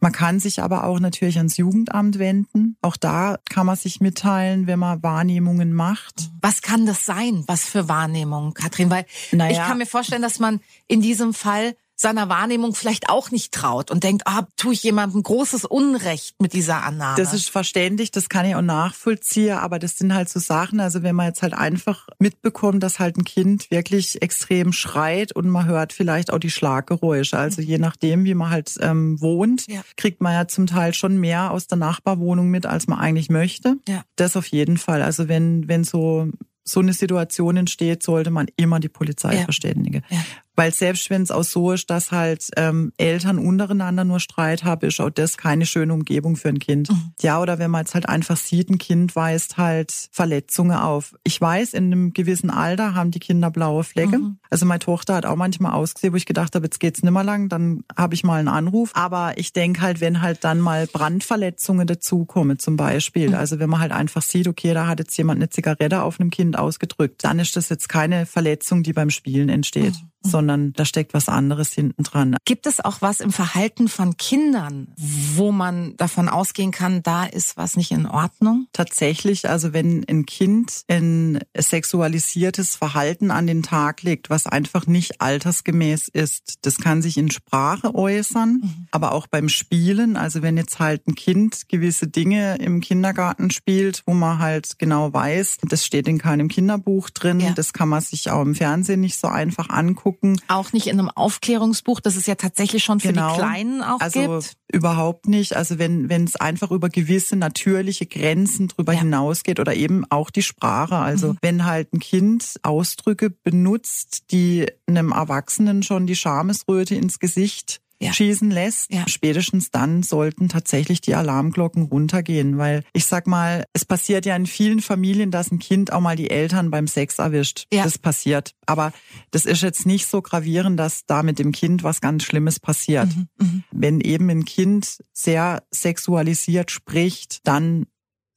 Man 0.00 0.10
kann 0.10 0.40
sich 0.40 0.60
aber 0.60 0.84
auch 0.84 0.98
natürlich 0.98 1.36
ans 1.36 1.56
Jugendamt 1.56 2.18
wenden. 2.18 2.76
Auch 2.82 2.96
da 2.96 3.38
kann 3.48 3.66
man 3.66 3.76
sich 3.76 4.00
mitteilen, 4.00 4.66
wenn 4.66 4.80
man 4.80 5.04
Wahrnehmungen 5.04 5.72
macht. 5.72 6.30
Was 6.40 6.62
kann 6.62 6.84
das 6.84 7.06
sein? 7.06 7.44
Was 7.46 7.64
für 7.64 7.88
Wahrnehmungen, 7.88 8.54
Katrin? 8.54 8.90
Weil 8.90 9.06
naja. 9.30 9.52
ich 9.52 9.58
kann 9.58 9.78
mir 9.78 9.86
vorstellen, 9.86 10.22
dass 10.22 10.40
man 10.40 10.60
in 10.88 11.00
diesem 11.00 11.32
Fall 11.32 11.76
seiner 11.96 12.28
Wahrnehmung 12.28 12.74
vielleicht 12.74 13.08
auch 13.08 13.30
nicht 13.30 13.52
traut 13.52 13.90
und 13.90 14.04
denkt, 14.04 14.26
ah, 14.26 14.46
tue 14.56 14.72
ich 14.72 14.82
jemandem 14.82 15.22
großes 15.22 15.64
Unrecht 15.64 16.34
mit 16.40 16.52
dieser 16.52 16.82
Annahme. 16.82 17.16
Das 17.16 17.32
ist 17.32 17.50
verständlich, 17.50 18.10
das 18.10 18.28
kann 18.28 18.46
ich 18.46 18.54
auch 18.56 18.62
nachvollziehen, 18.62 19.58
aber 19.58 19.78
das 19.78 19.98
sind 19.98 20.12
halt 20.12 20.28
so 20.28 20.40
Sachen, 20.40 20.80
also 20.80 21.02
wenn 21.02 21.14
man 21.14 21.26
jetzt 21.26 21.42
halt 21.42 21.54
einfach 21.54 22.08
mitbekommt, 22.18 22.82
dass 22.82 22.98
halt 22.98 23.16
ein 23.16 23.24
Kind 23.24 23.70
wirklich 23.70 24.22
extrem 24.22 24.72
schreit 24.72 25.32
und 25.32 25.48
man 25.48 25.66
hört 25.66 25.92
vielleicht 25.92 26.32
auch 26.32 26.38
die 26.38 26.50
Schlaggeräusche, 26.50 27.38
also 27.38 27.62
je 27.62 27.78
nachdem, 27.78 28.24
wie 28.24 28.34
man 28.34 28.50
halt 28.50 28.74
ähm, 28.80 29.20
wohnt, 29.20 29.66
ja. 29.68 29.82
kriegt 29.96 30.20
man 30.20 30.32
ja 30.32 30.48
zum 30.48 30.66
Teil 30.66 30.94
schon 30.94 31.18
mehr 31.18 31.52
aus 31.52 31.68
der 31.68 31.78
Nachbarwohnung 31.78 32.48
mit, 32.48 32.66
als 32.66 32.88
man 32.88 32.98
eigentlich 32.98 33.30
möchte. 33.30 33.76
Ja. 33.88 34.02
Das 34.16 34.36
auf 34.36 34.46
jeden 34.48 34.78
Fall. 34.78 35.02
Also 35.02 35.28
wenn, 35.28 35.68
wenn 35.68 35.84
so 35.84 36.28
so 36.64 36.80
eine 36.80 36.94
Situation 36.94 37.58
entsteht, 37.58 38.02
sollte 38.02 38.30
man 38.30 38.46
immer 38.56 38.80
die 38.80 38.88
Polizei 38.88 39.36
ja. 39.36 39.44
verständigen. 39.44 40.02
Ja. 40.08 40.18
Weil 40.56 40.72
selbst 40.72 41.10
wenn 41.10 41.22
es 41.22 41.30
auch 41.30 41.42
so 41.42 41.72
ist, 41.72 41.90
dass 41.90 42.12
halt 42.12 42.48
ähm, 42.56 42.92
Eltern 42.96 43.38
untereinander 43.38 44.04
nur 44.04 44.20
Streit 44.20 44.64
haben, 44.64 44.86
ist 44.86 45.00
auch 45.00 45.10
das 45.10 45.36
keine 45.36 45.66
schöne 45.66 45.92
Umgebung 45.92 46.36
für 46.36 46.48
ein 46.48 46.58
Kind. 46.58 46.90
Mhm. 46.90 47.12
Ja, 47.20 47.40
oder 47.40 47.58
wenn 47.58 47.70
man 47.70 47.82
jetzt 47.82 47.94
halt 47.94 48.08
einfach 48.08 48.36
sieht, 48.36 48.70
ein 48.70 48.78
Kind 48.78 49.16
weist 49.16 49.56
halt 49.56 49.92
Verletzungen 50.12 50.76
auf. 50.76 51.14
Ich 51.24 51.40
weiß, 51.40 51.74
in 51.74 51.86
einem 51.86 52.12
gewissen 52.12 52.50
Alter 52.50 52.94
haben 52.94 53.10
die 53.10 53.18
Kinder 53.18 53.50
blaue 53.50 53.82
Flecke. 53.84 54.18
Mhm. 54.18 54.38
Also 54.48 54.66
meine 54.66 54.78
Tochter 54.78 55.14
hat 55.14 55.26
auch 55.26 55.36
manchmal 55.36 55.72
ausgesehen, 55.72 56.12
wo 56.12 56.16
ich 56.16 56.26
gedacht 56.26 56.54
habe, 56.54 56.66
jetzt 56.66 56.78
geht's 56.78 57.02
nimmer 57.02 57.24
lang, 57.24 57.48
dann 57.48 57.82
habe 57.96 58.14
ich 58.14 58.22
mal 58.22 58.38
einen 58.38 58.48
Anruf. 58.48 58.92
Aber 58.94 59.36
ich 59.36 59.52
denke 59.52 59.80
halt, 59.80 60.00
wenn 60.00 60.22
halt 60.22 60.44
dann 60.44 60.60
mal 60.60 60.86
Brandverletzungen 60.86 61.86
dazukommen 61.86 62.58
zum 62.58 62.76
Beispiel, 62.76 63.30
mhm. 63.30 63.34
also 63.34 63.58
wenn 63.58 63.70
man 63.70 63.80
halt 63.80 63.92
einfach 63.92 64.22
sieht, 64.22 64.46
okay, 64.46 64.72
da 64.74 64.86
hat 64.86 65.00
jetzt 65.00 65.16
jemand 65.16 65.38
eine 65.38 65.50
Zigarette 65.50 66.02
auf 66.02 66.20
einem 66.20 66.30
Kind 66.30 66.56
ausgedrückt, 66.56 67.24
dann 67.24 67.40
ist 67.40 67.56
das 67.56 67.68
jetzt 67.68 67.88
keine 67.88 68.26
Verletzung, 68.26 68.84
die 68.84 68.92
beim 68.92 69.10
Spielen 69.10 69.48
entsteht. 69.48 69.94
Mhm 70.24 70.34
sondern 70.34 70.72
da 70.72 70.84
steckt 70.84 71.14
was 71.14 71.28
anderes 71.28 71.72
hinten 71.72 72.02
dran. 72.02 72.36
Gibt 72.44 72.66
es 72.66 72.84
auch 72.84 73.02
was 73.02 73.20
im 73.20 73.30
Verhalten 73.30 73.88
von 73.88 74.16
Kindern, 74.16 74.88
wo 74.96 75.52
man 75.52 75.96
davon 75.96 76.28
ausgehen 76.28 76.72
kann, 76.72 77.02
da 77.02 77.24
ist 77.24 77.56
was 77.56 77.76
nicht 77.76 77.92
in 77.92 78.06
Ordnung? 78.06 78.66
Tatsächlich, 78.72 79.48
also 79.48 79.72
wenn 79.72 80.04
ein 80.08 80.26
Kind 80.26 80.82
ein 80.88 81.40
sexualisiertes 81.56 82.74
Verhalten 82.74 83.30
an 83.30 83.46
den 83.46 83.62
Tag 83.62 84.02
legt, 84.02 84.30
was 84.30 84.46
einfach 84.46 84.86
nicht 84.86 85.20
altersgemäß 85.20 86.08
ist, 86.08 86.58
das 86.62 86.78
kann 86.78 87.02
sich 87.02 87.16
in 87.16 87.30
Sprache 87.30 87.94
äußern, 87.94 88.60
mhm. 88.62 88.86
aber 88.90 89.12
auch 89.12 89.26
beim 89.26 89.48
Spielen. 89.48 90.16
Also 90.16 90.42
wenn 90.42 90.56
jetzt 90.56 90.80
halt 90.80 91.06
ein 91.06 91.14
Kind 91.14 91.68
gewisse 91.68 92.08
Dinge 92.08 92.56
im 92.56 92.80
Kindergarten 92.80 93.50
spielt, 93.50 94.02
wo 94.06 94.14
man 94.14 94.38
halt 94.38 94.78
genau 94.78 95.12
weiß, 95.12 95.58
das 95.68 95.84
steht 95.84 96.08
in 96.08 96.18
keinem 96.18 96.48
Kinderbuch 96.48 97.10
drin, 97.10 97.40
ja. 97.40 97.52
das 97.52 97.72
kann 97.72 97.88
man 97.88 98.00
sich 98.00 98.30
auch 98.30 98.42
im 98.42 98.54
Fernsehen 98.54 99.00
nicht 99.00 99.18
so 99.18 99.28
einfach 99.28 99.68
angucken 99.68 100.13
gucken. 100.14 100.40
Auch 100.48 100.72
nicht 100.72 100.86
in 100.86 100.98
einem 100.98 101.10
Aufklärungsbuch, 101.10 102.00
das 102.00 102.16
es 102.16 102.26
ja 102.26 102.34
tatsächlich 102.34 102.84
schon 102.84 103.00
für 103.00 103.12
genau. 103.12 103.34
die 103.34 103.40
Kleinen 103.40 103.82
auch 103.82 104.00
also 104.00 104.20
gibt? 104.20 104.56
Überhaupt 104.72 105.28
nicht. 105.28 105.56
Also 105.56 105.78
wenn 105.78 106.08
wenn 106.08 106.24
es 106.24 106.36
einfach 106.36 106.70
über 106.70 106.88
gewisse 106.88 107.36
natürliche 107.36 108.06
Grenzen 108.06 108.68
drüber 108.68 108.92
ja. 108.92 109.00
hinausgeht 109.00 109.60
oder 109.60 109.74
eben 109.74 110.04
auch 110.10 110.30
die 110.30 110.42
Sprache. 110.42 110.96
Also 110.96 111.34
mhm. 111.34 111.38
wenn 111.42 111.64
halt 111.64 111.92
ein 111.92 112.00
Kind 112.00 112.54
Ausdrücke 112.62 113.30
benutzt, 113.30 114.24
die 114.30 114.66
einem 114.86 115.12
Erwachsenen 115.12 115.82
schon 115.82 116.06
die 116.06 116.16
Schamesröte 116.16 116.94
ins 116.94 117.18
Gesicht 117.18 117.80
ja. 118.00 118.12
schießen 118.12 118.50
lässt, 118.50 118.92
ja. 118.92 119.06
spätestens 119.08 119.70
dann 119.70 120.02
sollten 120.02 120.48
tatsächlich 120.48 121.00
die 121.00 121.14
Alarmglocken 121.14 121.84
runtergehen, 121.84 122.58
weil 122.58 122.84
ich 122.92 123.06
sag 123.06 123.26
mal, 123.26 123.64
es 123.72 123.84
passiert 123.84 124.26
ja 124.26 124.36
in 124.36 124.46
vielen 124.46 124.80
Familien, 124.80 125.30
dass 125.30 125.50
ein 125.50 125.58
Kind 125.58 125.92
auch 125.92 126.00
mal 126.00 126.16
die 126.16 126.30
Eltern 126.30 126.70
beim 126.70 126.86
Sex 126.86 127.18
erwischt. 127.18 127.66
Ja. 127.72 127.84
Das 127.84 127.98
passiert. 127.98 128.54
Aber 128.66 128.92
das 129.30 129.46
ist 129.46 129.62
jetzt 129.62 129.86
nicht 129.86 130.06
so 130.06 130.22
gravierend, 130.22 130.78
dass 130.78 131.06
da 131.06 131.22
mit 131.22 131.38
dem 131.38 131.52
Kind 131.52 131.82
was 131.82 132.00
ganz 132.00 132.24
Schlimmes 132.24 132.60
passiert. 132.60 133.08
Mhm, 133.14 133.28
mh. 133.38 133.60
Wenn 133.70 134.00
eben 134.00 134.28
ein 134.30 134.44
Kind 134.44 134.98
sehr 135.12 135.62
sexualisiert 135.70 136.70
spricht, 136.70 137.46
dann 137.46 137.86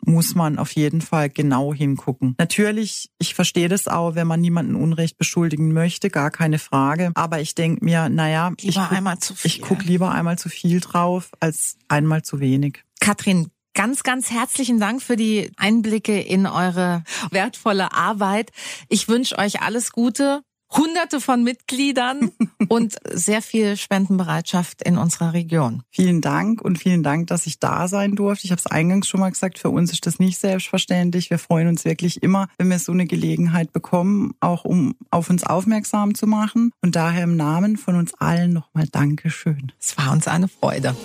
muss 0.06 0.36
man 0.36 0.58
auf 0.58 0.72
jeden 0.72 1.02
Fall 1.02 1.30
genau 1.30 1.74
hingucken. 1.74 2.36
Natürlich, 2.38 3.10
ich 3.20 3.36
verstehe 3.36 3.68
das 3.68 3.88
auch, 3.88 4.16
wenn 4.16 4.28
man 4.28 4.42
niemanden 4.42 4.76
Unrecht 4.76 5.18
beschuldigen 5.18 5.74
möchte, 5.74 6.10
gar 6.10 6.32
keine 6.32 6.60
Frage. 6.60 7.12
Aber 7.16 7.42
ich 7.42 7.56
denke 7.56 7.84
mir, 7.84 8.10
naja, 8.10 8.50
lieber 8.60 8.70
ich 8.70 8.76
guck, 8.76 8.92
einmal 8.92 9.20
zu 9.20 9.36
viel. 9.36 9.52
Ich 9.52 9.62
guck 9.62 9.84
lieber 9.84 10.12
einmal 10.12 10.38
zu 10.38 10.50
viel 10.50 10.80
drauf 10.80 11.32
als 11.40 11.78
einmal 11.88 12.24
zu 12.24 12.40
wenig. 12.40 12.84
Katrin, 13.00 13.52
Ganz, 13.78 14.02
ganz 14.02 14.32
herzlichen 14.32 14.80
Dank 14.80 15.04
für 15.04 15.16
die 15.16 15.52
Einblicke 15.56 16.20
in 16.20 16.48
eure 16.48 17.04
wertvolle 17.30 17.94
Arbeit. 17.94 18.50
Ich 18.90 19.08
wünsche 19.08 19.38
euch 19.38 19.62
alles 19.62 19.92
Gute. 19.92 20.42
Hunderte 20.72 21.22
von 21.22 21.44
Mitgliedern 21.44 22.32
und 22.68 22.96
sehr 23.12 23.42
viel 23.42 23.78
Spendenbereitschaft 23.78 24.82
in 24.82 24.98
unserer 24.98 25.34
Region. 25.34 25.84
Vielen 25.90 26.22
Dank 26.22 26.62
und 26.62 26.78
vielen 26.78 27.04
Dank, 27.04 27.28
dass 27.28 27.48
ich 27.48 27.60
da 27.60 27.88
sein 27.88 28.16
durfte. 28.16 28.46
Ich 28.46 28.52
habe 28.52 28.60
es 28.60 28.68
eingangs 28.68 29.08
schon 29.08 29.20
mal 29.20 29.30
gesagt, 29.30 29.60
für 29.60 29.70
uns 29.70 29.92
ist 29.92 30.06
das 30.06 30.20
nicht 30.20 30.38
selbstverständlich. 30.40 31.30
Wir 31.30 31.40
freuen 31.40 31.68
uns 31.68 31.86
wirklich 31.86 32.22
immer, 32.24 32.48
wenn 32.58 32.70
wir 32.70 32.80
so 32.80 32.92
eine 32.92 33.06
Gelegenheit 33.06 33.72
bekommen, 33.72 34.34
auch 34.40 34.66
um 34.66 34.96
auf 35.12 35.30
uns 35.30 35.44
aufmerksam 35.44 36.16
zu 36.16 36.28
machen. 36.28 36.72
Und 36.82 36.96
daher 36.96 37.24
im 37.24 37.36
Namen 37.36 37.78
von 37.78 37.96
uns 37.96 38.14
allen 38.16 38.54
nochmal 38.54 38.88
Dankeschön. 38.92 39.72
Es 39.80 39.98
war 39.98 40.12
uns 40.12 40.28
eine 40.28 40.48
Freude. 40.48 40.96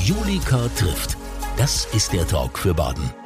Julika 0.00 0.68
trifft. 0.76 1.16
Das 1.56 1.86
ist 1.92 2.12
der 2.12 2.26
Talk 2.26 2.58
für 2.58 2.74
Baden. 2.74 3.23